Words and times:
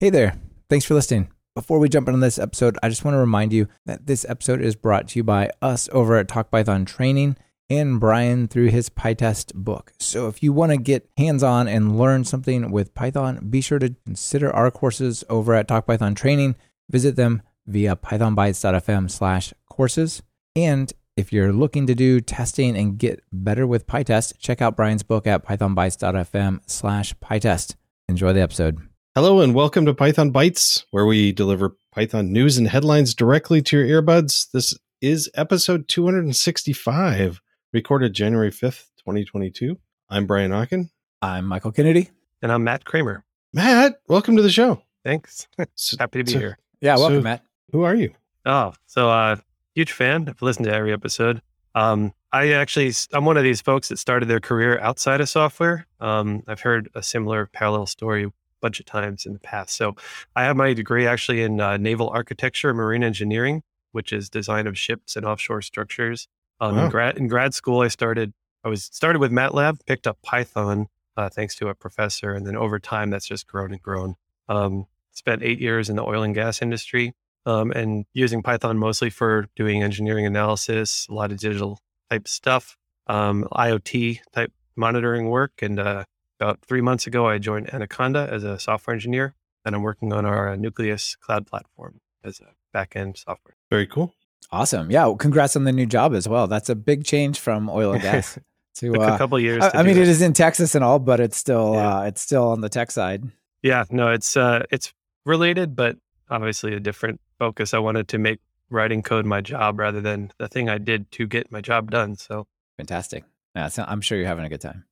Hey 0.00 0.08
there. 0.08 0.38
Thanks 0.70 0.86
for 0.86 0.94
listening. 0.94 1.28
Before 1.54 1.78
we 1.78 1.90
jump 1.90 2.08
into 2.08 2.20
this 2.20 2.38
episode, 2.38 2.78
I 2.82 2.88
just 2.88 3.04
want 3.04 3.16
to 3.16 3.18
remind 3.18 3.52
you 3.52 3.68
that 3.84 4.06
this 4.06 4.24
episode 4.26 4.62
is 4.62 4.74
brought 4.74 5.08
to 5.08 5.18
you 5.18 5.24
by 5.24 5.50
us 5.60 5.90
over 5.92 6.16
at 6.16 6.26
Talk 6.26 6.50
Python 6.50 6.86
Training 6.86 7.36
and 7.68 8.00
Brian 8.00 8.48
through 8.48 8.68
his 8.68 8.88
PyTest 8.88 9.52
book. 9.54 9.92
So 9.98 10.26
if 10.26 10.42
you 10.42 10.54
want 10.54 10.72
to 10.72 10.78
get 10.78 11.10
hands-on 11.18 11.68
and 11.68 11.98
learn 11.98 12.24
something 12.24 12.70
with 12.70 12.94
Python, 12.94 13.48
be 13.50 13.60
sure 13.60 13.78
to 13.78 13.94
consider 14.06 14.50
our 14.50 14.70
courses 14.70 15.22
over 15.28 15.52
at 15.52 15.68
Talk 15.68 15.86
Python 15.86 16.14
Training. 16.14 16.56
Visit 16.88 17.16
them 17.16 17.42
via 17.66 17.94
pythonbytes.fm 17.94 19.10
slash 19.10 19.52
courses. 19.68 20.22
And 20.56 20.90
if 21.14 21.30
you're 21.30 21.52
looking 21.52 21.86
to 21.88 21.94
do 21.94 22.22
testing 22.22 22.74
and 22.74 22.96
get 22.96 23.22
better 23.30 23.66
with 23.66 23.86
PyTest, 23.86 24.38
check 24.38 24.62
out 24.62 24.76
Brian's 24.76 25.02
book 25.02 25.26
at 25.26 25.44
pythonbytes.fm 25.44 26.62
slash 26.64 27.12
PyTest. 27.16 27.74
Enjoy 28.08 28.32
the 28.32 28.40
episode. 28.40 28.89
Hello 29.14 29.40
and 29.40 29.54
welcome 29.54 29.86
to 29.86 29.94
Python 29.94 30.32
Bytes, 30.32 30.84
where 30.92 31.04
we 31.06 31.32
deliver 31.32 31.76
Python 31.92 32.32
news 32.32 32.58
and 32.58 32.68
headlines 32.68 33.14
directly 33.14 33.60
to 33.62 33.78
your 33.78 34.02
earbuds. 34.02 34.50
This 34.52 34.76
is 35.00 35.28
episode 35.34 35.88
265, 35.88 37.40
recorded 37.72 38.12
January 38.12 38.50
5th, 38.50 38.86
2022. 38.98 39.76
I'm 40.08 40.26
Brian 40.26 40.52
Okken. 40.52 40.90
I'm 41.22 41.44
Michael 41.46 41.72
Kennedy. 41.72 42.10
And 42.42 42.52
I'm 42.52 42.62
Matt 42.64 42.84
Kramer. 42.84 43.24
Matt, 43.52 44.00
welcome 44.08 44.36
to 44.36 44.42
the 44.42 44.50
show. 44.50 44.82
Thanks. 45.04 45.48
So- 45.74 45.96
Happy 45.98 46.20
to 46.20 46.24
be 46.24 46.32
so 46.32 46.38
here. 46.38 46.58
Yeah, 46.80 46.96
welcome, 46.96 47.18
So- 47.18 47.22
Matt. 47.24 47.44
Who 47.72 47.82
are 47.82 47.94
you? 47.94 48.12
Oh, 48.46 48.72
so 48.86 49.10
uh 49.10 49.36
huge 49.74 49.92
fan. 49.92 50.26
I've 50.28 50.40
listened 50.42 50.66
to 50.66 50.72
every 50.74 50.92
episode. 50.92 51.40
Um 51.74 52.12
I 52.32 52.52
actually 52.52 52.92
I'm 53.12 53.24
one 53.24 53.36
of 53.36 53.42
these 53.44 53.60
folks 53.60 53.88
that 53.88 53.98
started 53.98 54.26
their 54.26 54.40
career 54.40 54.78
outside 54.80 55.20
of 55.20 55.28
software. 55.28 55.86
Um 56.00 56.42
I've 56.48 56.60
heard 56.60 56.88
a 56.94 57.02
similar 57.02 57.46
parallel 57.46 57.86
story 57.86 58.24
a 58.24 58.32
bunch 58.60 58.80
of 58.80 58.86
times 58.86 59.26
in 59.26 59.32
the 59.32 59.38
past. 59.38 59.74
So 59.76 59.94
I 60.36 60.44
have 60.44 60.56
my 60.56 60.72
degree 60.74 61.06
actually 61.06 61.42
in 61.42 61.60
uh, 61.60 61.76
naval 61.76 62.08
architecture 62.10 62.72
marine 62.74 63.02
engineering, 63.04 63.62
which 63.92 64.12
is 64.12 64.28
design 64.30 64.66
of 64.66 64.78
ships 64.78 65.16
and 65.16 65.24
offshore 65.26 65.62
structures. 65.62 66.28
Um 66.60 66.76
Wow. 66.76 66.84
in 66.84 66.90
grad 66.90 67.16
in 67.18 67.28
grad 67.28 67.54
school 67.54 67.80
I 67.80 67.88
started 67.88 68.32
I 68.64 68.68
was 68.68 68.84
started 68.84 69.18
with 69.20 69.32
MATLAB, 69.32 69.84
picked 69.86 70.06
up 70.06 70.18
Python 70.22 70.86
uh, 71.16 71.28
thanks 71.28 71.54
to 71.56 71.68
a 71.68 71.74
professor 71.74 72.32
and 72.34 72.46
then 72.46 72.56
over 72.56 72.78
time 72.78 73.10
that's 73.10 73.26
just 73.26 73.46
grown 73.46 73.72
and 73.72 73.82
grown. 73.82 74.14
Um 74.48 74.86
spent 75.12 75.42
8 75.42 75.58
years 75.60 75.88
in 75.90 75.96
the 75.96 76.02
oil 76.04 76.22
and 76.22 76.34
gas 76.34 76.62
industry 76.62 77.12
um, 77.46 77.70
and 77.72 78.04
using 78.12 78.42
Python 78.42 78.78
mostly 78.78 79.10
for 79.10 79.46
doing 79.56 79.82
engineering 79.82 80.24
analysis, 80.26 81.06
a 81.10 81.14
lot 81.14 81.32
of 81.32 81.38
digital 81.38 81.78
type 82.10 82.28
stuff, 82.28 82.76
um, 83.06 83.46
IoT 83.52 84.20
type 84.32 84.52
monitoring 84.76 85.28
work. 85.28 85.52
And 85.62 85.80
uh, 85.80 86.04
about 86.40 86.60
three 86.64 86.80
months 86.80 87.06
ago, 87.06 87.26
I 87.26 87.38
joined 87.38 87.72
Anaconda 87.72 88.28
as 88.30 88.44
a 88.44 88.58
software 88.58 88.94
engineer, 88.94 89.34
and 89.64 89.74
I'm 89.74 89.82
working 89.82 90.12
on 90.12 90.24
our 90.24 90.50
uh, 90.50 90.56
Nucleus 90.56 91.16
cloud 91.16 91.46
platform 91.46 92.00
as 92.24 92.40
a 92.40 92.54
backend 92.76 93.18
software. 93.18 93.56
Very 93.70 93.86
cool. 93.86 94.14
Awesome. 94.52 94.90
Yeah, 94.90 95.04
well, 95.06 95.16
congrats 95.16 95.54
on 95.54 95.64
the 95.64 95.72
new 95.72 95.86
job 95.86 96.14
as 96.14 96.26
well. 96.28 96.46
That's 96.46 96.68
a 96.68 96.74
big 96.74 97.04
change 97.04 97.38
from 97.38 97.68
oil 97.68 97.92
and 97.92 98.02
gas 98.02 98.38
to 98.76 98.92
Took 98.92 99.00
uh, 99.02 99.12
a 99.14 99.18
couple 99.18 99.38
years. 99.38 99.62
I, 99.62 99.80
I 99.80 99.82
mean, 99.82 99.94
that. 99.96 100.02
it 100.02 100.08
is 100.08 100.22
in 100.22 100.32
Texas 100.32 100.74
and 100.74 100.82
all, 100.82 100.98
but 100.98 101.20
it's 101.20 101.36
still 101.36 101.74
Yeah. 101.74 101.98
uh, 101.98 102.02
it's 102.04 102.20
still 102.22 102.48
on 102.48 102.60
the 102.62 102.68
tech 102.68 102.90
side. 102.90 103.24
Yeah, 103.62 103.84
no, 103.90 104.10
it's 104.10 104.36
uh, 104.36 104.64
it's 104.70 104.92
related, 105.26 105.76
but 105.76 105.98
obviously 106.30 106.74
a 106.74 106.80
different 106.80 107.20
focus. 107.38 107.74
I 107.74 107.78
wanted 107.78 108.08
to 108.08 108.18
make 108.18 108.40
writing 108.70 109.02
code 109.02 109.26
my 109.26 109.40
job 109.40 109.78
rather 109.78 110.00
than 110.00 110.32
the 110.38 110.48
thing 110.48 110.68
I 110.68 110.78
did 110.78 111.10
to 111.12 111.26
get 111.26 111.52
my 111.52 111.60
job 111.60 111.90
done. 111.90 112.16
So 112.16 112.46
Fantastic. 112.78 113.24
Yeah, 113.54 113.68
I'm 113.78 114.00
sure 114.00 114.16
you're 114.16 114.26
having 114.26 114.44
a 114.46 114.48
good 114.48 114.60
time. 114.62 114.84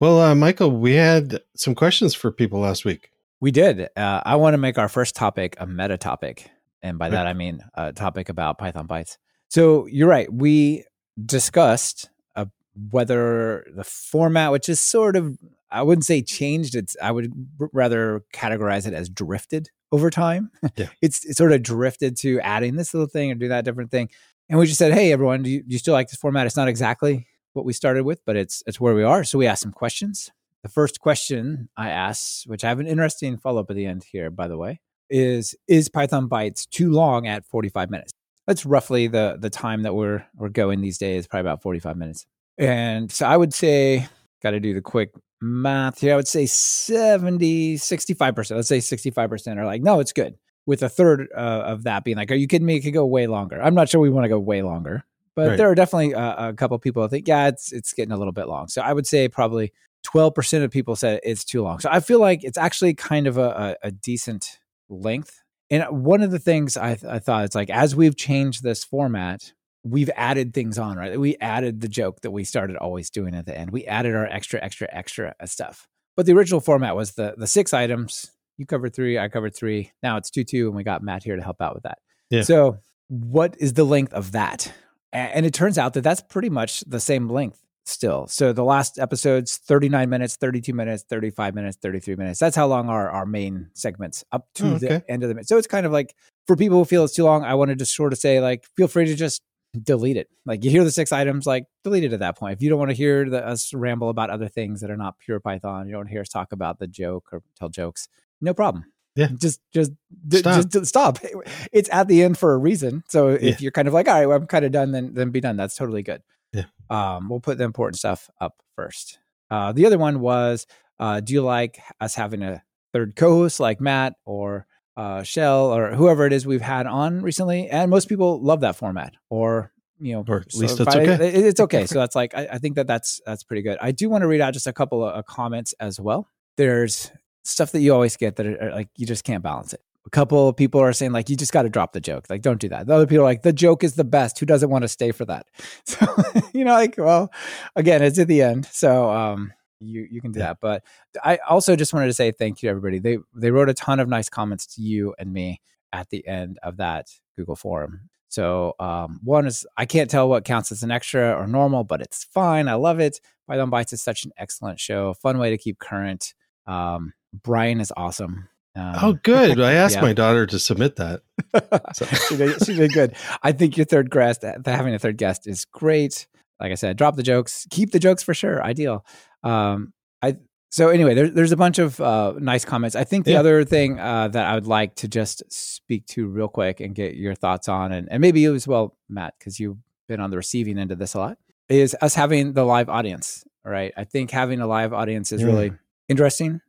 Well, 0.00 0.18
uh, 0.18 0.34
Michael, 0.34 0.70
we 0.70 0.94
had 0.94 1.40
some 1.54 1.74
questions 1.74 2.14
for 2.14 2.32
people 2.32 2.60
last 2.60 2.86
week. 2.86 3.10
We 3.38 3.50
did. 3.50 3.82
Uh, 3.94 4.22
I 4.24 4.36
want 4.36 4.54
to 4.54 4.58
make 4.58 4.78
our 4.78 4.88
first 4.88 5.14
topic 5.14 5.56
a 5.58 5.66
meta 5.66 5.98
topic, 5.98 6.50
and 6.82 6.98
by 6.98 7.10
that 7.10 7.26
I 7.26 7.34
mean 7.34 7.60
a 7.74 7.92
topic 7.92 8.30
about 8.30 8.56
Python 8.56 8.88
bytes. 8.88 9.18
So 9.48 9.84
you're 9.86 10.08
right. 10.08 10.32
We 10.32 10.84
discussed 11.22 12.08
uh, 12.34 12.46
whether 12.90 13.66
the 13.76 13.84
format, 13.84 14.52
which 14.52 14.70
is 14.70 14.80
sort 14.80 15.16
of, 15.16 15.36
I 15.70 15.82
wouldn't 15.82 16.06
say 16.06 16.22
changed. 16.22 16.74
It's 16.74 16.96
I 17.02 17.12
would 17.12 17.30
rather 17.74 18.24
categorize 18.32 18.86
it 18.86 18.94
as 18.94 19.10
drifted 19.10 19.68
over 19.92 20.08
time. 20.08 20.50
Yeah. 20.76 20.88
it's, 21.02 21.26
it's 21.26 21.36
sort 21.36 21.52
of 21.52 21.62
drifted 21.62 22.16
to 22.18 22.40
adding 22.40 22.76
this 22.76 22.94
little 22.94 23.08
thing 23.08 23.32
or 23.32 23.34
do 23.34 23.48
that 23.48 23.66
different 23.66 23.90
thing. 23.90 24.08
And 24.48 24.58
we 24.58 24.66
just 24.66 24.78
said, 24.78 24.94
hey, 24.94 25.12
everyone, 25.12 25.42
do 25.42 25.50
you, 25.50 25.62
do 25.62 25.72
you 25.72 25.78
still 25.78 25.94
like 25.94 26.08
this 26.08 26.18
format? 26.18 26.46
It's 26.46 26.56
not 26.56 26.68
exactly 26.68 27.26
what 27.52 27.64
we 27.64 27.72
started 27.72 28.04
with, 28.04 28.20
but 28.24 28.36
it's 28.36 28.62
it's 28.66 28.80
where 28.80 28.94
we 28.94 29.02
are. 29.02 29.24
So 29.24 29.38
we 29.38 29.46
asked 29.46 29.62
some 29.62 29.72
questions. 29.72 30.30
The 30.62 30.68
first 30.68 31.00
question 31.00 31.68
I 31.76 31.90
asked, 31.90 32.46
which 32.46 32.64
I 32.64 32.68
have 32.68 32.80
an 32.80 32.86
interesting 32.86 33.38
follow 33.38 33.60
up 33.62 33.70
at 33.70 33.76
the 33.76 33.86
end 33.86 34.04
here, 34.04 34.30
by 34.30 34.48
the 34.48 34.58
way, 34.58 34.80
is 35.08 35.54
is 35.68 35.88
Python 35.88 36.28
bytes 36.28 36.68
too 36.68 36.90
long 36.90 37.26
at 37.26 37.46
45 37.46 37.90
minutes? 37.90 38.12
That's 38.46 38.66
roughly 38.66 39.06
the 39.06 39.36
the 39.38 39.50
time 39.50 39.82
that 39.82 39.94
we're 39.94 40.24
we're 40.36 40.48
going 40.48 40.80
these 40.80 40.98
days, 40.98 41.26
probably 41.26 41.48
about 41.48 41.62
45 41.62 41.96
minutes. 41.96 42.26
And 42.58 43.10
so 43.10 43.26
I 43.26 43.36
would 43.36 43.54
say, 43.54 44.06
got 44.42 44.50
to 44.50 44.60
do 44.60 44.74
the 44.74 44.82
quick 44.82 45.12
math 45.40 46.00
here. 46.00 46.12
I 46.12 46.16
would 46.16 46.28
say 46.28 46.46
70, 46.46 47.76
65%. 47.76 48.56
Let's 48.56 48.68
say 48.68 48.78
65% 48.78 49.56
are 49.56 49.64
like, 49.64 49.82
no, 49.82 50.00
it's 50.00 50.12
good. 50.12 50.36
With 50.66 50.82
a 50.82 50.88
third 50.88 51.28
uh, 51.34 51.62
of 51.64 51.84
that 51.84 52.04
being 52.04 52.16
like, 52.16 52.30
are 52.30 52.34
you 52.34 52.46
kidding 52.46 52.66
me? 52.66 52.76
It 52.76 52.80
could 52.80 52.92
go 52.92 53.06
way 53.06 53.26
longer. 53.26 53.60
I'm 53.60 53.74
not 53.74 53.88
sure 53.88 54.00
we 54.00 54.10
want 54.10 54.24
to 54.24 54.28
go 54.28 54.38
way 54.38 54.62
longer, 54.62 55.04
but 55.36 55.48
Right. 55.48 55.56
there 55.58 55.70
are 55.70 55.74
definitely 55.74 56.14
uh, 56.14 56.48
a 56.48 56.52
couple 56.54 56.78
people 56.78 57.02
that 57.02 57.08
think, 57.10 57.28
yeah, 57.28 57.48
it's 57.48 57.72
it's 57.72 57.92
getting 57.92 58.12
a 58.12 58.16
little 58.16 58.32
bit 58.32 58.48
long. 58.48 58.68
So 58.68 58.82
I 58.82 58.92
would 58.92 59.06
say 59.06 59.28
probably 59.28 59.72
12% 60.06 60.64
of 60.64 60.70
people 60.70 60.96
said 60.96 61.20
it's 61.22 61.44
too 61.44 61.62
long. 61.62 61.78
So 61.80 61.88
I 61.90 62.00
feel 62.00 62.20
like 62.20 62.42
it's 62.42 62.56
actually 62.58 62.94
kind 62.94 63.26
of 63.26 63.36
a, 63.36 63.76
a, 63.82 63.88
a 63.88 63.90
decent 63.90 64.58
length. 64.88 65.42
And 65.70 65.84
one 66.04 66.22
of 66.22 66.30
the 66.30 66.38
things 66.38 66.76
I, 66.76 66.94
th- 66.94 67.04
I 67.12 67.18
thought 67.18 67.44
it's 67.44 67.54
like, 67.54 67.70
as 67.70 67.94
we've 67.94 68.16
changed 68.16 68.62
this 68.62 68.82
format, 68.82 69.52
we've 69.84 70.10
added 70.16 70.52
things 70.52 70.78
on, 70.78 70.96
right? 70.96 71.18
We 71.20 71.36
added 71.40 71.80
the 71.80 71.88
joke 71.88 72.22
that 72.22 72.30
we 72.32 72.44
started 72.44 72.76
always 72.76 73.08
doing 73.10 73.34
at 73.34 73.46
the 73.46 73.56
end. 73.56 73.70
We 73.70 73.86
added 73.86 74.14
our 74.16 74.26
extra, 74.26 74.60
extra, 74.62 74.88
extra 74.90 75.34
uh, 75.38 75.46
stuff. 75.46 75.86
But 76.16 76.26
the 76.26 76.32
original 76.32 76.60
format 76.60 76.96
was 76.96 77.12
the 77.12 77.34
the 77.36 77.46
six 77.46 77.72
items. 77.72 78.30
You 78.58 78.66
covered 78.66 78.94
three, 78.94 79.18
I 79.18 79.28
covered 79.28 79.54
three. 79.54 79.92
Now 80.02 80.16
it's 80.16 80.28
two, 80.28 80.44
two, 80.44 80.66
and 80.66 80.76
we 80.76 80.82
got 80.82 81.02
Matt 81.02 81.22
here 81.22 81.36
to 81.36 81.42
help 81.42 81.62
out 81.62 81.74
with 81.74 81.84
that. 81.84 81.98
Yeah. 82.30 82.42
So 82.42 82.78
what 83.08 83.56
is 83.58 83.72
the 83.74 83.84
length 83.84 84.12
of 84.12 84.32
that? 84.32 84.72
And 85.12 85.44
it 85.44 85.54
turns 85.54 85.76
out 85.78 85.94
that 85.94 86.02
that's 86.02 86.20
pretty 86.20 86.50
much 86.50 86.80
the 86.86 87.00
same 87.00 87.28
length 87.28 87.60
still. 87.84 88.26
So 88.28 88.52
the 88.52 88.64
last 88.64 88.98
episode's 88.98 89.56
39 89.56 90.08
minutes, 90.08 90.36
32 90.36 90.72
minutes, 90.72 91.04
35 91.08 91.54
minutes, 91.54 91.76
33 91.82 92.16
minutes. 92.16 92.38
That's 92.38 92.56
how 92.56 92.66
long 92.66 92.88
our, 92.88 93.10
our 93.10 93.26
main 93.26 93.70
segments 93.74 94.24
up 94.32 94.46
to 94.56 94.74
Oh, 94.74 94.78
the 94.78 95.04
end 95.08 95.22
of 95.22 95.28
the 95.28 95.34
minute. 95.34 95.48
So 95.48 95.58
it's 95.58 95.66
kind 95.66 95.86
of 95.86 95.92
like 95.92 96.14
for 96.46 96.56
people 96.56 96.78
who 96.78 96.84
feel 96.84 97.04
it's 97.04 97.14
too 97.14 97.24
long, 97.24 97.44
I 97.44 97.54
wanted 97.54 97.78
to 97.80 97.86
sort 97.86 98.12
of 98.12 98.18
say 98.18 98.40
like, 98.40 98.64
feel 98.76 98.88
free 98.88 99.06
to 99.06 99.14
just 99.14 99.42
delete 99.82 100.16
it. 100.16 100.28
Like 100.46 100.64
you 100.64 100.70
hear 100.70 100.84
the 100.84 100.90
six 100.90 101.12
items, 101.12 101.46
like 101.46 101.64
delete 101.84 102.04
it 102.04 102.12
at 102.12 102.20
that 102.20 102.38
point. 102.38 102.54
If 102.54 102.62
you 102.62 102.70
don't 102.70 102.78
want 102.78 102.90
to 102.90 102.96
hear 102.96 103.28
the, 103.28 103.44
us 103.46 103.72
ramble 103.74 104.08
about 104.08 104.30
other 104.30 104.48
things 104.48 104.80
that 104.80 104.90
are 104.90 104.96
not 104.96 105.18
pure 105.18 105.40
Python, 105.40 105.86
you 105.86 105.92
don't 105.92 106.08
hear 106.08 106.20
us 106.20 106.28
talk 106.28 106.52
about 106.52 106.78
the 106.78 106.86
joke 106.86 107.28
or 107.32 107.42
tell 107.58 107.68
jokes, 107.68 108.08
no 108.40 108.54
problem. 108.54 108.84
Yeah. 109.16 109.28
Just, 109.36 109.60
just, 109.72 109.92
Stop. 110.32 110.68
just 110.70 110.86
stop. 110.86 111.18
It's 111.72 111.88
at 111.92 112.06
the 112.08 112.22
end 112.22 112.38
for 112.38 112.54
a 112.54 112.58
reason. 112.58 113.02
So 113.08 113.28
if 113.30 113.42
Yeah. 113.42 113.56
you're 113.60 113.72
kind 113.72 113.88
of 113.88 113.94
like, 113.94 114.08
all 114.08 114.14
right, 114.14 114.26
well, 114.26 114.36
I'm 114.36 114.46
kind 114.46 114.64
of 114.64 114.72
done, 114.72 114.92
then, 114.92 115.14
then 115.14 115.30
be 115.30 115.40
done. 115.40 115.56
That's 115.56 115.74
totally 115.76 116.02
good. 116.02 116.22
Yeah. 116.52 116.64
Um, 116.88 117.28
we'll 117.28 117.40
put 117.40 117.58
the 117.58 117.64
important 117.64 117.98
stuff 117.98 118.28
up 118.40 118.54
first. 118.76 119.18
Uh, 119.50 119.72
the 119.72 119.86
other 119.86 119.98
one 119.98 120.20
was, 120.20 120.66
uh, 120.98 121.20
do 121.20 121.32
you 121.32 121.42
like 121.42 121.78
us 122.00 122.14
having 122.14 122.42
a 122.42 122.62
third 122.92 123.14
co-host 123.16 123.58
like 123.60 123.80
Matt 123.80 124.14
or 124.24 124.66
uh, 124.96 125.22
Shell 125.22 125.72
or 125.74 125.92
whoever 125.94 126.26
it 126.26 126.32
is 126.32 126.46
we've 126.46 126.60
had 126.60 126.86
on 126.86 127.20
recently? 127.22 127.68
And 127.68 127.90
most 127.90 128.08
people 128.08 128.40
love 128.42 128.60
that 128.60 128.76
format, 128.76 129.14
or 129.28 129.72
you 130.00 130.12
know, 130.14 130.24
Or 130.28 130.40
at 130.40 130.54
least 130.54 130.76
so 130.76 130.82
it's 130.84 130.94
I- 130.96 131.00
okay. 131.00 131.28
it- 131.28 131.44
it's 131.46 131.60
okay. 131.66 131.86
So 131.86 131.98
that's 131.98 132.14
like 132.16 132.34
I, 132.34 132.48
I 132.52 132.58
think 132.58 132.76
that 132.76 132.86
that's 132.86 133.20
that's 133.26 133.42
pretty 133.44 133.62
good. 133.62 133.78
I 133.80 133.92
do 133.92 134.08
want 134.10 134.22
to 134.22 134.28
read 134.28 134.40
out 134.40 134.52
just 134.54 134.66
a 134.66 134.72
couple 134.72 135.04
of 135.04 135.24
comments 135.26 135.72
as 135.80 136.00
well. 136.00 136.26
There's 136.56 137.10
stuff 137.50 137.72
that 137.72 137.80
you 137.80 137.92
always 137.92 138.16
get 138.16 138.36
that 138.36 138.46
are, 138.46 138.62
are 138.62 138.70
like 138.72 138.88
you 138.96 139.06
just 139.06 139.24
can't 139.24 139.42
balance 139.42 139.72
it. 139.72 139.80
A 140.06 140.10
couple 140.10 140.48
of 140.48 140.56
people 140.56 140.80
are 140.80 140.92
saying 140.94 141.12
like 141.12 141.28
you 141.28 141.36
just 141.36 141.52
got 141.52 141.62
to 141.62 141.68
drop 141.68 141.92
the 141.92 142.00
joke. 142.00 142.26
Like 142.30 142.40
don't 142.42 142.60
do 142.60 142.68
that. 142.70 142.86
The 142.86 142.94
other 142.94 143.06
people 143.06 143.22
are 143.24 143.28
like 143.28 143.42
the 143.42 143.52
joke 143.52 143.84
is 143.84 143.94
the 143.96 144.04
best. 144.04 144.38
Who 144.38 144.46
doesn't 144.46 144.70
want 144.70 144.82
to 144.82 144.88
stay 144.88 145.12
for 145.12 145.24
that? 145.26 145.46
So 145.84 146.06
you 146.54 146.64
know, 146.64 146.72
like 146.72 146.94
well, 146.96 147.30
again, 147.76 148.02
it's 148.02 148.18
at 148.18 148.28
the 148.28 148.42
end, 148.42 148.66
so 148.66 149.10
um, 149.10 149.52
you 149.80 150.06
you 150.10 150.20
can 150.20 150.32
do 150.32 150.40
Yeah. 150.40 150.46
that. 150.48 150.58
But 150.60 150.84
I 151.22 151.38
also 151.48 151.76
just 151.76 151.92
wanted 151.92 152.06
to 152.06 152.14
say 152.14 152.30
thank 152.32 152.62
you 152.62 152.68
to 152.68 152.70
everybody. 152.70 152.98
They 152.98 153.18
they 153.34 153.50
wrote 153.50 153.68
a 153.68 153.74
ton 153.74 154.00
of 154.00 154.08
nice 154.08 154.28
comments 154.28 154.66
to 154.76 154.82
you 154.82 155.14
and 155.18 155.32
me 155.32 155.60
at 155.92 156.08
the 156.10 156.26
end 156.26 156.58
of 156.62 156.78
that 156.78 157.08
Google 157.36 157.56
forum. 157.56 158.08
So 158.28 158.74
um, 158.78 159.18
one 159.24 159.46
is 159.46 159.66
I 159.76 159.86
can't 159.86 160.08
tell 160.08 160.28
what 160.28 160.44
counts 160.44 160.70
as 160.70 160.82
an 160.84 160.90
extra 160.92 161.32
or 161.34 161.46
normal, 161.48 161.82
but 161.84 162.00
it's 162.00 162.24
fine. 162.24 162.68
I 162.68 162.74
love 162.74 163.00
it. 163.00 163.20
Python 163.48 163.70
Bytes 163.72 163.92
is 163.92 164.00
such 164.02 164.24
an 164.24 164.30
excellent 164.38 164.78
show, 164.78 165.14
fun 165.14 165.38
way 165.38 165.50
to 165.50 165.58
keep 165.58 165.78
current. 165.80 166.32
Um, 166.66 167.12
Brian 167.32 167.80
is 167.80 167.92
awesome. 167.96 168.48
Um, 168.76 168.94
oh, 169.02 169.12
good. 169.22 169.60
I 169.60 169.72
asked 169.84 169.96
yeah. 169.96 170.02
my 170.02 170.12
daughter 170.12 170.46
to 170.46 170.58
submit 170.58 170.96
that. 170.96 171.22
So- 171.94 172.06
she, 172.06 172.36
did, 172.36 172.64
she 172.64 172.74
did 172.74 172.92
good. 172.92 173.14
I 173.42 173.52
think 173.52 173.76
your 173.76 173.86
third 173.86 174.10
guest, 174.10 174.42
th- 174.42 174.56
having 174.64 174.94
a 174.94 174.98
third 174.98 175.16
guest, 175.16 175.46
is 175.48 175.64
great. 175.64 176.26
Like 176.60 176.70
I 176.72 176.76
said, 176.76 176.96
drop 176.96 177.16
the 177.16 177.22
jokes, 177.22 177.66
keep 177.70 177.90
the 177.90 177.98
jokes 177.98 178.22
for 178.22 178.34
sure. 178.34 178.62
Ideal. 178.62 179.04
Um, 179.42 179.92
I 180.22 180.36
So 180.70 180.88
anyway, 180.90 181.14
there, 181.14 181.28
there's 181.28 181.50
a 181.52 181.56
bunch 181.56 181.78
of 181.78 182.00
uh, 182.00 182.34
nice 182.38 182.64
comments. 182.64 182.94
I 182.94 183.02
think 183.04 183.24
the 183.24 183.32
Yeah. 183.32 183.40
other 183.40 183.64
thing 183.64 183.98
uh, 183.98 184.28
that 184.28 184.46
I 184.46 184.54
would 184.54 184.66
like 184.66 184.94
to 184.96 185.08
just 185.08 185.42
speak 185.50 186.06
to 186.08 186.26
real 186.28 186.48
quick 186.48 186.78
and 186.80 186.94
get 186.94 187.16
your 187.16 187.34
thoughts 187.34 187.68
on, 187.68 187.90
and, 187.92 188.06
and 188.10 188.20
maybe 188.20 188.40
you 188.40 188.54
as 188.54 188.68
well, 188.68 188.96
Matt, 189.08 189.34
because 189.38 189.58
you've 189.58 189.78
been 190.06 190.20
on 190.20 190.30
the 190.30 190.36
receiving 190.36 190.78
end 190.78 190.92
of 190.92 190.98
this 190.98 191.14
a 191.14 191.18
lot, 191.18 191.38
is 191.68 191.96
us 192.02 192.14
having 192.14 192.52
the 192.52 192.64
live 192.64 192.88
audience. 192.88 193.42
Right. 193.64 193.92
I 193.96 194.04
think 194.04 194.30
having 194.30 194.60
a 194.60 194.66
live 194.66 194.92
audience 194.92 195.32
is 195.32 195.40
Yeah. 195.40 195.46
really 195.48 195.72
interesting. 196.08 196.60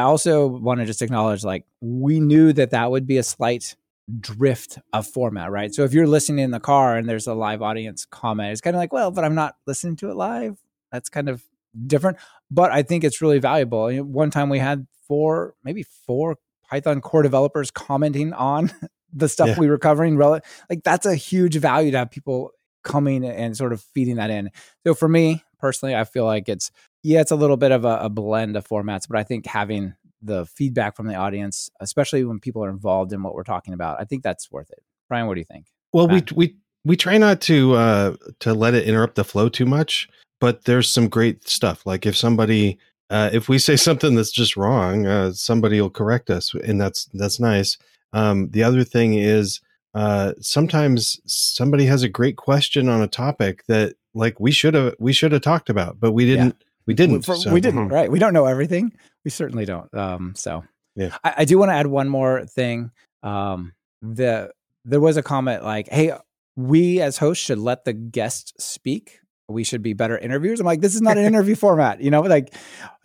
I 0.00 0.04
also 0.04 0.46
want 0.46 0.80
to 0.80 0.86
just 0.86 1.02
acknowledge, 1.02 1.44
like, 1.44 1.64
we 1.80 2.20
knew 2.20 2.52
that 2.54 2.70
that 2.70 2.90
would 2.90 3.06
be 3.06 3.18
a 3.18 3.22
slight 3.22 3.76
drift 4.18 4.78
of 4.92 5.06
format, 5.06 5.50
right? 5.50 5.72
So 5.74 5.84
if 5.84 5.92
you're 5.92 6.06
listening 6.06 6.42
in 6.44 6.50
the 6.50 6.58
car 6.60 6.96
and 6.96 7.08
there's 7.08 7.26
a 7.26 7.34
live 7.34 7.62
audience 7.62 8.04
comment, 8.06 8.50
it's 8.52 8.60
kind 8.60 8.74
of 8.74 8.78
like, 8.80 8.92
well, 8.92 9.10
but 9.10 9.24
I'm 9.24 9.34
not 9.34 9.56
listening 9.66 9.96
to 9.96 10.10
it 10.10 10.14
live. 10.16 10.58
That's 10.90 11.08
kind 11.08 11.28
of 11.28 11.42
different 11.86 12.18
but 12.50 12.72
I 12.72 12.82
think 12.82 13.04
it's 13.04 13.22
really 13.22 13.38
valuable. 13.38 13.88
One 13.98 14.30
time 14.32 14.48
we 14.48 14.58
had 14.58 14.88
four, 15.06 15.54
maybe 15.62 15.84
four 15.84 16.36
Python 16.68 17.00
core 17.00 17.22
developers 17.22 17.70
commenting 17.70 18.32
on 18.32 18.72
the 19.12 19.28
stuff 19.28 19.50
Yeah. 19.50 19.58
we 19.58 19.68
were 19.68 19.78
covering. 19.78 20.18
Like 20.18 20.42
that's 20.82 21.06
a 21.06 21.14
huge 21.14 21.54
value 21.56 21.92
to 21.92 21.98
have 21.98 22.10
people 22.10 22.50
coming 22.82 23.24
and 23.24 23.56
sort 23.56 23.72
of 23.72 23.80
feeding 23.94 24.16
that 24.16 24.30
in. 24.30 24.50
So 24.84 24.94
for 24.94 25.08
me 25.08 25.44
personally, 25.60 25.94
I 25.94 26.04
feel 26.04 26.24
like 26.24 26.48
it's 26.48 26.70
yeah, 27.02 27.20
it's 27.20 27.30
a 27.30 27.36
little 27.36 27.56
bit 27.56 27.72
of 27.72 27.84
a, 27.84 27.98
a 28.02 28.08
blend 28.08 28.56
of 28.56 28.66
formats, 28.66 29.08
but 29.08 29.18
I 29.18 29.22
think 29.22 29.46
having 29.46 29.94
the 30.22 30.46
feedback 30.46 30.96
from 30.96 31.06
the 31.06 31.14
audience, 31.14 31.70
especially 31.80 32.24
when 32.24 32.40
people 32.40 32.64
are 32.64 32.70
involved 32.70 33.12
in 33.12 33.22
what 33.22 33.34
we're 33.34 33.42
talking 33.42 33.74
about, 33.74 34.00
I 34.00 34.04
think 34.04 34.22
that's 34.22 34.50
worth 34.50 34.70
it. 34.70 34.82
Brian, 35.08 35.26
what 35.26 35.34
do 35.34 35.40
you 35.40 35.46
think? 35.46 35.66
Well, 35.92 36.08
we 36.08 36.22
we 36.34 36.56
we 36.84 36.96
try 36.96 37.18
not 37.18 37.40
to 37.42 37.74
uh 37.74 38.16
to 38.40 38.54
let 38.54 38.74
it 38.74 38.86
interrupt 38.86 39.16
the 39.16 39.24
flow 39.24 39.48
too 39.48 39.66
much, 39.66 40.08
but 40.40 40.64
there's 40.64 40.90
some 40.90 41.08
great 41.08 41.48
stuff. 41.48 41.84
Like 41.86 42.06
if 42.06 42.16
somebody 42.16 42.78
uh 43.10 43.30
if 43.32 43.48
we 43.48 43.58
say 43.58 43.76
something 43.88 44.14
that's 44.14 44.32
just 44.32 44.56
wrong, 44.56 45.06
uh 45.06 45.32
somebody 45.32 45.80
will 45.80 45.90
correct 45.90 46.30
us 46.30 46.54
and 46.54 46.80
that's 46.80 47.06
that's 47.14 47.40
nice. 47.40 47.76
Um 48.12 48.50
the 48.50 48.62
other 48.62 48.84
thing 48.84 49.14
is 49.14 49.60
uh 49.94 50.32
sometimes 50.40 51.20
somebody 51.26 51.84
has 51.86 52.02
a 52.02 52.08
great 52.08 52.36
question 52.36 52.88
on 52.88 53.02
a 53.02 53.08
topic 53.08 53.64
that 53.66 53.94
like 54.14 54.38
we 54.40 54.50
should 54.52 54.74
have 54.74 54.94
we 54.98 55.12
should 55.12 55.32
have 55.32 55.42
talked 55.42 55.68
about, 55.70 55.98
but 56.00 56.12
we 56.12 56.24
didn't 56.26 56.56
we 56.86 56.94
didn't. 56.94 57.22
For- 57.22 57.36
so- 57.36 57.52
we 57.52 57.60
didn't, 57.60 57.88
Mhm. 57.88 57.92
right? 57.92 58.10
We 58.10 58.18
don't 58.18 58.32
know 58.34 58.46
everything. 58.46 58.92
We 59.24 59.30
certainly 59.30 59.64
don't. 59.64 59.92
Um, 59.94 60.32
so 60.34 60.64
Yeah. 60.96 61.16
I, 61.22 61.34
I 61.38 61.44
do 61.44 61.58
want 61.58 61.70
to 61.70 61.74
add 61.74 61.86
one 61.86 62.08
more 62.08 62.44
thing. 62.46 62.90
Um, 63.22 63.72
the 64.02 64.50
there 64.84 65.00
was 65.00 65.16
a 65.16 65.22
comment 65.22 65.62
like, 65.62 65.88
"Hey, 65.88 66.12
we 66.56 67.00
as 67.00 67.18
hosts 67.18 67.44
should 67.44 67.58
let 67.58 67.84
the 67.84 67.92
guest 67.92 68.60
speak. 68.60 69.19
We 69.50 69.64
should 69.64 69.82
be 69.82 69.92
better 69.92 70.16
interviewers." 70.16 70.60
I'm 70.60 70.66
like, 70.66 70.80
"This 70.80 70.94
is 70.94 71.00
not 71.02 71.18
an 71.18 71.24
interview 71.24 71.54
format." 71.54 72.00
You 72.00 72.10
know, 72.10 72.20
like 72.22 72.54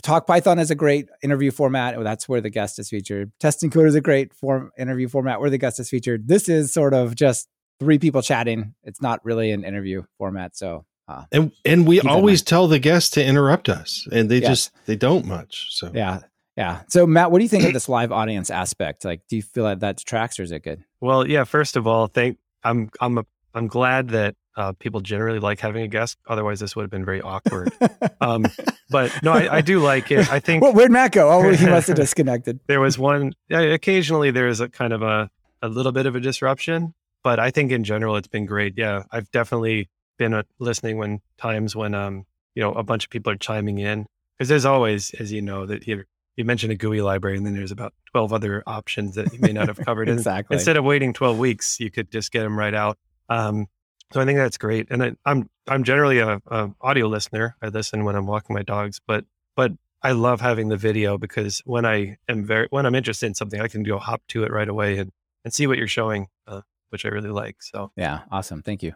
Talk 0.04 0.28
Python 0.28 0.60
is 0.60 0.72
a 0.72 0.76
great 0.76 1.08
interview 1.24 1.52
format. 1.52 1.96
That's 2.04 2.30
where 2.30 2.42
the 2.42 2.50
guest 2.50 2.80
is 2.80 2.90
featured. 2.90 3.32
Testing 3.40 3.70
Code 3.70 3.88
is 3.88 3.96
a 3.96 4.02
great 4.02 4.34
form 4.34 4.72
interview 4.78 5.08
format 5.08 5.40
where 5.40 5.50
the 5.50 5.58
guest 5.58 5.80
is 5.80 5.90
featured. 5.90 6.28
This 6.28 6.48
is 6.48 6.72
sort 6.74 6.94
of 6.94 7.16
just 7.16 7.48
three 7.80 8.00
people 8.00 8.22
chatting. 8.22 8.74
It's 8.84 9.02
not 9.02 9.24
really 9.26 9.52
an 9.52 9.64
interview 9.64 10.04
format. 10.18 10.56
So 10.56 10.86
uh, 11.08 11.24
And 11.32 11.52
and 11.66 11.88
we 11.88 11.98
Keep 11.98 12.04
that 12.04 12.10
in 12.10 12.16
always 12.16 12.42
tell 12.42 12.68
the 12.68 12.80
guests 12.80 13.10
to 13.12 13.24
interrupt 13.26 13.70
us, 13.70 14.08
and 14.12 14.30
they 14.30 14.40
Yes. 14.40 14.50
just 14.50 14.72
they 14.86 14.96
don't 14.96 15.26
much. 15.26 15.68
So 15.72 15.92
Yeah. 15.94 16.20
Yeah. 16.58 16.82
So 16.88 17.06
Matt, 17.06 17.32
what 17.32 17.40
do 17.40 17.44
you 17.44 17.50
think 17.50 17.66
of 17.66 17.74
this 17.74 17.90
live 17.90 18.12
audience 18.14 18.50
aspect? 18.50 19.04
Like, 19.04 19.22
do 19.28 19.36
you 19.36 19.42
feel 19.42 19.64
like 19.66 19.80
that 19.80 19.98
detracts 19.98 20.40
or 20.40 20.44
is 20.44 20.52
it 20.52 20.64
good? 20.64 20.84
Well, 21.02 21.28
yeah. 21.28 21.44
First 21.44 21.76
of 21.76 21.86
all, 21.86 22.08
thank. 22.08 22.38
I'm 22.64 22.90
I'm 23.02 23.18
a, 23.18 23.26
I'm 23.54 23.68
glad 23.68 24.10
that 24.10 24.36
uh, 24.56 24.74
people 24.74 25.02
generally 25.02 25.40
like 25.40 25.60
having 25.60 25.84
a 25.84 25.88
guest. 25.88 26.18
Otherwise, 26.28 26.60
this 26.60 26.76
would 26.76 26.84
have 26.84 26.92
been 26.92 27.06
very 27.06 27.22
awkward. 27.22 27.72
um, 28.22 28.46
but 28.90 29.12
no, 29.24 29.34
I, 29.34 29.58
I 29.58 29.62
do 29.62 29.80
like 29.80 30.12
it. 30.12 30.32
I 30.32 30.40
think 30.40 30.64
well, 30.64 30.74
where'd 30.74 30.92
Matt 30.92 31.12
go? 31.12 31.30
Oh, 31.30 31.50
he 31.52 31.66
must 31.66 31.88
have 31.88 31.98
disconnected. 31.98 32.60
there 32.68 32.80
was 32.80 32.98
one. 32.98 33.34
Yeah, 33.50 33.62
occasionally 33.62 34.32
there 34.32 34.48
is 34.48 34.60
a 34.60 34.70
kind 34.70 34.94
of 34.94 35.02
a 35.02 35.30
a 35.62 35.68
little 35.68 35.92
bit 35.92 36.06
of 36.06 36.16
a 36.16 36.20
disruption, 36.20 36.94
but 37.24 37.40
I 37.40 37.52
think 37.52 37.72
in 37.72 37.84
general 37.84 38.16
it's 38.16 38.28
been 38.28 38.46
great. 38.46 38.74
Yeah, 38.78 39.04
I've 39.12 39.30
definitely 39.32 39.90
been 40.18 40.34
uh, 40.34 40.44
listening 40.60 40.98
when 40.98 41.20
times 41.38 41.76
when 41.76 41.94
um 41.94 42.26
you 42.54 42.62
know 42.64 42.72
a 42.74 42.84
bunch 42.84 43.04
of 43.04 43.10
people 43.10 43.34
are 43.34 43.38
chiming 43.38 43.80
in 43.80 44.06
because 44.38 44.50
there's 44.50 44.66
always, 44.66 45.14
as 45.16 45.32
you 45.32 45.42
know, 45.42 45.66
that 45.66 45.86
you 45.88 46.04
you 46.36 46.46
mentioned 46.46 46.72
a 46.72 46.76
GUI 46.76 47.02
library 47.02 47.38
and 47.38 47.46
then 47.46 47.56
there's 47.56 47.72
about 47.72 47.94
twelve 48.12 48.32
other 48.32 48.64
options 48.68 49.16
that 49.16 49.34
you 49.34 49.40
may 49.40 49.52
not 49.54 49.68
have 49.68 49.78
covered. 49.78 50.08
And 50.10 50.18
exactly. 50.20 50.56
instead 50.56 50.78
of 50.78 50.84
waiting 50.84 51.14
12 51.14 51.38
weeks 51.38 51.80
you 51.80 51.90
could 51.90 52.12
just 52.12 52.32
get 52.32 52.44
them 52.44 52.58
right 52.58 52.74
out 52.74 52.98
um, 53.30 53.68
so 54.14 54.22
i 54.22 54.26
think 54.26 54.38
that's 54.38 54.58
great 54.58 54.88
and 54.90 55.04
I, 55.04 55.12
i'm 55.26 55.50
i'm 55.68 55.84
generally 55.84 56.20
a, 56.20 56.42
a 56.48 56.72
audio 56.82 57.08
listener 57.08 57.56
i 57.62 57.68
listen 57.68 58.04
when 58.04 58.16
i'm 58.16 58.28
walking 58.28 58.54
my 58.54 58.64
dogs 58.64 59.00
but 59.06 59.26
but 59.56 59.72
i 60.04 60.12
love 60.12 60.42
having 60.42 60.70
the 60.70 60.78
video 60.78 61.18
because 61.18 61.62
when 61.66 61.86
i 61.86 62.18
am 62.28 62.46
very 62.46 62.68
when 62.70 62.86
i'm 62.86 62.96
interested 62.96 63.26
in 63.28 63.36
something 63.36 63.62
i 63.62 63.68
can 63.68 63.84
go 63.84 63.98
hop 63.98 64.22
to 64.30 64.44
it 64.44 64.52
right 64.52 64.70
away 64.70 64.98
and 64.98 65.12
and 65.44 65.54
see 65.54 65.68
what 65.68 65.78
you're 65.78 65.88
showing 65.88 66.28
uh, 66.48 66.62
which 66.90 67.06
i 67.06 67.10
really 67.10 67.30
like 67.30 67.62
so 67.62 67.92
yeah. 67.96 68.22
Awesome. 68.32 68.62
Thank 68.62 68.84
you. 68.84 68.94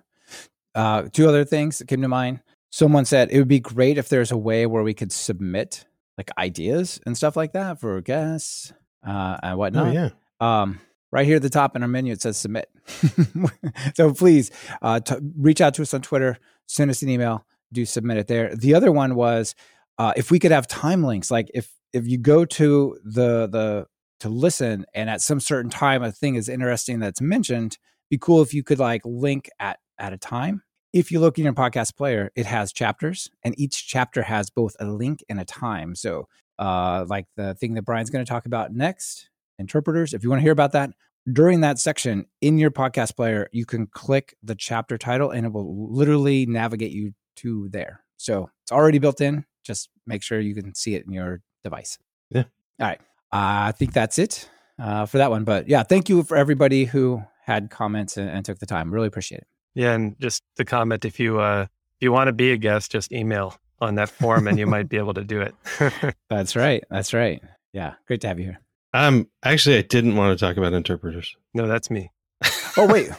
Uh, 0.75 1.03
two 1.11 1.27
other 1.27 1.45
things 1.45 1.79
that 1.79 1.88
came 1.88 2.01
to 2.01 2.07
mind. 2.07 2.41
Someone 2.71 3.06
said 3.06 3.31
it 3.31 3.39
would 3.39 3.47
be 3.47 3.59
great 3.59 3.97
if 3.97 4.09
there's 4.09 4.31
a 4.31 4.38
way 4.38 4.65
where 4.65 4.83
we 4.83 4.94
could 4.94 5.11
submit 5.11 5.85
like 6.17 6.29
ideas 6.38 7.00
and 7.06 7.17
stuff 7.17 7.35
like 7.35 7.53
that 7.53 7.79
for 7.79 8.00
guests 8.01 8.73
uh, 9.06 9.38
and 9.41 9.53
oh 9.53 9.57
whatnot. 9.57 9.94
yeah, 9.94 10.09
um, 10.39 10.79
right 11.11 11.25
here 11.25 11.38
at 11.38 11.41
the 11.41 11.50
top 11.50 11.75
in 11.75 11.81
our 11.81 11.88
menu 11.88 12.13
it 12.13 12.21
says 12.21 12.38
submit. 12.38 12.69
So 13.95 14.13
please 14.13 14.51
uh, 14.81 15.00
t- 15.00 15.15
reach 15.38 15.61
out 15.61 15.73
to 15.75 15.81
us 15.81 15.94
on 15.94 16.01
twitter 16.01 16.38
send 16.67 16.91
us 16.91 17.01
an 17.01 17.09
email 17.09 17.45
do 17.71 17.85
submit 17.85 18.17
it 18.17 18.27
there. 18.27 18.56
The 18.56 18.73
other 18.73 18.91
one 18.91 19.15
was 19.15 19.56
uh, 19.97 20.13
if 20.15 20.31
we 20.31 20.39
could 20.39 20.51
have 20.51 20.67
time 20.67 21.03
links 21.03 21.29
like 21.31 21.50
if 21.53 21.71
if 21.94 22.07
you 22.07 22.17
go 22.17 22.45
to 22.45 22.97
the 23.03 23.47
the 23.47 23.88
to 24.19 24.29
listen 24.29 24.85
and 24.94 25.09
at 25.09 25.21
some 25.21 25.39
certain 25.39 25.71
time 25.71 26.03
a 26.03 26.11
thing 26.11 26.35
is 26.35 26.50
interesting 26.50 27.00
that's 27.00 27.21
mentioned 27.21 27.77
be 28.09 28.17
cool 28.17 28.41
if 28.41 28.53
you 28.53 28.63
could 28.63 28.79
like 28.79 29.01
link 29.06 29.50
at 29.59 29.79
at 29.97 30.13
a 30.13 30.17
time. 30.17 30.63
If 30.91 31.11
you 31.11 31.19
look 31.19 31.38
in 31.38 31.44
your 31.44 31.53
podcast 31.53 31.95
player 31.95 32.31
it 32.35 32.45
has 32.45 32.73
chapters 32.73 33.29
and 33.44 33.57
each 33.59 33.88
chapter 33.88 34.23
has 34.23 34.50
both 34.50 34.75
a 34.79 34.85
link 34.85 35.23
and 35.29 35.39
a 35.39 35.45
time. 35.45 35.95
So 35.95 36.27
uh, 36.57 37.06
like 37.07 37.25
the 37.38 37.53
thing 37.56 37.75
that 37.75 37.83
brian's 37.83 38.09
going 38.09 38.25
to 38.25 38.29
talk 38.29 38.45
about 38.45 38.73
next 38.73 39.29
interpreters. 39.59 40.13
If 40.13 40.23
you 40.23 40.29
want 40.29 40.39
to 40.39 40.44
hear 40.44 40.51
about 40.51 40.71
that, 40.71 40.91
during 41.31 41.61
that 41.61 41.77
section 41.77 42.25
in 42.41 42.57
your 42.57 42.71
podcast 42.71 43.15
player, 43.15 43.47
you 43.51 43.65
can 43.65 43.85
click 43.88 44.35
the 44.41 44.56
chapter 44.56 44.97
title 44.97 45.29
and 45.29 45.45
it 45.45 45.53
will 45.53 45.91
literally 45.94 46.45
navigate 46.47 46.91
you 46.91 47.13
to 47.38 47.69
there. 47.69 48.01
So 48.17 48.50
it's 48.63 48.71
already 48.71 48.97
built 49.00 49.21
in. 49.21 49.45
Just 49.63 49.89
make 50.07 50.23
sure 50.23 50.39
you 50.39 50.56
can 50.56 50.73
see 50.73 50.95
it 50.95 51.06
in 51.06 51.13
your 51.13 51.41
device. 51.63 51.97
Yeah. 52.31 52.44
All 52.79 52.88
right. 52.88 53.00
Uh, 53.31 53.69
I 53.69 53.73
think 53.77 53.94
that's 53.94 54.17
it 54.17 54.50
uh, 54.79 55.06
for 55.06 55.17
that 55.19 55.29
one. 55.29 55.44
But 55.44 55.67
yeah, 55.67 55.83
thank 55.83 56.09
you 56.09 56.23
for 56.23 56.35
everybody 56.38 56.85
who 56.85 57.21
had 57.45 57.69
comments 57.69 58.18
and, 58.18 58.30
and 58.30 58.44
took 58.45 58.57
the 58.59 58.66
time. 58.66 58.92
Really 58.92 59.07
appreciate 59.07 59.39
it. 59.42 59.47
yeah 59.75 59.94
and 59.94 60.16
just 60.19 60.42
the 60.56 60.66
comment 60.66 61.06
if 61.06 61.19
you 61.19 61.39
uh 61.39 61.63
if 61.97 62.01
you 62.01 62.11
want 62.11 62.28
to 62.28 62.33
be 62.33 62.51
a 62.51 62.57
guest 62.57 62.92
just 62.92 63.11
email 63.11 63.56
on 63.81 63.95
that 63.95 64.09
form 64.09 64.47
and 64.47 64.57
you 64.57 64.66
might 64.66 64.87
be 64.89 64.97
able 65.04 65.13
to 65.13 65.23
do 65.23 65.42
it 65.42 65.54
That's 66.30 66.56
right. 66.56 66.83
That's 66.89 67.13
right. 67.13 67.42
Yeah. 67.73 67.94
Great 68.07 68.21
to 68.21 68.28
have 68.28 68.39
you 68.39 68.45
here. 68.45 68.59
Um, 68.94 69.28
actually, 69.44 69.78
I 69.78 69.81
didn't 69.84 70.16
want 70.16 70.38
to 70.38 70.44
talk 70.46 70.58
about 70.58 70.74
interpreters. 70.74 71.36
no 71.54 71.68
that's 71.68 71.90
me 71.92 72.12
Oh, 72.78 72.88
wait. 72.88 73.10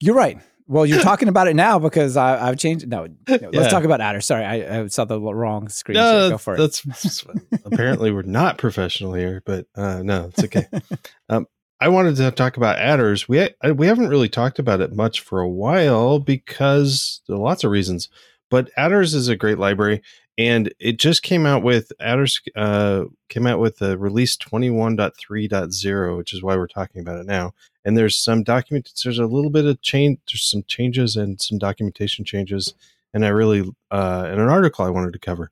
You're 0.00 0.14
right. 0.16 0.38
Well, 0.66 0.84
you're 0.84 1.00
talking 1.00 1.28
about 1.28 1.48
it 1.48 1.54
now 1.56 1.78
because 1.78 2.16
I, 2.16 2.46
I've 2.48 2.58
changed. 2.58 2.86
No, 2.88 3.06
no, 3.06 3.12
let's 3.28 3.54
Yeah. 3.54 3.68
talk 3.68 3.84
about 3.84 4.00
Adder. 4.02 4.20
Sorry, 4.20 4.44
I, 4.44 4.80
I 4.82 4.86
saw 4.88 5.04
the 5.06 5.18
wrong 5.20 5.68
screen. 5.70 5.94
No, 5.94 6.20
share. 6.22 6.30
Go 6.30 6.38
for 6.38 6.54
it. 6.54 6.58
that's 6.58 7.24
apparently 7.64 8.10
we're 8.12 8.22
not 8.22 8.58
professional 8.58 9.14
here, 9.14 9.42
but 9.46 9.66
uh, 9.74 10.02
no, 10.02 10.26
it's 10.26 10.44
okay. 10.44 10.66
um, 11.30 11.46
I 11.80 11.88
wanted 11.88 12.16
to 12.16 12.30
talk 12.32 12.56
about 12.58 12.78
attrs. 12.78 13.26
We 13.28 13.38
ha- 13.38 13.72
we 13.72 13.86
haven't 13.86 14.08
really 14.08 14.28
talked 14.28 14.58
about 14.58 14.80
it 14.82 14.94
much 14.94 15.20
for 15.20 15.40
a 15.40 15.48
while 15.48 16.18
because 16.18 17.22
there 17.28 17.36
are 17.36 17.40
lots 17.40 17.64
of 17.64 17.70
reasons. 17.70 18.08
But 18.50 18.70
attrs 18.76 19.14
is 19.14 19.28
a 19.28 19.36
great 19.36 19.58
library, 19.58 20.02
and 20.36 20.72
it 20.78 20.98
just 20.98 21.22
came 21.22 21.46
out 21.46 21.62
with 21.62 21.92
attrs. 22.00 22.40
Uh, 22.56 23.04
came 23.28 23.46
out 23.46 23.60
with 23.60 23.78
the 23.78 23.98
release 23.98 24.36
twenty 24.36 24.70
one 24.70 24.96
point 24.96 25.16
three 25.16 25.48
point 25.48 25.74
zero, 25.74 26.16
which 26.16 26.32
is 26.32 26.42
why 26.42 26.56
we're 26.56 26.66
talking 26.66 27.00
about 27.00 27.20
it 27.20 27.26
now. 27.26 27.52
And 27.84 27.96
there's 27.96 28.16
some 28.16 28.42
document. 28.42 28.90
There's 29.02 29.18
a 29.18 29.26
little 29.26 29.50
bit 29.50 29.64
of 29.64 29.80
change. 29.82 30.18
There's 30.30 30.48
some 30.48 30.62
changes 30.66 31.16
and 31.16 31.40
some 31.40 31.58
documentation 31.58 32.24
changes, 32.24 32.74
and 33.12 33.24
I 33.24 33.28
really 33.28 33.70
uh, 33.90 34.28
in 34.32 34.40
an 34.40 34.48
article 34.48 34.84
I 34.84 34.90
wanted 34.90 35.12
to 35.12 35.18
cover. 35.18 35.50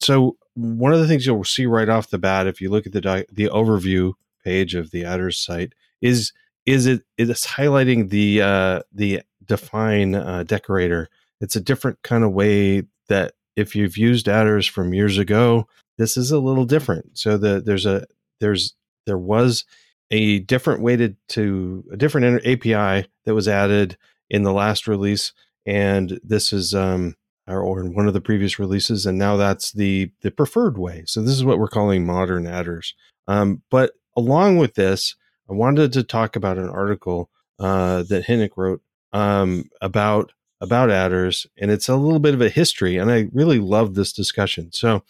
So 0.00 0.36
one 0.54 0.92
of 0.92 1.00
the 1.00 1.06
things 1.06 1.24
you'll 1.24 1.44
see 1.44 1.66
right 1.66 1.88
off 1.88 2.10
the 2.10 2.18
bat, 2.18 2.46
if 2.46 2.60
you 2.60 2.70
look 2.70 2.86
at 2.86 2.92
the 2.92 3.00
doc, 3.00 3.26
the 3.32 3.48
overview 3.48 4.14
page 4.44 4.74
of 4.74 4.90
the 4.90 5.02
attrs 5.02 5.38
site, 5.38 5.74
is 6.00 6.32
is 6.66 6.86
it 6.86 7.02
it 7.16 7.30
is 7.30 7.44
highlighting 7.44 8.10
the 8.10 8.42
uh, 8.42 8.80
the 8.92 9.22
define 9.44 10.14
uh, 10.14 10.42
decorator. 10.42 11.08
It's 11.42 11.56
a 11.56 11.60
different 11.60 12.02
kind 12.02 12.24
of 12.24 12.32
way 12.32 12.84
that 13.08 13.34
if 13.56 13.76
you've 13.76 13.98
used 13.98 14.28
attrs 14.28 14.66
from 14.66 14.94
years 14.94 15.18
ago, 15.18 15.68
this 15.98 16.16
is 16.16 16.30
a 16.30 16.38
little 16.38 16.64
different. 16.64 17.18
So 17.18 17.36
the 17.36 17.60
there's 17.60 17.84
a 17.84 18.06
there's 18.40 18.74
there 19.06 19.18
was 19.18 19.64
a 20.10 20.40
different 20.40 20.82
way 20.82 21.14
to, 21.28 21.84
a 21.90 21.96
different 21.96 22.46
API 22.46 23.08
that 23.24 23.34
was 23.34 23.48
added 23.48 23.96
in 24.28 24.42
the 24.42 24.52
last 24.52 24.86
release, 24.86 25.32
and 25.66 26.20
this 26.22 26.52
is 26.52 26.74
um, 26.74 27.16
or, 27.48 27.80
in 27.80 27.94
one 27.94 28.06
of 28.06 28.14
the 28.14 28.20
previous 28.20 28.58
releases, 28.58 29.06
and 29.06 29.18
now 29.18 29.36
that's 29.36 29.72
the 29.72 30.10
the 30.20 30.30
preferred 30.30 30.78
way. 30.78 31.02
So 31.06 31.22
this 31.22 31.32
is 31.32 31.44
what 31.44 31.58
we're 31.58 31.68
calling 31.68 32.06
modern 32.06 32.46
attrs. 32.46 32.94
Um, 33.26 33.62
but 33.70 33.92
along 34.16 34.58
with 34.58 34.74
this, 34.74 35.16
I 35.50 35.54
wanted 35.54 35.92
to 35.94 36.02
talk 36.02 36.36
about 36.36 36.58
an 36.58 36.68
article 36.68 37.30
uh, 37.58 38.02
that 38.04 38.26
Hynek 38.26 38.50
wrote 38.56 38.82
um, 39.12 39.70
about 39.80 40.32
about 40.62 40.90
attrs, 40.90 41.44
and 41.58 41.72
it's 41.72 41.88
a 41.88 41.96
little 41.96 42.20
bit 42.20 42.34
of 42.34 42.40
a 42.40 42.48
history, 42.48 42.96
and 42.96 43.10
I 43.10 43.28
really 43.32 43.58
love 43.58 43.94
this 43.94 44.12
discussion. 44.12 44.70
So, 44.72 45.02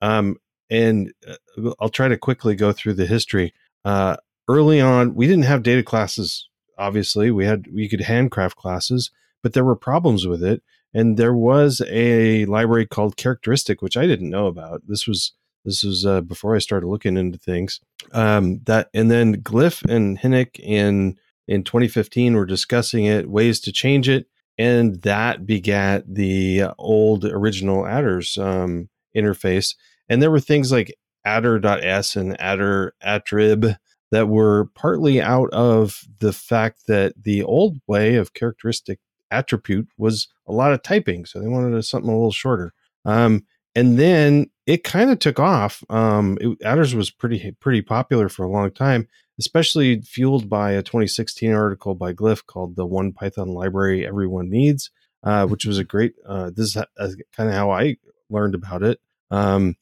um, 0.00 0.36
and 0.70 1.12
uh, 1.28 1.72
I'll 1.80 1.88
try 1.88 2.06
to 2.06 2.16
quickly 2.16 2.54
go 2.54 2.72
through 2.72 2.94
the 2.94 3.06
history. 3.06 3.52
Uh, 3.84 4.16
early 4.48 4.80
on, 4.80 5.16
we 5.16 5.26
didn't 5.26 5.44
have 5.44 5.64
data 5.64 5.82
classes. 5.82 6.48
Obviously, 6.78 7.32
we 7.32 7.44
had 7.44 7.66
we 7.74 7.88
could 7.88 8.02
handcraft 8.02 8.56
classes, 8.56 9.10
but 9.42 9.54
there 9.54 9.64
were 9.64 9.76
problems 9.76 10.26
with 10.26 10.42
it. 10.42 10.62
And 10.94 11.16
there 11.16 11.34
was 11.34 11.82
a 11.88 12.44
library 12.44 12.86
called 12.86 13.16
Characteristic, 13.16 13.82
which 13.82 13.96
I 13.96 14.06
didn't 14.06 14.30
know 14.30 14.46
about. 14.46 14.82
This 14.86 15.06
was 15.08 15.32
this 15.64 15.82
was 15.82 16.06
uh, 16.06 16.20
before 16.20 16.54
I 16.54 16.60
started 16.60 16.86
looking 16.86 17.16
into 17.16 17.38
things. 17.38 17.80
Um, 18.12 18.60
that 18.64 18.88
and 18.94 19.10
then 19.10 19.42
Glyph 19.42 19.84
and 19.90 20.18
Hynek 20.18 20.60
in 20.60 21.18
in 21.48 21.64
2015 21.64 22.34
were 22.34 22.46
discussing 22.46 23.04
it, 23.06 23.28
ways 23.28 23.58
to 23.60 23.72
change 23.72 24.08
it, 24.08 24.28
and 24.62 25.02
that 25.02 25.44
begat 25.44 26.04
the 26.06 26.62
old 26.78 27.24
original 27.24 27.84
attrs 27.84 28.38
um, 28.38 28.88
interface. 29.16 29.74
And 30.08 30.22
there 30.22 30.30
were 30.30 30.38
things 30.38 30.70
like 30.70 30.94
attr.s 31.26 32.14
and 32.14 32.40
adder 32.40 32.94
attrib 33.04 33.76
that 34.12 34.28
were 34.28 34.66
partly 34.76 35.20
out 35.20 35.50
of 35.50 36.04
the 36.20 36.32
fact 36.32 36.86
that 36.86 37.12
the 37.20 37.42
old 37.42 37.80
way 37.88 38.14
of 38.14 38.34
characteristic 38.34 39.00
attribute 39.32 39.88
was 39.98 40.28
a 40.46 40.52
lot 40.52 40.72
of 40.72 40.84
typing. 40.84 41.24
So 41.24 41.40
they 41.40 41.48
wanted 41.48 41.82
something 41.82 42.08
a 42.08 42.14
little 42.14 42.30
shorter. 42.30 42.72
Um, 43.04 43.44
and 43.74 43.98
then 43.98 44.48
it 44.66 44.84
kind 44.84 45.10
of 45.10 45.18
took 45.18 45.40
off. 45.40 45.82
Um, 45.90 46.38
it, 46.40 46.56
attrs 46.64 46.94
was 46.94 47.10
pretty 47.10 47.50
pretty 47.58 47.82
popular 47.82 48.28
for 48.28 48.44
a 48.44 48.50
long 48.50 48.70
time, 48.70 49.08
especially 49.38 50.00
fueled 50.02 50.48
by 50.48 50.72
a 50.72 50.82
2016 50.82 51.52
article 51.52 51.94
by 51.94 52.12
Glyph 52.12 52.46
called 52.46 52.76
"The 52.76 52.86
One 52.86 53.12
Python 53.12 53.48
Library 53.48 54.06
Everyone 54.06 54.50
Needs," 54.50 54.90
uh, 55.22 55.46
which 55.46 55.64
was 55.64 55.78
a 55.78 55.84
great. 55.84 56.14
Uh, 56.26 56.50
this 56.54 56.76
is 56.76 56.76
uh, 56.76 57.08
kind 57.36 57.48
of 57.48 57.54
how 57.54 57.70
I 57.70 57.96
learned 58.30 58.54
about 58.54 58.82
it. 58.82 59.00
Um, 59.30 59.76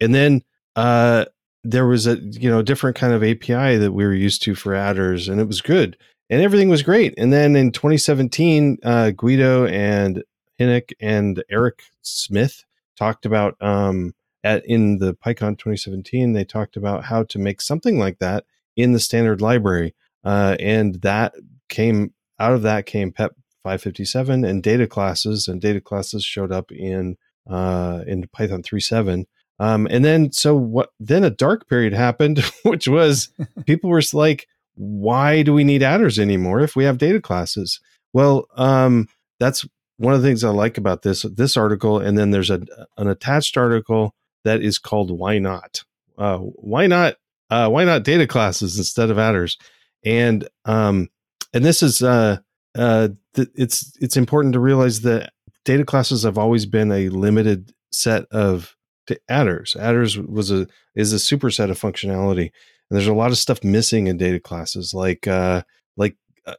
and 0.00 0.14
then 0.14 0.42
uh, 0.74 1.26
there 1.64 1.86
was 1.86 2.06
a 2.06 2.16
you 2.16 2.50
know 2.50 2.62
different 2.62 2.96
kind 2.96 3.12
of 3.12 3.22
API 3.22 3.76
that 3.76 3.92
we 3.92 4.04
were 4.04 4.14
used 4.14 4.42
to 4.42 4.54
for 4.54 4.74
attrs, 4.74 5.28
and 5.28 5.40
it 5.40 5.46
was 5.46 5.60
good, 5.60 5.96
and 6.30 6.42
everything 6.42 6.68
was 6.68 6.82
great. 6.82 7.14
And 7.16 7.32
then 7.32 7.56
in 7.56 7.72
2017, 7.72 8.78
uh, 8.82 9.10
Guido 9.10 9.66
and 9.66 10.22
Hynek 10.58 10.92
and 11.00 11.42
Eric 11.50 11.82
Smith 12.02 12.64
talked 12.96 13.26
about 13.26 13.56
um, 13.60 14.14
at 14.44 14.64
in 14.66 14.98
the 14.98 15.14
PyCon 15.14 15.58
2017. 15.58 16.32
They 16.32 16.44
talked 16.44 16.76
about 16.76 17.04
how 17.04 17.24
to 17.24 17.38
make 17.38 17.60
something 17.60 17.98
like 17.98 18.18
that 18.18 18.44
in 18.76 18.92
the 18.92 19.00
standard 19.00 19.40
library, 19.40 19.94
uh, 20.24 20.56
and 20.60 21.00
that 21.02 21.34
came 21.68 22.12
out 22.38 22.52
of 22.52 22.62
that 22.62 22.86
came 22.86 23.12
PEP 23.12 23.32
557 23.64 24.44
and 24.44 24.62
data 24.62 24.86
classes, 24.86 25.48
and 25.48 25.60
data 25.60 25.80
classes 25.80 26.24
showed 26.24 26.52
up 26.52 26.70
in 26.70 27.16
uh, 27.48 28.02
in 28.06 28.26
Python 28.28 28.62
3.7 28.62 29.24
um, 29.58 29.86
and 29.90 30.04
then 30.04 30.32
so 30.32 30.54
what? 30.54 30.90
Then 31.00 31.24
a 31.24 31.30
dark 31.30 31.68
period 31.68 31.92
happened, 31.92 32.38
which 32.62 32.88
was 32.88 33.30
people 33.66 33.90
were 33.90 34.02
like, 34.12 34.46
"Why 34.74 35.42
do 35.42 35.54
we 35.54 35.64
need 35.64 35.82
attrs 35.82 36.18
anymore 36.18 36.60
if 36.60 36.76
we 36.76 36.84
have 36.84 36.98
data 36.98 37.20
classes?" 37.20 37.80
Well, 38.12 38.46
um, 38.56 39.08
that's 39.40 39.66
one 39.98 40.14
of 40.14 40.22
the 40.22 40.28
things 40.28 40.44
I 40.44 40.50
like 40.50 40.76
about 40.78 41.02
this 41.02 41.22
this 41.22 41.56
article. 41.56 41.98
And 41.98 42.18
then 42.18 42.30
there's 42.30 42.50
a 42.50 42.60
an 42.98 43.08
attached 43.08 43.56
article 43.56 44.14
that 44.44 44.62
is 44.62 44.78
called 44.78 45.10
"Why 45.10 45.38
Not? 45.38 45.84
Uh, 46.18 46.38
why 46.38 46.86
not? 46.86 47.16
Uh, 47.50 47.68
why 47.68 47.84
not 47.84 48.04
data 48.04 48.26
classes 48.26 48.78
instead 48.78 49.10
of 49.10 49.18
attrs?" 49.18 49.56
And 50.04 50.48
um, 50.64 51.08
and 51.52 51.64
this 51.64 51.82
is 51.82 52.02
uh, 52.02 52.38
uh, 52.76 53.08
th- 53.34 53.48
it's 53.54 53.96
it's 54.00 54.16
important 54.16 54.52
to 54.54 54.60
realize 54.60 55.02
that 55.02 55.32
data 55.64 55.84
classes 55.84 56.22
have 56.22 56.38
always 56.38 56.66
been 56.66 56.92
a 56.92 57.08
limited 57.08 57.72
set 57.92 58.24
of 58.30 58.76
to 59.06 59.18
attrs. 59.28 59.76
attrs 59.76 60.18
was 60.18 60.50
a 60.50 60.66
is 60.94 61.12
a 61.12 61.16
superset 61.16 61.70
of 61.70 61.80
functionality, 61.80 62.50
and 62.90 62.96
there's 62.96 63.06
a 63.06 63.14
lot 63.14 63.30
of 63.30 63.38
stuff 63.38 63.62
missing 63.64 64.06
in 64.06 64.16
data 64.16 64.40
classes, 64.40 64.94
like 64.94 65.26
uh, 65.26 65.62
like 65.96 66.16
uh, 66.46 66.54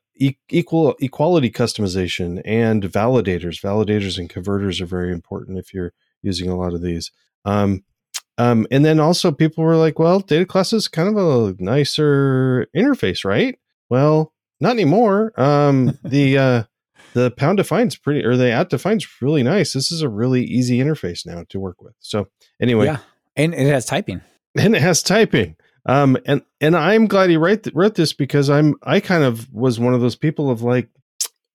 equal 0.50 0.96
equality 1.00 1.50
customization 1.50 2.42
and 2.46 2.84
validators. 2.84 3.62
Validators 3.62 4.18
and 4.18 4.30
converters 4.30 4.82
are 4.82 4.86
very 4.86 5.12
important 5.12 5.58
if 5.58 5.74
you're 5.74 5.94
using 6.22 6.50
a 6.50 6.58
lot 6.58 6.74
of 6.74 6.82
these. 6.82 7.12
Um, 7.46 7.84
um, 8.38 8.68
and 8.70 8.86
then 8.86 9.00
also 9.00 9.32
people 9.32 9.64
were 9.64 9.76
like, 9.76 9.98
well, 9.98 10.20
data 10.20 10.46
class 10.46 10.74
is 10.74 10.88
kind 10.88 11.10
of 11.10 11.18
a 11.18 11.56
nicer 11.62 12.68
interface, 12.76 13.26
right? 13.26 13.58
Well, 13.90 14.34
not 14.60 14.72
anymore. 14.72 15.34
Um, 15.40 15.98
the 16.04 16.38
uh, 16.38 16.64
the 17.14 17.32
pound 17.32 17.58
defines 17.58 17.96
pretty 17.96 18.24
or 18.24 18.38
the 18.38 18.52
at 18.52 18.70
defines 18.70 19.08
really 19.22 19.44
nice. 19.44 19.74
This 19.74 19.92
is 19.92 20.02
a 20.02 20.10
really 20.10 20.44
easy 20.44 20.80
interface 20.80 21.26
now 21.26 21.46
to 21.50 21.60
work 21.60 21.82
with. 21.82 21.94
So 22.00 22.28
anyway, 22.62 22.86
yeah, 22.86 22.98
and 23.36 23.54
it 23.54 23.68
has 23.68 23.86
typing, 23.86 24.22
and 24.58 24.76
it 24.76 24.82
has 24.82 25.02
typing. 25.02 25.56
Um, 25.88 26.18
and 26.26 26.42
and 26.62 26.76
I'm 26.76 27.08
glad 27.08 27.30
he 27.30 27.38
wrote 27.38 27.68
wrote 27.74 27.96
this 27.96 28.14
because 28.14 28.50
I'm 28.50 28.76
I 28.84 29.00
kind 29.00 29.24
of 29.24 29.52
was 29.52 29.80
one 29.80 29.94
of 29.94 30.02
those 30.02 30.16
people 30.16 30.52
of 30.52 30.62
like, 30.62 30.90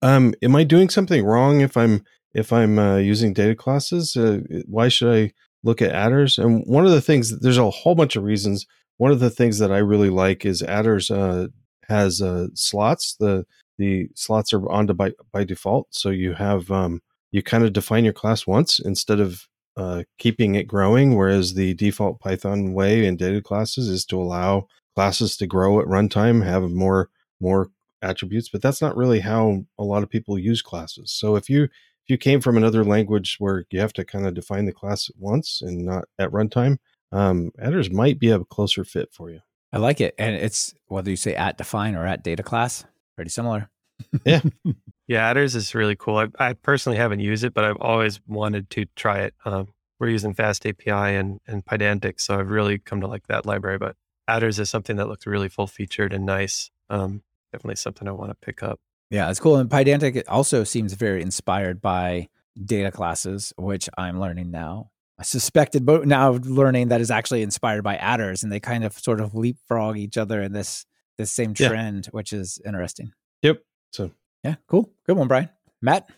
um, 0.00 0.34
am 0.42 0.56
I 0.56 0.64
doing 0.64 0.88
something 0.88 1.24
wrong 1.24 1.60
if 1.60 1.76
I'm 1.76 2.04
if 2.34 2.52
I'm 2.52 2.78
uh, 2.78 2.96
using 2.96 3.34
data 3.34 3.54
classes? 3.54 4.16
Uh, 4.16 4.40
why 4.66 4.88
should 4.88 5.12
I 5.12 5.32
look 5.62 5.82
at 5.82 5.94
attrs? 5.94 6.38
And 6.38 6.64
one 6.66 6.84
of 6.84 6.92
the 6.92 7.00
things 7.00 7.38
there's 7.40 7.58
a 7.58 7.70
whole 7.70 7.94
bunch 7.94 8.16
of 8.16 8.24
reasons. 8.24 8.66
One 8.98 9.10
of 9.10 9.20
the 9.20 9.30
things 9.30 9.58
that 9.58 9.72
I 9.72 9.78
really 9.78 10.10
like 10.10 10.44
is 10.44 10.62
attrs 10.62 11.10
uh, 11.10 11.48
has 11.88 12.22
uh, 12.22 12.48
slots. 12.54 13.16
The 13.18 13.46
the 13.78 14.08
slots 14.14 14.52
are 14.52 14.68
on 14.70 14.86
to 14.86 14.94
by, 14.94 15.12
by 15.32 15.44
default. 15.44 15.88
So 15.90 16.10
you 16.10 16.34
have 16.34 16.70
um, 16.70 17.00
you 17.30 17.42
kind 17.42 17.64
of 17.64 17.72
define 17.72 18.04
your 18.04 18.12
class 18.12 18.46
once 18.46 18.78
instead 18.78 19.18
of 19.18 19.48
uh, 19.76 20.04
keeping 20.18 20.54
it 20.54 20.68
growing. 20.68 21.16
Whereas 21.16 21.54
the 21.54 21.74
default 21.74 22.20
Python 22.20 22.74
way 22.74 23.06
in 23.06 23.16
data 23.16 23.40
classes 23.40 23.88
is 23.88 24.04
to 24.06 24.20
allow 24.20 24.68
classes 24.94 25.36
to 25.38 25.46
grow 25.46 25.80
at 25.80 25.86
runtime, 25.86 26.44
have 26.44 26.62
more 26.70 27.08
more 27.40 27.70
attributes. 28.02 28.48
But 28.48 28.62
that's 28.62 28.82
not 28.82 28.96
really 28.96 29.20
how 29.20 29.64
a 29.78 29.84
lot 29.84 30.02
of 30.02 30.10
people 30.10 30.38
use 30.38 30.62
classes. 30.62 31.10
So 31.12 31.36
if 31.36 31.48
you 31.48 31.68
if 32.04 32.10
you 32.10 32.18
came 32.18 32.40
from 32.40 32.56
another 32.56 32.84
language 32.84 33.36
where 33.38 33.64
you 33.70 33.80
have 33.80 33.92
to 33.94 34.04
kind 34.04 34.26
of 34.26 34.34
define 34.34 34.64
the 34.64 34.72
class 34.72 35.10
once 35.18 35.62
and 35.62 35.84
not 35.84 36.04
at 36.18 36.30
runtime, 36.30 36.78
um, 37.12 37.52
attrs 37.58 37.90
might 37.90 38.18
be 38.18 38.30
a 38.30 38.40
closer 38.40 38.84
fit 38.84 39.10
for 39.12 39.30
you. 39.30 39.40
I 39.72 39.78
like 39.78 40.00
it, 40.00 40.14
and 40.18 40.34
it's 40.34 40.74
whether 40.86 41.10
you 41.10 41.16
say 41.16 41.34
at 41.34 41.56
define 41.56 41.94
or 41.94 42.06
at 42.06 42.22
data 42.22 42.42
class, 42.42 42.84
pretty 43.14 43.30
similar. 43.30 43.70
Yeah. 44.24 44.40
yeah, 45.06 45.30
attrs 45.30 45.54
is 45.54 45.74
really 45.74 45.96
cool. 45.96 46.16
I, 46.16 46.28
I, 46.38 46.52
personally 46.54 46.98
haven't 46.98 47.20
used 47.20 47.44
it, 47.44 47.54
but 47.54 47.64
I've 47.64 47.80
always 47.80 48.20
wanted 48.26 48.68
to 48.70 48.86
try 48.96 49.20
it. 49.20 49.34
Um, 49.44 49.68
we're 50.00 50.08
using 50.08 50.34
FastAPI 50.34 51.18
and, 51.18 51.40
and 51.46 51.64
Pydantic, 51.64 52.20
so 52.20 52.38
I've 52.38 52.50
really 52.50 52.78
come 52.78 53.00
to 53.00 53.06
like 53.06 53.28
that 53.28 53.46
library. 53.46 53.78
But 53.78 53.96
attrs 54.26 54.58
is 54.58 54.68
something 54.68 54.96
that 54.96 55.08
looks 55.08 55.26
really 55.26 55.48
full 55.48 55.68
featured 55.68 56.12
and 56.12 56.26
nice. 56.26 56.70
Um, 56.90 57.22
definitely 57.52 57.76
something 57.76 58.08
I 58.08 58.12
want 58.12 58.30
to 58.30 58.34
pick 58.34 58.62
up. 58.62 58.80
Yeah, 59.12 59.28
it's 59.28 59.38
cool. 59.38 59.56
And 59.56 59.68
Pydantic 59.68 60.22
also 60.26 60.64
seems 60.64 60.94
very 60.94 61.20
inspired 61.20 61.82
by 61.82 62.28
data 62.64 62.90
classes, 62.90 63.52
which 63.58 63.90
I'm 63.98 64.18
learning 64.18 64.50
now. 64.50 64.90
I 65.18 65.22
suspected, 65.22 65.84
but 65.84 66.06
now 66.06 66.32
learning 66.42 66.88
that 66.88 67.02
is 67.02 67.10
actually 67.10 67.42
inspired 67.42 67.84
by 67.84 67.96
attrs, 67.98 68.42
and 68.42 68.50
they 68.50 68.58
kind 68.58 68.84
of 68.84 68.94
sort 68.94 69.20
of 69.20 69.34
leapfrog 69.34 69.98
each 69.98 70.16
other 70.16 70.40
in 70.40 70.52
this 70.52 70.86
this 71.18 71.30
same 71.30 71.52
trend, 71.52 72.06
yeah. 72.06 72.10
which 72.12 72.32
is 72.32 72.58
interesting. 72.64 73.12
Yep. 73.42 73.62
So 73.92 74.12
yeah, 74.42 74.54
cool, 74.66 74.90
good 75.06 75.18
one, 75.18 75.28
Brian. 75.28 75.50
Matt, 75.82 76.08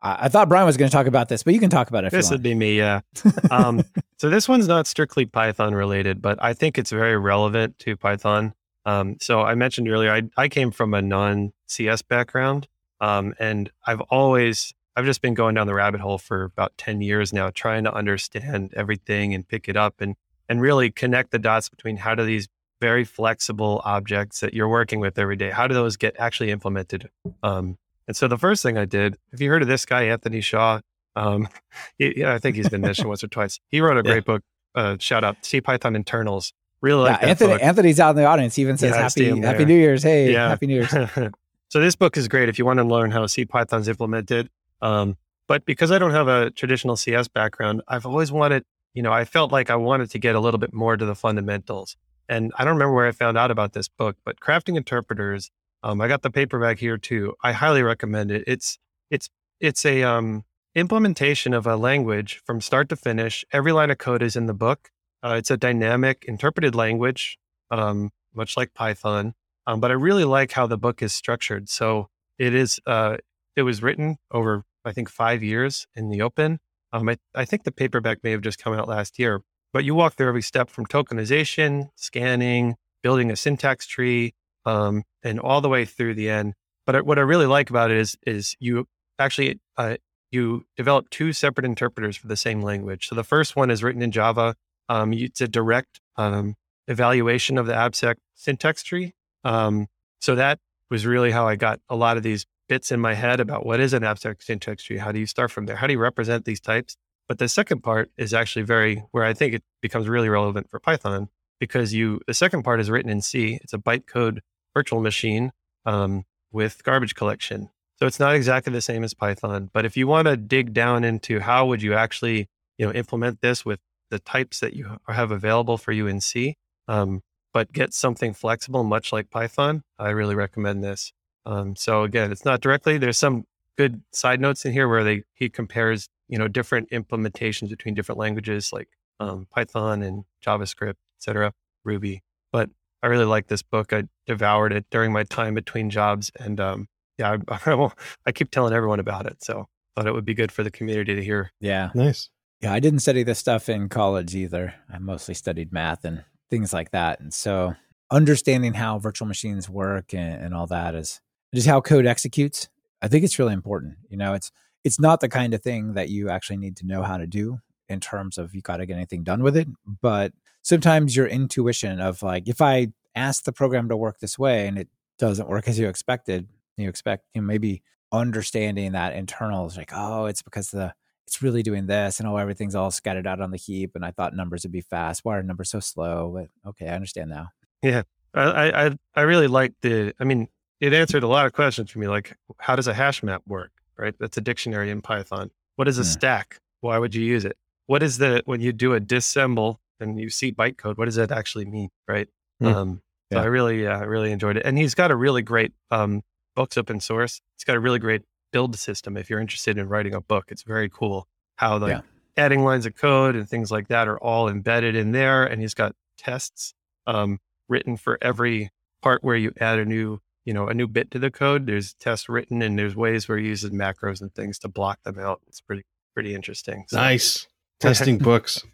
I, 0.00 0.16
I 0.22 0.28
thought 0.28 0.48
Brian 0.48 0.64
was 0.64 0.78
going 0.78 0.88
to 0.88 0.96
talk 0.96 1.06
about 1.06 1.28
this, 1.28 1.42
but 1.42 1.52
you 1.52 1.60
can 1.60 1.68
talk 1.68 1.90
about 1.90 2.04
it. 2.04 2.12
this 2.12 2.30
would 2.30 2.42
be 2.42 2.54
me, 2.54 2.78
yeah. 2.78 3.02
um, 3.50 3.84
so 4.16 4.30
this 4.30 4.48
one's 4.48 4.66
not 4.66 4.86
strictly 4.86 5.26
Python 5.26 5.74
related, 5.74 6.22
but 6.22 6.42
I 6.42 6.54
think 6.54 6.78
it's 6.78 6.90
very 6.90 7.18
relevant 7.18 7.78
to 7.80 7.94
Python. 7.94 8.54
Um, 8.86 9.16
so 9.20 9.42
I 9.42 9.54
mentioned 9.56 9.88
earlier, 9.88 10.12
I, 10.12 10.22
I 10.36 10.48
came 10.48 10.70
from 10.70 10.94
a 10.94 11.02
non 11.02 11.52
CS 11.66 12.02
background, 12.02 12.68
um, 13.00 13.34
and 13.38 13.70
I've 13.84 14.00
always 14.02 14.72
I've 14.94 15.04
just 15.04 15.20
been 15.20 15.34
going 15.34 15.54
down 15.54 15.66
the 15.66 15.74
rabbit 15.74 16.00
hole 16.00 16.16
for 16.16 16.44
about 16.44 16.72
10 16.78 17.02
years 17.02 17.32
now, 17.32 17.50
trying 17.50 17.84
to 17.84 17.92
understand 17.92 18.72
everything 18.74 19.34
and 19.34 19.46
pick 19.46 19.68
it 19.68 19.76
up 19.76 20.00
and 20.00 20.14
and 20.48 20.60
really 20.60 20.90
connect 20.90 21.32
the 21.32 21.38
dots 21.38 21.68
between 21.68 21.96
how 21.96 22.14
do 22.14 22.24
these 22.24 22.48
very 22.80 23.04
flexible 23.04 23.82
objects 23.84 24.40
that 24.40 24.54
you're 24.54 24.68
working 24.68 25.00
with 25.00 25.18
every 25.18 25.36
day. 25.36 25.50
How 25.50 25.66
do 25.66 25.74
those 25.74 25.96
get 25.96 26.14
actually 26.18 26.50
implemented? 26.50 27.10
Um, 27.42 27.78
and 28.06 28.16
so 28.16 28.28
the 28.28 28.38
first 28.38 28.62
thing 28.62 28.78
I 28.78 28.84
did, 28.84 29.16
if 29.32 29.40
you 29.40 29.50
heard 29.50 29.62
of 29.62 29.68
this 29.68 29.84
guy, 29.84 30.04
Anthony 30.04 30.40
Shaw, 30.40 30.80
um, 31.16 31.48
yeah, 31.98 32.32
I 32.32 32.38
think 32.38 32.56
he's 32.56 32.68
been 32.68 32.82
mentioned 32.82 33.08
once 33.08 33.24
or 33.24 33.28
twice. 33.28 33.58
He 33.68 33.80
wrote 33.80 33.98
a 33.98 34.02
great 34.02 34.16
yeah. 34.16 34.20
book. 34.20 34.42
Uh, 34.74 34.96
shout 35.00 35.24
out 35.24 35.42
CPython 35.42 35.96
internals. 35.96 36.52
Really 36.80 37.04
yeah, 37.04 37.12
like 37.12 37.22
Anthony. 37.22 37.52
Book. 37.54 37.62
Anthony's 37.62 38.00
out 38.00 38.10
in 38.10 38.16
the 38.16 38.24
audience. 38.24 38.54
He 38.54 38.62
even 38.62 38.76
says 38.76 38.90
yeah, 38.94 39.02
happy 39.02 39.40
Happy 39.40 39.64
New 39.64 39.78
Year's. 39.78 40.02
Hey, 40.02 40.32
yeah. 40.32 40.48
Happy 40.48 40.66
New 40.66 40.74
Year's. 40.74 40.90
so 41.68 41.80
this 41.80 41.96
book 41.96 42.16
is 42.16 42.28
great 42.28 42.48
if 42.48 42.58
you 42.58 42.64
want 42.66 42.78
to 42.78 42.84
learn 42.84 43.10
how 43.10 43.24
CPython's 43.24 43.88
implemented. 43.88 44.50
Um, 44.82 45.16
But 45.48 45.64
because 45.64 45.90
I 45.90 45.98
don't 45.98 46.10
have 46.10 46.28
a 46.28 46.50
traditional 46.50 46.96
CS 46.96 47.28
background, 47.28 47.82
I've 47.88 48.04
always 48.04 48.32
wanted, 48.32 48.64
you 48.94 49.02
know, 49.02 49.12
I 49.12 49.24
felt 49.24 49.52
like 49.52 49.70
I 49.70 49.76
wanted 49.76 50.10
to 50.10 50.18
get 50.18 50.34
a 50.34 50.40
little 50.40 50.58
bit 50.58 50.72
more 50.72 50.96
to 50.96 51.04
the 51.04 51.14
fundamentals. 51.14 51.96
And 52.28 52.52
I 52.58 52.64
don't 52.64 52.74
remember 52.74 52.94
where 52.94 53.06
I 53.06 53.12
found 53.12 53.38
out 53.38 53.50
about 53.50 53.72
this 53.72 53.88
book, 53.88 54.16
but 54.24 54.40
Crafting 54.40 54.76
Interpreters, 54.76 55.50
um, 55.82 56.00
I 56.00 56.08
got 56.08 56.22
the 56.22 56.30
paperback 56.30 56.78
here 56.78 56.98
too. 56.98 57.34
I 57.42 57.52
highly 57.52 57.82
recommend 57.82 58.32
it. 58.32 58.42
It's 58.46 58.78
it's 59.10 59.30
it's 59.60 59.84
a 59.84 60.02
um, 60.02 60.44
implementation 60.74 61.54
of 61.54 61.66
a 61.66 61.76
language 61.76 62.42
from 62.44 62.60
start 62.60 62.88
to 62.88 62.96
finish. 62.96 63.44
Every 63.52 63.72
line 63.72 63.90
of 63.90 63.98
code 63.98 64.22
is 64.22 64.34
in 64.34 64.46
the 64.46 64.54
book. 64.54 64.90
Uh, 65.26 65.34
it's 65.34 65.50
a 65.50 65.56
dynamic 65.56 66.24
interpreted 66.28 66.76
language, 66.76 67.36
um, 67.72 68.10
much 68.32 68.56
like 68.56 68.74
Python. 68.74 69.34
Um, 69.66 69.80
but 69.80 69.90
I 69.90 69.94
really 69.94 70.24
like 70.24 70.52
how 70.52 70.68
the 70.68 70.78
book 70.78 71.02
is 71.02 71.12
structured. 71.12 71.68
So 71.68 72.08
it 72.38 72.54
is 72.54 72.78
uh, 72.86 73.16
it 73.56 73.62
was 73.62 73.82
written 73.82 74.18
over 74.30 74.62
I 74.84 74.92
think 74.92 75.08
five 75.08 75.42
years 75.42 75.88
in 75.96 76.10
the 76.10 76.22
open. 76.22 76.60
Um, 76.92 77.08
I, 77.08 77.16
I 77.34 77.44
think 77.44 77.64
the 77.64 77.72
paperback 77.72 78.22
may 78.22 78.30
have 78.30 78.40
just 78.42 78.62
come 78.62 78.72
out 78.72 78.86
last 78.86 79.18
year, 79.18 79.42
but 79.72 79.84
you 79.84 79.96
walk 79.96 80.14
through 80.14 80.28
every 80.28 80.42
step 80.42 80.70
from 80.70 80.86
tokenization, 80.86 81.88
scanning, 81.96 82.76
building 83.02 83.32
a 83.32 83.36
syntax 83.36 83.84
tree, 83.88 84.32
um, 84.64 85.02
and 85.24 85.40
all 85.40 85.60
the 85.60 85.68
way 85.68 85.84
through 85.84 86.14
the 86.14 86.30
end. 86.30 86.54
But 86.86 87.04
what 87.04 87.18
I 87.18 87.22
really 87.22 87.46
like 87.46 87.68
about 87.68 87.90
it 87.90 87.96
is 87.96 88.16
is 88.24 88.54
you 88.60 88.86
actually 89.18 89.58
uh, 89.76 89.96
you 90.30 90.66
develop 90.76 91.10
two 91.10 91.32
separate 91.32 91.64
interpreters 91.64 92.16
for 92.16 92.28
the 92.28 92.36
same 92.36 92.62
language. 92.62 93.08
So 93.08 93.16
the 93.16 93.24
first 93.24 93.56
one 93.56 93.72
is 93.72 93.82
written 93.82 94.02
in 94.02 94.12
Java. 94.12 94.54
Um, 94.88 95.12
it's 95.12 95.40
a 95.40 95.48
direct 95.48 96.00
um, 96.16 96.54
evaluation 96.88 97.58
of 97.58 97.66
the 97.66 97.74
abstract 97.74 98.20
syntax 98.34 98.82
tree. 98.82 99.14
Um, 99.44 99.86
so 100.20 100.34
that 100.34 100.58
was 100.90 101.06
really 101.06 101.30
how 101.30 101.46
I 101.46 101.56
got 101.56 101.80
a 101.88 101.96
lot 101.96 102.16
of 102.16 102.22
these 102.22 102.46
bits 102.68 102.90
in 102.90 103.00
my 103.00 103.14
head 103.14 103.40
about 103.40 103.64
what 103.64 103.80
is 103.80 103.92
an 103.92 104.04
abstract 104.04 104.44
syntax 104.44 104.82
tree? 104.82 104.98
How 104.98 105.12
do 105.12 105.18
you 105.18 105.26
start 105.26 105.50
from 105.50 105.66
there? 105.66 105.76
How 105.76 105.86
do 105.86 105.92
you 105.92 105.98
represent 105.98 106.44
these 106.44 106.60
types? 106.60 106.96
But 107.28 107.38
the 107.38 107.48
second 107.48 107.82
part 107.82 108.10
is 108.16 108.32
actually 108.32 108.62
very 108.62 109.02
where 109.10 109.24
I 109.24 109.34
think 109.34 109.54
it 109.54 109.62
becomes 109.82 110.08
really 110.08 110.28
relevant 110.28 110.70
for 110.70 110.78
Python 110.78 111.28
because 111.58 111.92
you 111.92 112.20
the 112.26 112.34
second 112.34 112.62
part 112.62 112.80
is 112.80 112.90
written 112.90 113.10
in 113.10 113.20
C. 113.20 113.58
It's 113.62 113.72
a 113.72 113.78
bytecode 113.78 114.40
virtual 114.74 115.00
machine 115.00 115.52
um, 115.84 116.24
with 116.52 116.84
garbage 116.84 117.14
collection. 117.14 117.70
So 117.98 118.06
it's 118.06 118.20
not 118.20 118.34
exactly 118.34 118.72
the 118.72 118.80
same 118.80 119.02
as 119.02 119.14
Python. 119.14 119.70
But 119.72 119.84
if 119.84 119.96
you 119.96 120.06
want 120.06 120.28
to 120.28 120.36
dig 120.36 120.72
down 120.72 121.02
into 121.02 121.40
how 121.40 121.66
would 121.66 121.82
you 121.82 121.94
actually 121.94 122.48
you 122.78 122.86
know 122.86 122.92
implement 122.92 123.40
this 123.40 123.64
with 123.64 123.80
the 124.10 124.18
types 124.18 124.60
that 124.60 124.74
you 124.74 124.98
have 125.08 125.30
available 125.30 125.78
for 125.78 125.92
you 125.92 126.06
in 126.06 126.20
C, 126.20 126.56
um, 126.88 127.22
but 127.52 127.72
get 127.72 127.94
something 127.94 128.34
flexible, 128.34 128.84
much 128.84 129.12
like 129.12 129.30
Python, 129.30 129.82
I 129.98 130.10
really 130.10 130.34
recommend 130.34 130.84
this. 130.84 131.12
Um, 131.44 131.76
so 131.76 132.02
again, 132.02 132.32
it's 132.32 132.44
not 132.44 132.60
directly. 132.60 132.98
There's 132.98 133.18
some 133.18 133.44
good 133.76 134.02
side 134.12 134.40
notes 134.40 134.64
in 134.64 134.72
here 134.72 134.88
where 134.88 135.04
they 135.04 135.22
he 135.34 135.48
compares 135.48 136.08
you 136.28 136.38
know 136.38 136.48
different 136.48 136.90
implementations 136.90 137.68
between 137.68 137.94
different 137.94 138.18
languages 138.18 138.72
like 138.72 138.88
um, 139.20 139.46
Python 139.50 140.02
and 140.02 140.24
JavaScript, 140.44 140.96
etc., 141.18 141.52
Ruby. 141.84 142.22
But 142.52 142.70
I 143.02 143.06
really 143.06 143.24
like 143.24 143.46
this 143.46 143.62
book. 143.62 143.92
I 143.92 144.04
devoured 144.26 144.72
it 144.72 144.86
during 144.90 145.12
my 145.12 145.24
time 145.24 145.54
between 145.54 145.90
jobs, 145.90 146.30
and 146.38 146.60
um, 146.60 146.88
yeah, 147.18 147.36
I, 147.48 147.72
I, 147.72 147.90
I 148.26 148.32
keep 148.32 148.50
telling 148.50 148.74
everyone 148.74 149.00
about 149.00 149.26
it. 149.26 149.42
So 149.42 149.66
thought 149.96 150.06
it 150.06 150.12
would 150.12 150.24
be 150.24 150.34
good 150.34 150.52
for 150.52 150.62
the 150.62 150.70
community 150.70 151.14
to 151.14 151.24
hear. 151.24 151.50
Yeah, 151.60 151.90
nice. 151.94 152.28
Yeah, 152.60 152.72
I 152.72 152.80
didn't 152.80 153.00
study 153.00 153.22
this 153.22 153.38
stuff 153.38 153.68
in 153.68 153.88
college 153.88 154.34
either. 154.34 154.74
I 154.92 154.98
mostly 154.98 155.34
studied 155.34 155.72
math 155.72 156.04
and 156.04 156.24
things 156.48 156.72
like 156.72 156.90
that, 156.92 157.20
and 157.20 157.32
so 157.32 157.74
understanding 158.10 158.74
how 158.74 158.98
virtual 158.98 159.26
machines 159.26 159.68
work 159.68 160.14
and, 160.14 160.42
and 160.42 160.54
all 160.54 160.66
that 160.68 160.94
is 160.94 161.20
just 161.54 161.66
how 161.66 161.80
code 161.80 162.06
executes. 162.06 162.68
I 163.02 163.08
think 163.08 163.24
it's 163.24 163.38
really 163.38 163.52
important. 163.52 163.96
You 164.08 164.16
know, 164.16 164.34
it's 164.34 164.50
it's 164.84 165.00
not 165.00 165.20
the 165.20 165.28
kind 165.28 165.52
of 165.52 165.62
thing 165.62 165.94
that 165.94 166.08
you 166.08 166.30
actually 166.30 166.58
need 166.58 166.76
to 166.78 166.86
know 166.86 167.02
how 167.02 167.16
to 167.16 167.26
do 167.26 167.58
in 167.88 168.00
terms 168.00 168.38
of 168.38 168.54
you 168.54 168.62
got 168.62 168.78
to 168.78 168.86
get 168.86 168.94
anything 168.96 169.24
done 169.24 169.42
with 169.42 169.56
it. 169.56 169.68
But 170.00 170.32
sometimes 170.62 171.16
your 171.16 171.26
intuition 171.26 172.00
of 172.00 172.22
like, 172.22 172.48
if 172.48 172.60
I 172.60 172.88
ask 173.14 173.44
the 173.44 173.52
program 173.52 173.88
to 173.88 173.96
work 173.96 174.20
this 174.20 174.38
way 174.38 174.66
and 174.66 174.78
it 174.78 174.88
doesn't 175.18 175.48
work 175.48 175.68
as 175.68 175.78
you 175.78 175.88
expected, 175.88 176.48
you 176.76 176.88
expect 176.88 177.24
you 177.34 177.40
know, 177.40 177.46
maybe 177.46 177.82
understanding 178.12 178.92
that 178.92 179.14
internal 179.14 179.66
is 179.66 179.76
like, 179.76 179.92
oh, 179.94 180.26
it's 180.26 180.42
because 180.42 180.70
the 180.70 180.94
it's 181.26 181.42
really 181.42 181.62
doing 181.62 181.86
this 181.86 182.20
and 182.20 182.28
oh 182.28 182.36
everything's 182.36 182.74
all 182.74 182.90
scattered 182.90 183.26
out 183.26 183.40
on 183.40 183.50
the 183.50 183.56
heap 183.56 183.92
and 183.94 184.04
I 184.04 184.10
thought 184.10 184.34
numbers 184.34 184.64
would 184.64 184.72
be 184.72 184.80
fast. 184.80 185.24
Why 185.24 185.36
are 185.36 185.42
numbers 185.42 185.70
so 185.70 185.80
slow? 185.80 186.32
But 186.34 186.70
okay, 186.70 186.88
I 186.88 186.94
understand 186.94 187.30
now. 187.30 187.48
Yeah. 187.82 188.02
I, 188.34 188.86
I 188.86 188.96
I 189.14 189.20
really 189.22 189.46
like 189.46 189.72
the 189.80 190.12
I 190.20 190.24
mean 190.24 190.48
it 190.80 190.92
answered 190.92 191.22
a 191.22 191.28
lot 191.28 191.46
of 191.46 191.52
questions 191.52 191.90
for 191.90 191.98
me, 191.98 192.08
like 192.08 192.36
how 192.58 192.76
does 192.76 192.86
a 192.86 192.94
hash 192.94 193.22
map 193.22 193.42
work? 193.46 193.70
Right, 193.98 194.14
that's 194.20 194.36
a 194.36 194.42
dictionary 194.42 194.90
in 194.90 195.00
Python. 195.00 195.50
What 195.76 195.88
is 195.88 195.98
a 195.98 196.02
yeah. 196.02 196.08
stack? 196.08 196.60
Why 196.82 196.98
would 196.98 197.14
you 197.14 197.24
use 197.24 197.46
it? 197.46 197.56
What 197.86 198.02
is 198.02 198.18
the 198.18 198.42
when 198.44 198.60
you 198.60 198.72
do 198.72 198.94
a 198.94 199.00
disassemble 199.00 199.78
and 200.00 200.20
you 200.20 200.28
see 200.28 200.52
bytecode? 200.52 200.98
What 200.98 201.06
does 201.06 201.14
that 201.14 201.32
actually 201.32 201.64
mean? 201.64 201.88
Right. 202.06 202.28
Mm. 202.62 202.74
Um, 202.74 203.02
yeah. 203.30 203.38
So 203.38 203.42
I 203.42 203.46
really, 203.46 203.86
uh, 203.86 204.04
really 204.04 204.32
enjoyed 204.32 204.56
it, 204.56 204.64
and 204.64 204.78
he's 204.78 204.94
got 204.94 205.10
a 205.10 205.16
really 205.16 205.42
great 205.42 205.72
um, 205.90 206.22
books 206.54 206.76
open 206.76 207.00
source. 207.00 207.40
He's 207.56 207.64
got 207.64 207.76
a 207.76 207.80
really 207.80 207.98
great 207.98 208.22
build 208.52 208.76
system. 208.76 209.16
If 209.16 209.30
you're 209.30 209.40
interested 209.40 209.78
in 209.78 209.88
writing 209.88 210.14
a 210.14 210.20
book, 210.20 210.46
it's 210.48 210.62
very 210.62 210.88
cool 210.88 211.26
how 211.56 211.78
like 211.78 211.90
yeah. 211.90 212.00
adding 212.36 212.64
lines 212.64 212.86
of 212.86 212.94
code 212.94 213.36
and 213.36 213.48
things 213.48 213.70
like 213.70 213.88
that 213.88 214.08
are 214.08 214.18
all 214.18 214.48
embedded 214.48 214.94
in 214.94 215.12
there. 215.12 215.44
And 215.44 215.60
he's 215.60 215.74
got 215.74 215.94
tests 216.18 216.74
um, 217.06 217.38
written 217.68 217.96
for 217.96 218.18
every 218.22 218.70
part 219.02 219.22
where 219.22 219.36
you 219.36 219.52
add 219.60 219.78
a 219.78 219.84
new 219.84 220.20
you 220.44 220.54
know 220.54 220.68
a 220.68 220.74
new 220.74 220.86
bit 220.86 221.10
to 221.10 221.18
the 221.18 221.30
code 221.30 221.66
there's 221.66 221.94
tests 221.94 222.28
written 222.28 222.62
and 222.62 222.78
there's 222.78 222.96
ways 222.96 223.28
where 223.28 223.38
he 223.38 223.46
uses 223.46 223.70
macros 223.70 224.20
and 224.20 224.34
things 224.34 224.58
to 224.58 224.68
block 224.68 225.02
them 225.02 225.18
out 225.18 225.40
it's 225.46 225.60
pretty 225.60 225.84
pretty 226.14 226.34
interesting 226.34 226.84
so. 226.88 226.96
nice 226.96 227.46
testing 227.80 228.16
books 228.16 228.64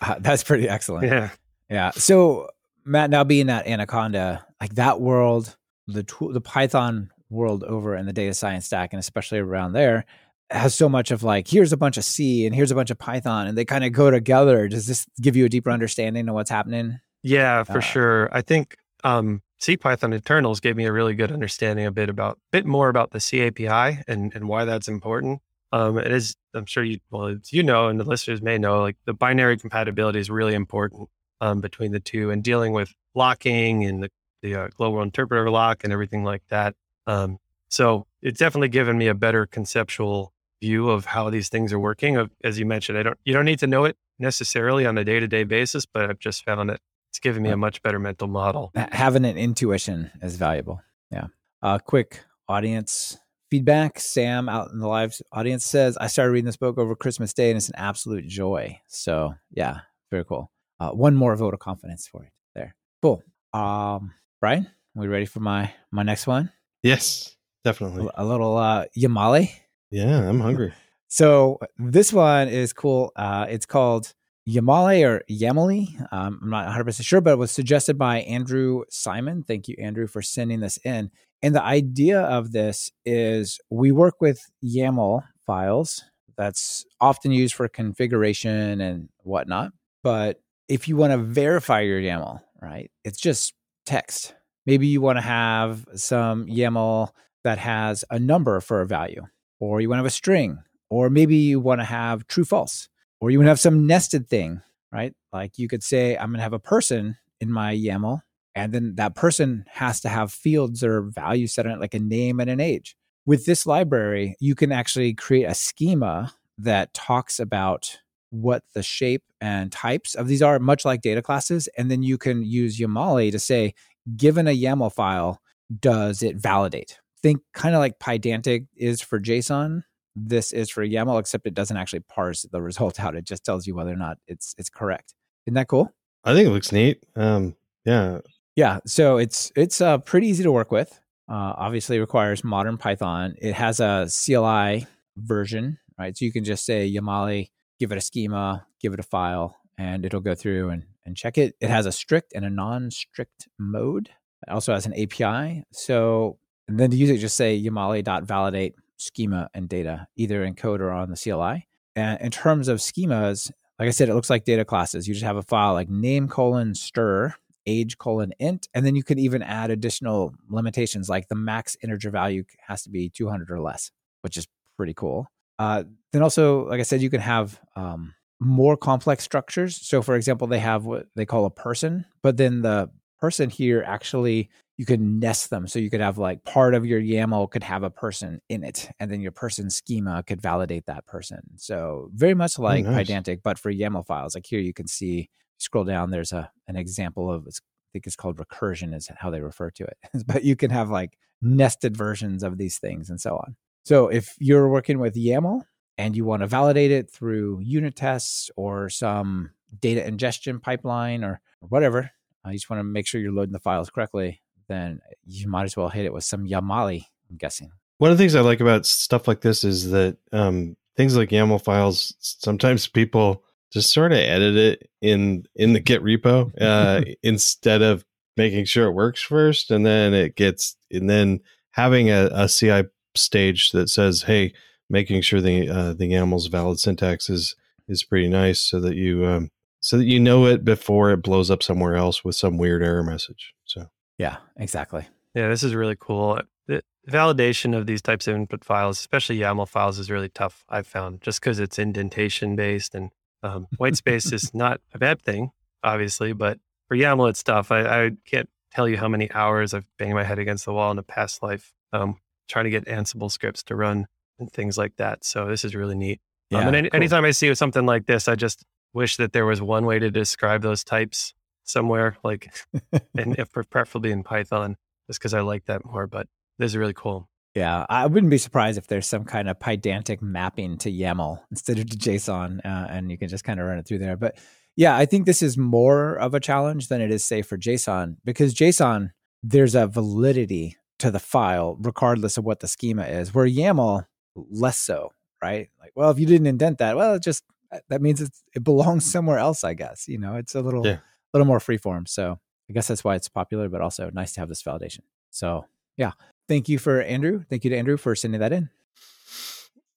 uh, 0.00 0.16
that's 0.20 0.42
pretty 0.42 0.68
excellent 0.68 1.06
yeah 1.06 1.30
yeah 1.68 1.90
so 1.90 2.48
matt 2.84 3.10
now 3.10 3.22
being 3.22 3.48
at 3.48 3.66
anaconda 3.66 4.44
like 4.60 4.74
that 4.74 5.00
world 5.00 5.56
the 5.86 6.02
tool 6.02 6.32
the 6.32 6.40
python 6.40 7.10
world 7.30 7.64
over 7.64 7.96
in 7.96 8.06
the 8.06 8.12
data 8.12 8.34
science 8.34 8.66
stack 8.66 8.92
and 8.92 9.00
especially 9.00 9.38
around 9.38 9.72
there 9.72 10.04
has 10.50 10.74
so 10.74 10.88
much 10.88 11.10
of 11.10 11.22
like 11.22 11.46
here's 11.46 11.72
a 11.72 11.76
bunch 11.76 11.96
of 11.96 12.04
c 12.04 12.44
and 12.44 12.54
here's 12.54 12.70
a 12.70 12.74
bunch 12.74 12.90
of 12.90 12.98
python 12.98 13.46
and 13.46 13.56
they 13.56 13.64
kind 13.64 13.84
of 13.84 13.92
go 13.92 14.10
together 14.10 14.68
does 14.68 14.86
this 14.86 15.06
give 15.20 15.36
you 15.36 15.44
a 15.44 15.48
deeper 15.48 15.70
understanding 15.70 16.28
of 16.28 16.34
what's 16.34 16.50
happening 16.50 16.98
yeah 17.22 17.62
for 17.62 17.78
uh, 17.78 17.80
sure 17.80 18.28
i 18.32 18.40
think 18.40 18.76
um 19.04 19.40
Python 19.80 20.12
internals 20.12 20.60
gave 20.60 20.76
me 20.76 20.86
a 20.86 20.92
really 20.92 21.14
good 21.14 21.30
understanding 21.30 21.86
a 21.86 21.90
bit 21.90 22.08
about 22.08 22.38
bit 22.50 22.64
more 22.64 22.88
about 22.88 23.10
the 23.10 23.20
C 23.20 23.46
API 23.46 24.02
and 24.08 24.34
and 24.34 24.48
why 24.48 24.64
that's 24.64 24.88
important. 24.88 25.40
Um, 25.72 25.98
it 25.98 26.10
is, 26.10 26.34
I'm 26.54 26.66
sure 26.66 26.82
you 26.82 26.98
well, 27.10 27.36
you 27.50 27.62
know, 27.62 27.88
and 27.88 28.00
the 28.00 28.04
listeners 28.04 28.42
may 28.42 28.58
know, 28.58 28.80
like 28.80 28.96
the 29.04 29.12
binary 29.12 29.56
compatibility 29.56 30.18
is 30.18 30.30
really 30.30 30.54
important 30.54 31.08
um, 31.40 31.60
between 31.60 31.92
the 31.92 32.00
two, 32.00 32.30
and 32.30 32.42
dealing 32.42 32.72
with 32.72 32.92
locking 33.14 33.84
and 33.84 34.02
the 34.02 34.10
the 34.42 34.54
uh, 34.54 34.68
global 34.68 35.02
interpreter 35.02 35.50
lock 35.50 35.84
and 35.84 35.92
everything 35.92 36.24
like 36.24 36.42
that. 36.48 36.74
Um, 37.06 37.38
so 37.68 38.06
it's 38.22 38.38
definitely 38.38 38.68
given 38.68 38.98
me 38.98 39.08
a 39.08 39.14
better 39.14 39.46
conceptual 39.46 40.32
view 40.60 40.90
of 40.90 41.06
how 41.06 41.30
these 41.30 41.48
things 41.48 41.72
are 41.72 41.78
working. 41.78 42.28
As 42.44 42.58
you 42.58 42.66
mentioned, 42.66 42.98
I 42.98 43.02
don't 43.02 43.18
you 43.24 43.32
don't 43.32 43.44
need 43.44 43.58
to 43.60 43.66
know 43.66 43.84
it 43.84 43.96
necessarily 44.18 44.86
on 44.86 44.98
a 44.98 45.04
day 45.04 45.20
to 45.20 45.26
day 45.26 45.44
basis, 45.44 45.86
but 45.86 46.10
I've 46.10 46.18
just 46.18 46.44
found 46.44 46.70
it 46.70 46.80
it's 47.10 47.18
given 47.18 47.42
me 47.42 47.50
a 47.50 47.56
much 47.56 47.82
better 47.82 47.98
mental 47.98 48.28
model. 48.28 48.70
Having 48.92 49.24
an 49.24 49.36
intuition 49.36 50.12
is 50.22 50.36
valuable. 50.36 50.80
Yeah. 51.10 51.26
Uh, 51.60 51.78
quick 51.78 52.22
audience 52.48 53.18
feedback. 53.50 53.98
Sam 53.98 54.48
out 54.48 54.70
in 54.70 54.78
the 54.78 54.86
live 54.86 55.20
audience 55.32 55.64
says, 55.64 55.96
I 55.96 56.06
started 56.06 56.30
reading 56.30 56.46
this 56.46 56.56
book 56.56 56.78
over 56.78 56.94
Christmas 56.94 57.34
Day 57.34 57.50
and 57.50 57.56
it's 57.56 57.68
an 57.68 57.74
absolute 57.76 58.28
joy. 58.28 58.80
So, 58.86 59.34
yeah, 59.50 59.78
very 60.10 60.24
cool. 60.24 60.52
Uh, 60.78 60.90
one 60.90 61.16
more 61.16 61.34
vote 61.34 61.52
of 61.52 61.58
confidence 61.58 62.06
for 62.06 62.22
it 62.22 62.30
there. 62.54 62.76
Cool. 63.02 63.22
Um, 63.52 64.12
Brian, 64.40 64.66
are 64.96 65.02
we 65.02 65.08
ready 65.08 65.26
for 65.26 65.40
my 65.40 65.72
my 65.90 66.04
next 66.04 66.28
one? 66.28 66.52
Yes, 66.82 67.36
definitely. 67.64 68.08
A, 68.14 68.24
little 68.24 68.56
uh, 68.56 68.86
Yamale. 68.96 69.50
Yeah, 69.90 70.28
I'm 70.28 70.40
hungry. 70.40 70.72
So 71.08 71.58
this 71.78 72.12
one 72.12 72.48
is 72.48 72.72
cool. 72.72 73.12
Uh, 73.16 73.46
it's 73.48 73.66
called 73.66 74.14
Yamale 74.48 75.06
or 75.06 75.22
Yamali. 75.30 75.88
Um, 76.12 76.40
I'm 76.42 76.50
not 76.50 76.68
100% 76.68 77.04
sure, 77.04 77.20
but 77.20 77.32
it 77.32 77.38
was 77.38 77.50
suggested 77.50 77.98
by 77.98 78.20
Andrew 78.20 78.84
Simon. 78.88 79.42
Thank 79.42 79.68
you, 79.68 79.76
Andrew, 79.78 80.06
for 80.06 80.22
sending 80.22 80.60
this 80.60 80.78
in. 80.84 81.10
And 81.42 81.54
the 81.54 81.62
idea 81.62 82.20
of 82.20 82.52
this 82.52 82.90
is 83.04 83.58
we 83.70 83.92
work 83.92 84.20
with 84.20 84.40
YAML 84.62 85.22
files 85.46 86.04
that's 86.36 86.84
often 87.00 87.32
used 87.32 87.54
for 87.54 87.68
configuration 87.68 88.80
and 88.80 89.08
whatnot. 89.22 89.72
But 90.02 90.40
if 90.68 90.88
you 90.88 90.96
want 90.96 91.12
to 91.12 91.18
verify 91.18 91.80
your 91.80 92.00
YAML, 92.00 92.40
right, 92.62 92.90
it's 93.04 93.20
just 93.20 93.54
text. 93.86 94.34
Maybe 94.66 94.86
you 94.86 95.00
want 95.00 95.18
to 95.18 95.22
have 95.22 95.86
some 95.94 96.46
YAML 96.46 97.10
that 97.44 97.58
has 97.58 98.04
a 98.10 98.18
number 98.18 98.60
for 98.60 98.80
a 98.80 98.86
value, 98.86 99.26
or 99.58 99.80
you 99.80 99.88
want 99.88 99.98
to 99.98 100.02
have 100.02 100.06
a 100.06 100.10
string, 100.10 100.58
or 100.90 101.10
maybe 101.10 101.36
you 101.36 101.60
want 101.60 101.80
to 101.80 101.84
have 101.84 102.26
true 102.26 102.44
false 102.44 102.88
or 103.20 103.30
you 103.30 103.38
want 103.38 103.46
to 103.46 103.50
have 103.50 103.60
some 103.60 103.86
nested 103.86 104.28
thing, 104.28 104.62
right? 104.90 105.14
Like 105.32 105.58
you 105.58 105.68
could 105.68 105.82
say, 105.82 106.16
I'm 106.16 106.28
going 106.28 106.38
to 106.38 106.42
have 106.42 106.52
a 106.52 106.58
person 106.58 107.16
in 107.40 107.52
my 107.52 107.74
YAML, 107.74 108.22
and 108.54 108.72
then 108.72 108.94
that 108.96 109.14
person 109.14 109.64
has 109.68 110.00
to 110.00 110.08
have 110.08 110.32
fields 110.32 110.82
or 110.82 111.02
values 111.02 111.54
set 111.54 111.66
on 111.66 111.72
it, 111.72 111.80
like 111.80 111.94
a 111.94 111.98
name 111.98 112.40
and 112.40 112.48
an 112.50 112.60
age. 112.60 112.96
with 113.26 113.46
this 113.46 113.66
library, 113.66 114.36
you 114.40 114.54
can 114.54 114.72
actually 114.72 115.14
create 115.14 115.44
a 115.44 115.54
schema 115.54 116.34
that 116.58 116.92
talks 116.94 117.38
about 117.38 117.98
what 118.30 118.62
the 118.74 118.82
shape 118.82 119.22
and 119.40 119.72
types 119.72 120.14
of 120.14 120.28
these 120.28 120.42
are, 120.42 120.58
much 120.58 120.84
like 120.84 121.00
data 121.00 121.22
classes. 121.22 121.68
And 121.76 121.90
then 121.90 122.02
you 122.02 122.18
can 122.18 122.42
use 122.42 122.78
Yamali 122.78 123.30
to 123.32 123.38
say, 123.38 123.74
given 124.16 124.46
a 124.46 124.56
YAML 124.56 124.92
file, 124.92 125.40
does 125.78 126.22
it 126.22 126.36
validate? 126.36 126.98
Think 127.22 127.40
kind 127.52 127.74
of 127.74 127.80
like 127.80 127.98
Pydantic 127.98 128.66
is 128.76 129.00
for 129.00 129.20
JSON. 129.20 129.82
This 130.16 130.52
is 130.52 130.70
for 130.70 130.84
YAML, 130.84 131.20
except 131.20 131.46
it 131.46 131.54
doesn't 131.54 131.76
actually 131.76 132.00
parse 132.00 132.42
the 132.50 132.62
result 132.62 132.98
out. 133.00 133.14
It 133.14 133.24
just 133.24 133.44
tells 133.44 133.66
you 133.66 133.74
whether 133.74 133.92
or 133.92 133.96
not 133.96 134.18
it's 134.26 134.54
it's 134.58 134.70
correct. 134.70 135.14
Isn't 135.46 135.54
that 135.54 135.68
cool? 135.68 135.92
I 136.24 136.34
think 136.34 136.48
it 136.48 136.50
looks 136.50 136.72
neat. 136.72 137.02
Um, 137.16 137.56
yeah, 137.84 138.20
yeah. 138.56 138.80
So 138.86 139.16
it's 139.16 139.52
it's 139.56 139.80
uh, 139.80 139.98
pretty 139.98 140.26
easy 140.26 140.42
to 140.42 140.52
work 140.52 140.70
with. 140.70 140.98
Uh, 141.28 141.54
obviously, 141.56 142.00
requires 142.00 142.42
modern 142.42 142.76
Python. 142.76 143.36
It 143.40 143.54
has 143.54 143.80
a 143.80 144.08
CLI 144.10 144.86
version, 145.16 145.78
right? 145.98 146.16
So 146.16 146.24
you 146.24 146.32
can 146.32 146.44
just 146.44 146.64
say 146.66 146.90
Yamali, 146.90 147.50
give 147.78 147.92
it 147.92 147.98
a 147.98 148.00
schema, 148.00 148.66
give 148.80 148.92
it 148.92 149.00
a 149.00 149.04
file, 149.04 149.56
and 149.78 150.04
it'll 150.04 150.20
go 150.20 150.34
through 150.34 150.70
and, 150.70 150.84
and 151.10 151.16
check 151.16 151.36
it. 151.36 151.56
It 151.60 151.70
has 151.70 151.86
a 151.86 151.92
strict 151.92 152.32
and 152.34 152.44
a 152.44 152.50
non-strict 152.50 153.48
mode. 153.58 154.10
It 154.46 154.50
also 154.50 154.72
has 154.72 154.86
an 154.86 154.94
API. 154.94 155.64
So 155.72 156.38
and 156.68 156.78
then 156.78 156.92
to 156.92 156.96
use 156.96 157.10
it, 157.10 157.18
just 157.18 157.36
say 157.36 157.60
yamali.validate 157.60 158.76
schema 158.96 159.50
and 159.52 159.68
data, 159.68 160.06
either 160.14 160.44
in 160.44 160.54
code 160.54 160.80
or 160.80 160.92
on 160.92 161.10
the 161.10 161.16
CLI. 161.16 161.66
And 161.96 162.20
in 162.20 162.30
terms 162.30 162.68
of 162.68 162.78
schemas, 162.78 163.50
like 163.80 163.88
I 163.88 163.90
said, 163.90 164.08
it 164.08 164.14
looks 164.14 164.30
like 164.30 164.44
data 164.44 164.64
classes. 164.64 165.08
You 165.08 165.14
just 165.14 165.26
have 165.26 165.36
a 165.36 165.42
file 165.42 165.72
like 165.72 165.88
name 165.88 166.28
colon 166.28 166.76
stir, 166.76 167.34
age 167.66 167.98
colon 167.98 168.32
int, 168.38 168.68
and 168.72 168.86
then 168.86 168.94
you 168.94 169.02
can 169.02 169.18
even 169.18 169.42
add 169.42 169.72
additional 169.72 170.32
limitations 170.48 171.08
like 171.08 171.26
the 171.26 171.34
max 171.34 171.76
integer 171.82 172.10
value 172.10 172.44
has 172.68 172.84
to 172.84 172.90
be 172.90 173.08
200 173.08 173.50
or 173.50 173.60
less, 173.60 173.90
which 174.20 174.36
is 174.36 174.46
pretty 174.76 174.94
cool. 174.94 175.26
Uh, 175.58 175.82
then 176.12 176.22
also, 176.22 176.68
like 176.68 176.78
I 176.78 176.84
said, 176.84 177.02
you 177.02 177.10
can 177.10 177.20
have 177.20 177.60
um, 177.74 178.14
more 178.40 178.76
complex 178.76 179.22
structures. 179.22 179.76
So, 179.76 180.02
for 180.02 180.16
example, 180.16 180.46
they 180.46 180.58
have 180.58 180.84
what 180.86 181.06
they 181.14 181.26
call 181.26 181.44
a 181.44 181.50
person, 181.50 182.06
but 182.22 182.36
then 182.36 182.62
the 182.62 182.90
person 183.20 183.50
here 183.50 183.84
actually 183.86 184.48
you 184.80 184.86
can 184.86 185.18
nest 185.18 185.50
them. 185.50 185.66
So 185.66 185.78
you 185.78 185.90
could 185.90 186.00
have 186.00 186.16
like 186.16 186.42
part 186.42 186.72
of 186.72 186.86
your 186.86 187.02
YAML 187.02 187.50
could 187.50 187.64
have 187.64 187.82
a 187.82 187.90
person 187.90 188.40
in 188.48 188.64
it, 188.64 188.90
and 188.98 189.10
then 189.10 189.20
your 189.20 189.30
person 189.30 189.68
schema 189.68 190.22
could 190.22 190.40
validate 190.40 190.86
that 190.86 191.06
person. 191.06 191.40
So 191.56 192.08
very 192.14 192.32
much 192.32 192.58
oh, 192.58 192.62
like 192.62 192.86
oh, 192.86 192.90
nice. 192.90 193.06
Pydantic, 193.06 193.40
but 193.44 193.58
for 193.58 193.70
YAML 193.70 194.06
files. 194.06 194.34
Like 194.34 194.46
here, 194.46 194.58
you 194.58 194.72
can 194.72 194.86
see 194.88 195.28
scroll 195.58 195.84
down. 195.84 196.10
There's 196.10 196.32
a 196.32 196.50
an 196.66 196.76
example 196.76 197.30
of 197.30 197.46
I 197.46 197.52
think 197.92 198.06
it's 198.06 198.16
called 198.16 198.38
recursion 198.38 198.94
is 198.94 199.10
how 199.18 199.28
they 199.28 199.42
refer 199.42 199.70
to 199.70 199.84
it. 199.84 199.98
but 200.26 200.44
you 200.44 200.56
can 200.56 200.70
have 200.70 200.88
like 200.88 201.18
nested 201.42 201.94
versions 201.94 202.42
of 202.42 202.56
these 202.56 202.78
things 202.78 203.10
and 203.10 203.20
so 203.20 203.36
on. 203.36 203.56
So 203.84 204.08
if 204.08 204.34
you're 204.38 204.68
working 204.68 204.98
with 204.98 205.14
YAML 205.14 205.60
and 206.00 206.16
you 206.16 206.24
want 206.24 206.40
to 206.40 206.46
validate 206.46 206.90
it 206.90 207.10
through 207.10 207.60
unit 207.62 207.94
tests 207.94 208.50
or 208.56 208.88
some 208.88 209.50
data 209.80 210.06
ingestion 210.06 210.58
pipeline 210.58 211.22
or, 211.22 211.40
whatever, 211.60 212.10
uh, 212.44 212.48
you 212.48 212.54
just 212.54 212.70
want 212.70 212.80
to 212.80 212.84
make 212.84 213.06
sure 213.06 213.20
you're 213.20 213.32
loading 213.32 213.52
the 213.52 213.58
files 213.58 213.90
correctly, 213.90 214.40
then 214.66 214.98
you 215.26 215.46
might 215.46 215.64
as 215.64 215.76
well 215.76 215.90
hit 215.90 216.06
it 216.06 216.12
with 216.12 216.24
some 216.24 216.46
Yamali, 216.46 217.04
I'm 217.28 217.36
guessing. 217.36 217.70
One 217.98 218.10
of 218.10 218.16
the 218.16 218.22
things 218.22 218.34
I 218.34 218.40
like 218.40 218.60
about 218.60 218.86
stuff 218.86 219.28
like 219.28 219.42
this 219.42 219.62
is 219.62 219.90
that 219.90 220.16
um, 220.32 220.74
things 220.96 221.18
like 221.18 221.28
YAML 221.28 221.62
files, 221.62 222.14
sometimes 222.18 222.88
people 222.88 223.44
just 223.70 223.92
sort 223.92 224.12
of 224.12 224.18
edit 224.18 224.56
it 224.56 224.90
in 225.02 225.44
in 225.54 225.74
the 225.74 225.80
Git 225.80 226.02
repo 226.02 226.50
uh, 226.58 227.02
instead 227.22 227.82
of 227.82 228.06
making 228.38 228.64
sure 228.64 228.86
it 228.86 228.92
works 228.92 229.20
first, 229.20 229.70
and 229.70 229.84
then 229.84 230.14
it 230.14 230.34
gets 230.34 230.76
and 230.90 231.10
then 231.10 231.40
having 231.72 232.08
a, 232.08 232.30
a 232.32 232.48
CI 232.48 232.84
stage 233.14 233.72
that 233.72 233.90
says, 233.90 234.22
"Hey, 234.22 234.54
making 234.90 235.22
sure 235.22 235.40
the 235.40 235.68
uh, 235.68 235.92
the 235.94 236.10
YAML's 236.12 236.48
valid 236.48 236.78
syntax 236.78 237.30
is 237.30 237.54
is 237.88 238.04
pretty 238.04 238.28
nice," 238.28 238.60
so 238.60 238.80
that 238.80 238.96
you 238.96 239.24
um, 239.24 239.50
so 239.80 239.96
that 239.96 240.04
you 240.04 240.20
know 240.20 240.46
it 240.46 240.64
before 240.64 241.10
it 241.10 241.22
blows 241.22 241.50
up 241.50 241.62
somewhere 241.62 241.96
else 241.96 242.24
with 242.24 242.36
some 242.36 242.58
weird 242.58 242.82
error 242.82 243.02
message. 243.02 243.54
So 243.64 243.86
yeah, 244.18 244.38
exactly. 244.56 245.06
Yeah, 245.34 245.48
this 245.48 245.62
is 245.62 245.74
really 245.74 245.96
cool. 245.98 246.40
The 246.66 246.82
validation 247.08 247.76
of 247.76 247.86
these 247.86 248.02
types 248.02 248.28
of 248.28 248.34
input 248.34 248.64
files, 248.64 248.98
especially 248.98 249.38
YAML 249.38 249.68
files, 249.68 249.98
is 249.98 250.10
really 250.10 250.28
tough. 250.28 250.64
I've 250.68 250.86
found 250.86 251.22
just 251.22 251.40
because 251.40 251.58
it's 251.58 251.78
indentation 251.78 252.56
based 252.56 252.94
and 252.94 253.10
um, 253.42 253.68
white 253.78 253.96
space 253.96 254.32
is 254.32 254.52
not 254.54 254.80
a 254.92 254.98
bad 254.98 255.22
thing, 255.22 255.52
obviously, 255.82 256.32
but 256.32 256.58
for 256.88 256.96
YAML, 256.96 257.30
it's 257.30 257.42
tough. 257.42 257.72
I, 257.72 258.06
I, 258.06 258.10
can't 258.26 258.50
tell 258.72 258.88
you 258.88 258.98
how 258.98 259.08
many 259.08 259.30
hours 259.32 259.72
I've 259.72 259.86
banged 259.98 260.14
my 260.14 260.24
head 260.24 260.38
against 260.38 260.64
the 260.64 260.72
wall 260.72 260.90
in 260.90 260.98
a 260.98 261.02
past 261.02 261.42
life 261.42 261.72
um, 261.92 262.16
trying 262.48 262.64
to 262.64 262.70
get 262.70 262.84
Ansible 262.84 263.30
scripts 263.30 263.62
to 263.64 263.74
run 263.76 264.06
and 264.40 264.52
things 264.52 264.76
like 264.76 264.96
that. 264.96 265.24
So 265.24 265.46
this 265.46 265.64
is 265.64 265.74
really 265.74 265.94
neat. 265.94 266.20
Yeah, 266.50 266.60
um, 266.60 266.68
and 266.68 266.76
any, 266.76 266.90
cool. 266.90 266.96
anytime 266.96 267.24
I 267.24 267.30
see 267.30 267.54
something 267.54 267.86
like 267.86 268.06
this, 268.06 268.26
I 268.26 268.34
just 268.34 268.64
wish 268.92 269.16
that 269.18 269.32
there 269.32 269.46
was 269.46 269.62
one 269.62 269.86
way 269.86 269.98
to 269.98 270.10
describe 270.10 270.62
those 270.62 270.82
types 270.82 271.32
somewhere, 271.64 272.16
like, 272.24 272.52
and 273.16 273.38
if 273.38 273.52
preferably 273.70 274.10
in 274.10 274.24
Python, 274.24 274.76
just 275.06 275.20
because 275.20 275.34
I 275.34 275.40
like 275.40 275.66
that 275.66 275.84
more. 275.84 276.06
But 276.06 276.26
this 276.58 276.72
is 276.72 276.76
really 276.76 276.94
cool. 276.94 277.28
Yeah, 277.54 277.84
I 277.88 278.06
wouldn't 278.06 278.30
be 278.30 278.38
surprised 278.38 278.78
if 278.78 278.86
there's 278.86 279.08
some 279.08 279.24
kind 279.24 279.48
of 279.48 279.58
Pydantic 279.58 280.22
mapping 280.22 280.78
to 280.78 280.90
YAML 280.90 281.40
instead 281.50 281.78
of 281.78 281.90
to 281.90 281.96
JSON, 281.96 282.58
uh, 282.64 282.86
and 282.88 283.10
you 283.10 283.18
can 283.18 283.28
just 283.28 283.44
kind 283.44 283.58
of 283.58 283.66
run 283.66 283.78
it 283.78 283.86
through 283.86 283.98
there. 283.98 284.16
But 284.16 284.38
yeah, 284.76 284.96
I 284.96 285.04
think 285.04 285.26
this 285.26 285.42
is 285.42 285.58
more 285.58 286.14
of 286.14 286.32
a 286.32 286.40
challenge 286.40 286.88
than 286.88 287.00
it 287.00 287.10
is, 287.10 287.24
say, 287.24 287.42
for 287.42 287.58
JSON, 287.58 288.16
because 288.24 288.54
JSON, 288.54 289.10
there's 289.42 289.74
a 289.74 289.88
validity 289.88 290.76
to 291.00 291.10
the 291.10 291.18
file, 291.18 291.76
regardless 291.80 292.36
of 292.36 292.44
what 292.44 292.60
the 292.60 292.68
schema 292.68 293.04
is, 293.04 293.34
where 293.34 293.46
YAML, 293.46 294.04
less 294.34 294.78
so, 294.78 295.12
right? 295.42 295.70
Like, 295.80 295.92
well, 295.94 296.10
if 296.10 296.18
you 296.18 296.26
didn't 296.26 296.46
indent 296.46 296.78
that, 296.78 296.96
well, 296.96 297.14
it 297.14 297.22
just, 297.22 297.44
that 297.88 298.02
means 298.02 298.20
it's, 298.20 298.42
it 298.54 298.64
belongs 298.64 299.04
somewhere 299.12 299.38
else, 299.38 299.64
I 299.64 299.74
guess. 299.74 300.08
You 300.08 300.18
know, 300.18 300.36
it's 300.36 300.54
a 300.54 300.60
little, 300.60 300.86
yeah. 300.86 300.98
little 301.32 301.46
more 301.46 301.58
freeform. 301.58 302.08
So 302.08 302.38
I 302.68 302.72
guess 302.72 302.88
that's 302.88 303.04
why 303.04 303.16
it's 303.16 303.28
popular, 303.28 303.68
but 303.68 303.80
also 303.80 304.10
nice 304.10 304.32
to 304.34 304.40
have 304.40 304.48
this 304.48 304.62
validation. 304.62 305.00
So 305.30 305.66
yeah, 305.96 306.12
thank 306.48 306.68
you 306.68 306.78
for 306.78 307.00
Andrew. 307.02 307.44
Thank 307.48 307.64
you 307.64 307.70
to 307.70 307.76
Andrew 307.76 307.96
for 307.96 308.14
sending 308.14 308.40
that 308.40 308.52
in. 308.52 308.70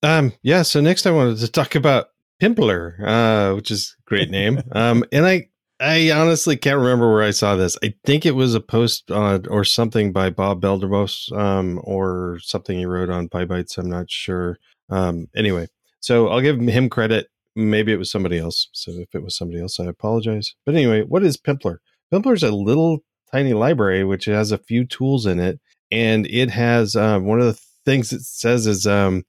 Um, 0.01 0.33
yeah. 0.41 0.63
So 0.63 0.81
next, 0.81 1.05
I 1.05 1.11
wanted 1.11 1.37
to 1.39 1.47
talk 1.47 1.75
about 1.75 2.09
Pympler, 2.41 2.95
uh, 3.05 3.55
which 3.55 3.71
is 3.71 3.95
a 3.99 4.03
great 4.03 4.29
name. 4.29 4.61
um, 4.73 5.03
and 5.11 5.25
I, 5.25 5.49
I 5.83 6.11
honestly 6.11 6.55
can't 6.55 6.79
remember 6.79 7.11
where 7.11 7.23
I 7.23 7.31
saw 7.31 7.55
this. 7.57 7.77
I 7.83 7.93
think 8.05 8.25
it 8.25 8.35
was 8.35 8.55
a 8.55 8.61
post 8.61 9.11
uh, 9.11 9.39
or 9.49 9.65
something 9.65 10.13
by 10.13 10.29
Bob 10.29 10.61
Belderbos, 10.61 11.31
um, 11.37 11.81
or 11.83 12.39
something 12.41 12.77
he 12.77 12.85
wrote 12.85 13.09
on 13.09 13.27
PyBites. 13.27 13.77
I'm 13.77 13.89
not 13.89 14.09
sure. 14.09 14.57
Um, 14.89 15.27
anyway, 15.35 15.67
so 15.99 16.29
I'll 16.29 16.41
give 16.41 16.59
him 16.59 16.89
credit. 16.89 17.27
Maybe 17.55 17.91
it 17.91 17.97
was 17.97 18.09
somebody 18.09 18.39
else. 18.39 18.69
So 18.71 18.91
if 18.93 19.13
it 19.13 19.23
was 19.23 19.35
somebody 19.35 19.61
else, 19.61 19.77
I 19.79 19.85
apologize. 19.85 20.55
But 20.65 20.75
anyway, 20.75 21.01
what 21.03 21.23
is 21.23 21.35
Pympler? 21.37 21.79
Pympler 22.13 22.33
is 22.33 22.43
a 22.43 22.51
little 22.51 22.99
tiny 23.31 23.53
library 23.53 24.03
which 24.03 24.25
has 24.25 24.51
a 24.51 24.57
few 24.57 24.85
tools 24.85 25.25
in 25.25 25.39
it 25.39 25.59
and 25.91 26.27
it 26.27 26.49
has 26.51 26.95
uh, 26.95 27.19
one 27.19 27.39
of 27.39 27.45
the 27.47 27.59
things 27.85 28.13
it 28.13 28.21
says 28.21 28.67
is 28.67 28.87
um, 28.87 29.23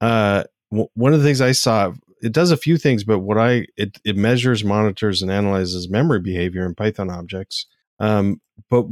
uh, 0.00 0.44
w- 0.70 0.88
one 0.94 1.12
of 1.12 1.20
the 1.20 1.24
things 1.24 1.40
I 1.40 1.52
saw. 1.52 1.92
It 2.24 2.32
does 2.32 2.50
a 2.50 2.56
few 2.56 2.78
things, 2.78 3.04
but 3.04 3.20
what 3.20 3.38
I 3.38 3.66
it 3.76 3.98
it 4.04 4.16
measures, 4.16 4.64
monitors, 4.64 5.22
and 5.22 5.30
analyzes 5.30 5.90
memory 5.90 6.20
behavior 6.20 6.64
in 6.64 6.74
Python 6.74 7.10
objects. 7.10 7.66
Um, 8.00 8.40
but 8.70 8.86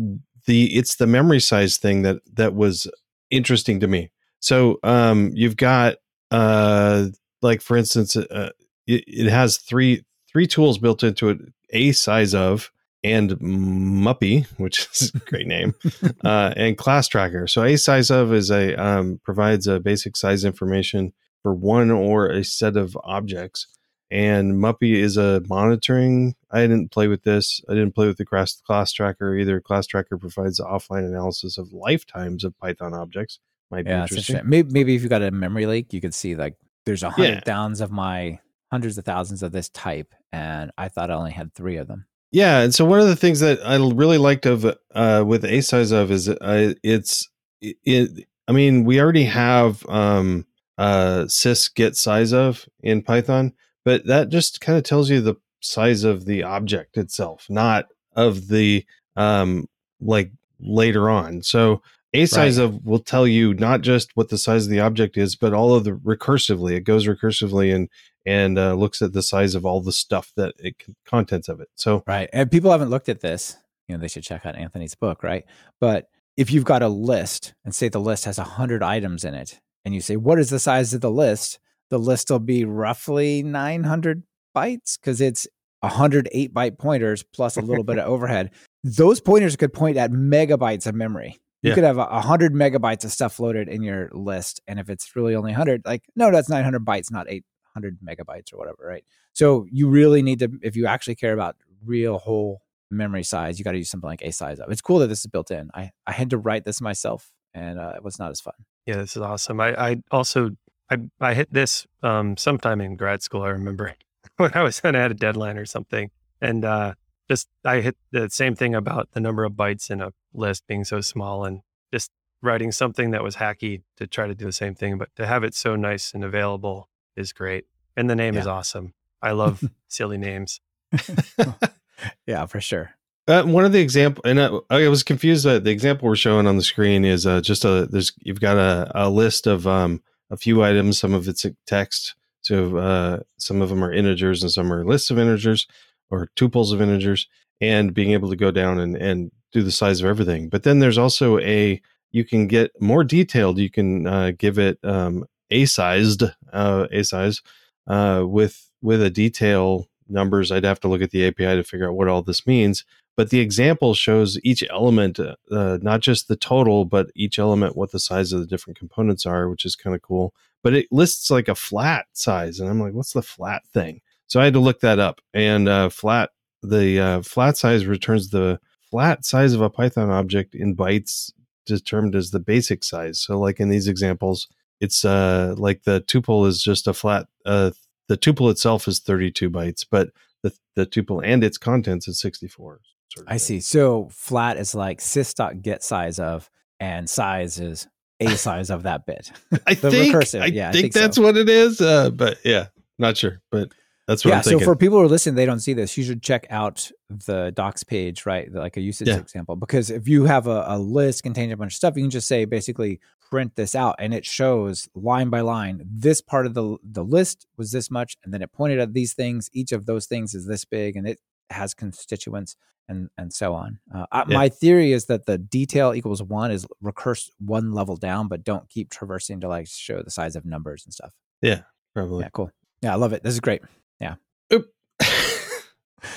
the 0.47 0.77
it's 0.77 0.97
the 0.97 1.07
memory 1.07 1.41
size 1.41 1.79
thing 1.79 2.03
that 2.03 2.19
that 2.35 2.55
was 2.55 2.87
interesting 3.31 3.81
to 3.81 3.89
me. 3.89 4.11
So 4.41 4.79
um, 4.83 5.31
you've 5.35 5.57
got 5.57 5.97
uh, 6.31 7.07
like 7.41 7.63
for 7.63 7.77
instance, 7.77 8.17
uh, 8.17 8.51
it, 8.87 9.05
it 9.07 9.31
has 9.31 9.59
three 9.59 10.05
three 10.31 10.47
tools 10.47 10.79
built 10.79 11.03
into 11.03 11.31
it: 11.31 11.39
a 11.71 11.93
size 11.93 12.35
of, 12.35 12.71
and 13.05 13.31
Muppy, 13.41 14.47
which 14.59 14.89
is 14.95 15.13
a 15.15 15.19
great 15.19 15.47
name, 15.47 15.75
uh, 16.25 16.53
and 16.57 16.79
Class 16.79 17.09
Tracker. 17.09 17.47
So 17.47 17.63
a 17.63 17.77
size 17.77 18.11
of 18.11 18.33
is 18.33 18.51
a 18.51 18.75
um, 18.75 19.21
provides 19.25 19.67
a 19.67 19.81
basic 19.81 20.17
size 20.17 20.45
information 20.45 21.13
for 21.43 21.55
one 21.55 21.91
or 21.91 22.29
a 22.29 22.45
set 22.45 22.77
of 22.77 22.97
objects, 23.05 23.67
and 24.11 24.55
Muppy 24.55 24.95
is 24.95 25.17
a 25.17 25.43
monitoring. 25.49 26.35
I 26.51 26.61
didn't 26.61 26.91
play 26.91 27.09
with 27.09 27.23
this. 27.23 27.63
I 27.69 27.73
didn't 27.73 27.95
play 27.95 28.07
with 28.07 28.19
the 28.19 28.27
class, 28.27 28.61
class 28.61 28.93
Tracker 28.93 29.35
either. 29.37 29.61
Class 29.61 29.87
Tracker 29.87 30.19
provides 30.19 30.61
offline 30.61 31.07
analysis 31.07 31.57
of 31.57 31.73
lifetimes 31.73 32.45
of 32.45 32.59
Python 32.59 32.93
objects. 32.93 33.39
Might 33.71 33.87
yeah, 33.87 34.01
be 34.01 34.03
interesting. 34.03 34.41
Maybe, 34.45 34.71
maybe 34.71 34.95
if 34.95 35.03
you 35.03 35.09
got 35.09 35.23
a 35.23 35.31
memory 35.31 35.65
leak, 35.65 35.95
you 35.95 36.01
could 36.03 36.13
see 36.13 36.35
like 36.35 36.57
there's 36.85 37.03
a 37.03 37.11
hundred 37.11 37.29
yeah. 37.29 37.41
thousands 37.41 37.81
of 37.81 37.91
my 37.91 38.39
hundreds 38.71 38.99
of 38.99 39.05
thousands 39.07 39.43
of 39.43 39.53
this 39.53 39.71
type, 39.71 40.15
and 40.31 40.71
I 40.77 40.89
thought 40.89 41.11
I 41.11 41.15
only 41.15 41.31
had 41.31 41.55
three 41.55 41.77
of 41.77 41.89
them. 41.89 42.07
Yeah, 42.33 42.61
and 42.61 42.75
so 42.75 42.85
one 42.85 43.01
of 43.01 43.09
the 43.09 43.17
things 43.17 43.41
that 43.41 43.67
I 43.67 43.77
really 43.77 44.19
liked 44.19 44.45
of 44.45 44.67
uh, 44.95 45.25
with 45.27 45.45
a 45.45 45.63
size 45.63 45.91
of 45.91 46.11
is 46.11 46.29
uh, 46.29 46.75
it's 46.83 47.29
it, 47.61 48.27
I 48.47 48.53
mean 48.53 48.85
we 48.85 49.01
already 49.01 49.25
have 49.25 49.87
um, 49.89 50.47
uh, 50.79 51.25
sys 51.27 51.73
get 51.75 51.97
size 51.97 52.33
of 52.33 52.69
in 52.83 53.03
Python, 53.03 53.53
but 53.85 54.07
that 54.07 54.29
just 54.29 54.61
kind 54.61 54.79
of 54.79 54.85
tells 54.85 55.11
you 55.11 55.21
the 55.21 55.37
size 55.61 56.05
of 56.05 56.25
the 56.25 56.43
object 56.43 56.97
itself, 56.97 57.47
not 57.49 57.87
of 58.15 58.49
the 58.49 58.85
um, 59.17 59.69
like 60.01 60.33
later 60.61 61.09
on. 61.11 61.43
So 61.43 61.83
A 62.15 62.27
size 62.27 62.59
right. 62.59 62.65
of 62.65 62.85
will 62.85 62.99
tell 62.99 63.27
you 63.27 63.55
not 63.55 63.81
just 63.81 64.11
what 64.17 64.29
the 64.29 64.37
size 64.39 64.67
of 64.67 64.71
the 64.71 64.81
object 64.81 65.17
is, 65.17 65.35
but 65.35 65.55
all 65.55 65.75
of 65.75 65.85
the 65.85 65.93
recursively. 65.93 66.73
It 66.73 66.81
goes 66.85 67.07
recursively 67.07 67.75
and 67.75 67.89
and 68.25 68.59
uh, 68.59 68.75
looks 68.75 69.03
at 69.03 69.13
the 69.13 69.23
size 69.23 69.55
of 69.55 69.65
all 69.67 69.81
the 69.81 69.93
stuff 69.93 70.33
that 70.37 70.55
it 70.59 70.77
contents 71.07 71.49
of 71.49 71.61
it. 71.61 71.69
So 71.75 72.05
right, 72.07 72.29
and 72.33 72.51
people 72.51 72.71
haven't 72.71 72.91
looked 72.91 73.09
at 73.09 73.21
this. 73.21 73.57
You 73.89 73.97
know, 73.97 74.01
they 74.01 74.09
should 74.09 74.23
check 74.23 74.47
out 74.47 74.57
Anthony's 74.57 74.95
book, 74.95 75.23
right? 75.23 75.45
But 75.81 76.09
if 76.37 76.51
you've 76.51 76.65
got 76.65 76.83
a 76.83 76.89
list 76.89 77.55
and 77.65 77.75
say 77.75 77.89
the 77.89 78.01
list 78.01 78.27
has 78.27 78.39
a 78.39 78.45
hundred 78.45 78.83
items 78.83 79.25
in 79.25 79.35
it, 79.35 79.61
and 79.85 79.95
you 79.95 80.01
say 80.01 80.17
what 80.17 80.39
is 80.39 80.51
the 80.51 80.59
size 80.59 80.95
of 80.95 81.01
the 81.01 81.11
list, 81.11 81.59
the 81.91 81.99
list 81.99 82.31
will 82.31 82.39
be 82.39 82.65
roughly 82.65 83.43
nine 83.43 83.85
hundred 83.85 84.23
bytes 84.55 84.99
because 84.99 85.21
it's 85.21 85.47
108 85.81 86.55
byte 86.55 86.79
pointers 86.79 87.23
plus 87.23 87.57
a 87.57 87.61
little 87.61 87.85
bit 87.85 87.99
of 87.99 88.07
overhead. 88.09 88.51
Those 88.85 89.21
pointers 89.21 89.57
could 89.57 89.73
point 89.73 89.97
at 89.97 90.13
megabytes 90.13 90.87
of 90.87 90.95
memory. 90.95 91.41
You 91.63 91.71
yeah. 91.71 91.75
could 91.75 91.85
have 91.85 91.97
hundred 91.97 92.55
megabytes 92.55 93.05
of 93.05 93.13
stuff 93.13 93.39
loaded 93.39 93.69
in 93.69 93.83
your 93.83 94.11
list, 94.13 94.61
and 94.67 94.81
if 94.81 94.91
it's 94.91 95.15
really 95.15 95.37
only 95.37 95.53
hundred, 95.53 95.83
like 95.85 96.03
no, 96.17 96.31
that's 96.33 96.49
nine 96.49 96.65
hundred 96.65 96.85
bytes, 96.85 97.11
not 97.11 97.27
eight 97.29 97.45
hundred 97.73 97.99
megabytes 98.01 98.53
or 98.53 98.59
whatever, 98.59 98.85
right? 98.85 99.05
So 99.33 99.67
you 99.71 99.89
really 99.89 100.23
need 100.23 100.41
to, 100.41 100.51
if 100.63 100.77
you 100.77 100.87
actually 100.87 101.15
care 101.15 101.33
about 101.33 101.57
real 101.85 102.19
whole 102.19 102.63
memory 102.91 103.23
size, 103.23 103.59
you 103.59 103.65
got 103.65 103.73
to 103.73 103.79
use 103.79 103.91
something 103.91 104.11
like 104.11 104.23
a 104.23 104.33
size 104.33 104.59
of. 104.59 104.71
It's 104.71 104.81
cool 104.81 104.99
that 104.99 105.07
this 105.07 105.21
is 105.21 105.27
built 105.27 105.53
in. 105.53 105.71
I 105.73 105.93
I 106.05 106.13
had 106.13 106.31
to 106.31 106.39
write 106.39 106.65
this 106.65 106.81
myself, 106.81 107.31
and 107.55 107.79
uh, 107.79 107.93
it 107.95 108.03
was 108.03 108.19
not 108.19 108.33
as 108.33 108.41
fun. 108.41 108.55
Yeah, 108.87 108.97
this 108.97 109.17
is 109.17 109.23
awesome. 109.23 109.61
I 109.61 109.91
I 109.91 110.03
also 110.11 110.51
I 110.91 110.99
I 111.21 111.35
hit 111.35 111.53
this 111.53 111.87
um 112.03 112.37
sometime 112.37 112.81
in 112.81 112.97
grad 112.97 113.23
school. 113.23 113.43
I 113.43 113.51
remember 113.51 113.95
when 114.37 114.53
I 114.55 114.63
was 114.63 114.81
I 114.85 114.97
had 114.97 115.11
a 115.11 115.15
deadline 115.15 115.59
or 115.59 115.67
something, 115.67 116.11
and 116.41 116.65
uh, 116.65 116.95
just 117.29 117.49
I 117.65 117.81
hit 117.81 117.97
the 118.11 118.29
same 118.31 118.55
thing 118.55 118.75
about 118.75 119.11
the 119.13 119.21
number 119.21 119.45
of 119.45 119.53
bytes 119.53 119.91
in 119.91 120.01
a 120.01 120.13
list 120.35 120.67
being 120.67 120.85
so 120.85 121.01
small, 121.01 121.45
and 121.45 121.61
just 121.93 122.11
writing 122.43 122.73
something 122.73 123.13
that 123.13 123.23
was 123.23 123.37
hacky 123.37 123.83
to 123.97 124.07
try 124.07 124.27
to 124.27 124.35
do 124.35 124.47
the 124.47 124.53
same 124.53 124.75
thing, 124.75 124.99
but 124.99 125.09
to 125.17 125.27
have 125.27 125.45
it 125.45 125.55
so 125.55 125.77
nice 125.77 126.13
and 126.13 126.25
available 126.25 126.89
is 127.17 127.33
great. 127.33 127.65
And 127.97 128.11
the 128.11 128.17
name 128.17 128.35
yeah. 128.35 128.41
is 128.41 128.47
awesome. 128.47 128.95
I 129.23 129.31
love 129.43 129.63
silly 129.89 130.19
names. 130.19 130.61
yeah, 132.27 132.47
for 132.47 132.61
sure. 132.61 132.97
Uh, 133.29 133.45
one 133.45 133.65
of 133.65 133.73
the 133.73 133.81
example, 133.81 134.23
and 134.27 134.39
uh, 134.39 134.61
I 134.69 134.89
was 134.89 135.05
confused. 135.05 135.45
The 135.45 135.71
example 135.71 136.09
we're 136.09 136.17
showing 136.17 136.49
on 136.49 136.57
the 136.57 136.63
screen 136.63 137.05
is 137.05 137.25
uh, 137.25 137.41
just 137.41 137.65
a 137.65 137.87
there's 137.87 138.13
you've 138.21 138.41
got 138.41 138.57
a, 138.57 138.91
a 138.97 139.11
list 139.11 139.47
of 139.47 139.67
um, 139.67 140.03
a 140.31 140.37
few 140.37 140.65
items. 140.65 140.99
Some 140.99 141.15
of 141.15 141.29
it's 141.29 141.47
text, 141.67 142.17
so 142.41 142.77
uh, 142.79 143.21
some 143.39 143.63
of 143.63 143.69
them 143.69 143.85
are 143.85 143.93
integers 143.93 144.43
and 144.43 144.51
some 144.51 144.73
are 144.73 144.85
lists 144.85 145.11
of 145.11 145.19
integers 145.19 145.69
or 146.11 146.31
tuples 146.35 146.73
of 146.73 146.83
integers, 146.83 147.29
and 147.61 147.95
being 147.95 148.11
able 148.11 148.29
to 148.29 148.37
go 148.37 148.51
down 148.51 148.81
and, 148.81 148.97
and 148.97 149.31
do 149.53 149.63
the 149.63 149.71
size 149.71 150.01
of 150.01 150.07
everything. 150.07 150.49
But 150.49 150.65
then 150.65 150.81
there's 150.81 150.99
also 150.99 151.39
a 151.39 151.81
you 152.11 152.25
can 152.25 152.49
get 152.49 152.73
more 152.81 153.05
detailed. 153.05 153.59
You 153.59 153.71
can 153.71 154.07
uh, 154.09 154.33
give 154.37 154.59
it 154.59 154.81
um, 154.83 155.25
a 155.49 155.67
sized 155.67 156.25
uh, 156.53 156.89
a 156.91 157.05
size 157.05 157.41
with 157.87 158.69
with 158.83 159.01
a 159.01 159.11
detail 159.11 159.87
numbers. 160.09 160.53
I'd 160.53 160.65
have 160.65 160.81
to 160.81 160.89
look 160.89 161.03
at 161.03 161.11
the 161.11 161.27
API 161.27 161.57
to 161.57 161.65
figure 161.65 161.89
out 161.89 161.97
what 161.97 162.09
all 162.09 162.23
this 162.23 162.47
means. 162.47 162.85
But 163.17 163.31
the 163.31 163.41
example 163.41 163.93
shows 163.95 164.39
each 164.43 164.65
element, 164.71 165.21
uh, 165.21 165.35
not 165.51 166.01
just 166.01 166.29
the 166.29 166.37
total, 166.37 166.87
but 166.87 167.11
each 167.15 167.39
element, 167.39 167.77
what 167.77 167.93
the 167.93 167.99
size 167.99 168.33
of 168.33 168.41
the 168.41 168.47
different 168.47 168.79
components 168.79 169.27
are, 169.27 169.51
which 169.51 169.67
is 169.67 169.77
kind 169.77 169.95
of 169.95 170.01
cool 170.01 170.33
but 170.63 170.75
it 170.75 170.87
lists 170.91 171.31
like 171.31 171.49
a 171.49 171.55
flat 171.55 172.07
size, 172.13 172.61
and 172.61 172.71
I'm 172.71 172.81
like, 172.81 172.95
what's 172.95 173.13
the 173.13 173.23
flat 173.23 173.67
thing? 173.67 174.01
So 174.29 174.41
I 174.41 174.45
had 174.45 174.55
to 174.55 174.61
look 174.61 174.81
that 174.81 174.99
up, 174.99 175.21
and 175.35 175.69
uh, 175.69 175.89
flat 175.89 176.31
the 176.63 177.01
uh, 177.01 177.23
flat 177.23 177.57
size 177.57 177.87
returns 177.87 178.31
the 178.31 178.61
flat 178.91 179.25
size 179.25 179.53
of 179.53 179.61
a 179.61 179.71
Python 179.71 180.11
object 180.11 180.55
in 180.55 180.77
bytes 180.77 181.33
determined 181.67 182.15
as 182.15 182.31
the 182.31 182.41
basic 182.41 182.85
size. 182.85 183.19
So 183.21 183.39
like 183.39 183.59
in 183.59 183.69
these 183.69 183.89
examples, 183.89 184.49
it's 184.81 185.05
uh 185.05 185.55
like 185.59 185.83
the 185.85 186.01
tuple 186.03 186.47
is 186.47 186.63
just 186.63 186.87
a 186.87 186.95
flat 186.95 187.27
uh 187.47 187.71
the 188.09 188.17
tuple 188.17 188.51
itself 188.51 188.89
is 188.89 189.01
32 189.01 189.51
bytes, 189.51 189.87
but 189.89 190.11
the 190.43 190.53
the 190.75 190.87
tuple 190.87 191.23
and 191.25 191.45
its 191.45 191.59
contents 191.59 192.09
is 192.09 192.21
64. 192.21 192.81
Sort 193.09 193.27
of 193.27 193.33
I 193.33 193.37
see. 193.37 193.61
So 193.61 194.09
flat 194.11 194.57
is 194.57 194.75
like 194.75 195.01
sys.get 195.01 195.83
size 195.83 196.19
of 196.19 196.51
and 196.81 197.09
size 197.09 197.61
is 197.61 197.87
a 198.21 198.31
size 198.37 198.71
of 198.71 198.85
that 198.85 199.07
bit. 199.07 199.33
I 199.67 199.75
think, 199.75 200.15
recursive. 200.15 200.43
I, 200.43 200.47
yeah, 200.47 200.73
think 200.73 200.79
I 200.79 200.81
think 200.83 200.95
that's 200.95 201.17
so. 201.17 201.23
what 201.23 201.37
it 201.37 201.49
is. 201.49 201.81
Uh, 201.81 202.11
but 202.11 202.39
yeah, 202.45 202.69
not 202.99 203.17
sure. 203.17 203.41
But 203.51 203.73
that's 204.07 204.25
what 204.25 204.31
yeah, 204.31 204.37
I'm 204.39 204.43
thinking. 204.43 204.61
So 204.61 204.65
for 204.65 204.77
people 204.77 204.99
who 204.99 205.05
are 205.05 205.09
listening, 205.09 205.37
they 205.37 205.47
don't 205.47 205.61
see 205.61 205.75
this. 205.75 205.97
You 205.97 206.05
should 206.05 206.23
check 206.23 206.47
out 206.51 206.91
the 207.09 207.53
docs 207.55 207.85
page, 207.85 208.27
right? 208.27 208.53
Like 208.53 208.77
a 208.77 208.81
usage 208.81 209.09
yeah. 209.09 209.19
example. 209.19 209.57
Because 209.57 209.91
if 209.91 210.09
you 210.09 210.25
have 210.25 210.47
a, 210.47 210.65
a, 210.67 210.79
list 210.79 211.23
containing 211.23 211.53
a 211.53 211.57
bunch 211.57 211.73
of 211.73 211.77
stuff, 211.77 211.97
you 211.97 212.03
can 212.03 212.11
just 212.11 212.27
say 212.27 212.45
basically 212.45 213.01
print 213.33 213.57
this 213.57 213.75
out 213.75 213.97
and 213.99 214.13
it 214.13 214.27
shows 214.27 214.91
line 214.95 215.31
by 215.31 215.41
line 215.41 215.83
this 215.91 216.21
part 216.21 216.45
of 216.45 216.53
the 216.53 216.77
the 216.85 217.03
list 217.03 217.47
was 217.57 217.73
this 217.73 217.91
much, 217.91 218.19
and 218.23 218.35
then 218.35 218.43
it 218.43 218.53
pointed 218.53 218.79
at 218.79 218.93
these 218.93 219.15
things. 219.15 219.49
Each 219.55 219.73
of 219.73 219.87
those 219.87 220.05
things 220.05 220.35
is 220.35 220.47
this 220.47 220.67
big, 220.67 220.97
and 220.97 221.09
it 221.09 221.19
has 221.49 221.73
constituents 221.73 222.57
and 222.91 223.09
and 223.17 223.33
so 223.33 223.55
on. 223.55 223.79
Uh, 223.95 224.05
yeah. 224.13 224.37
My 224.37 224.51
theory 224.51 224.93
is 224.93 225.07
that 225.07 225.25
the 225.25 225.39
detail 225.39 225.95
equals 225.95 226.23
one 226.23 226.51
is 226.51 226.67
recurse 226.83 227.31
one 227.39 227.73
level 227.73 227.97
down, 227.97 228.29
but 228.29 228.45
don't 228.45 228.69
keep 228.69 228.91
traversing 228.91 229.41
to 229.41 229.49
like 229.49 229.67
show 229.67 230.03
the 230.03 230.11
size 230.11 230.37
of 230.37 230.45
numbers 230.45 230.85
and 230.85 230.93
stuff. 230.93 231.15
Yeah, 231.41 231.63
probably. 231.95 232.25
Yeah, 232.25 232.31
cool. 232.35 232.51
Yeah, 232.83 232.93
I 232.93 232.97
love 232.97 233.15
it. 233.15 233.23
This 233.23 233.33
is 233.33 233.41
great. 233.41 233.63
Yeah. 233.99 234.17
Oop. 234.53 234.71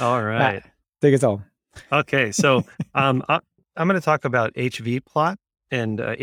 All 0.02 0.22
right. 0.22 0.56
Matt, 0.56 0.72
take 1.02 1.16
us 1.16 1.22
home. 1.22 1.46
Okay, 1.94 2.34
so 2.34 2.66
um, 2.94 3.24
I, 3.30 3.40
am 3.78 3.88
going 3.88 4.00
to 4.00 4.04
talk 4.04 4.26
about 4.26 4.54
hv 4.54 5.06
plot 5.06 5.38
and 5.72 6.00
uh, 6.00 6.16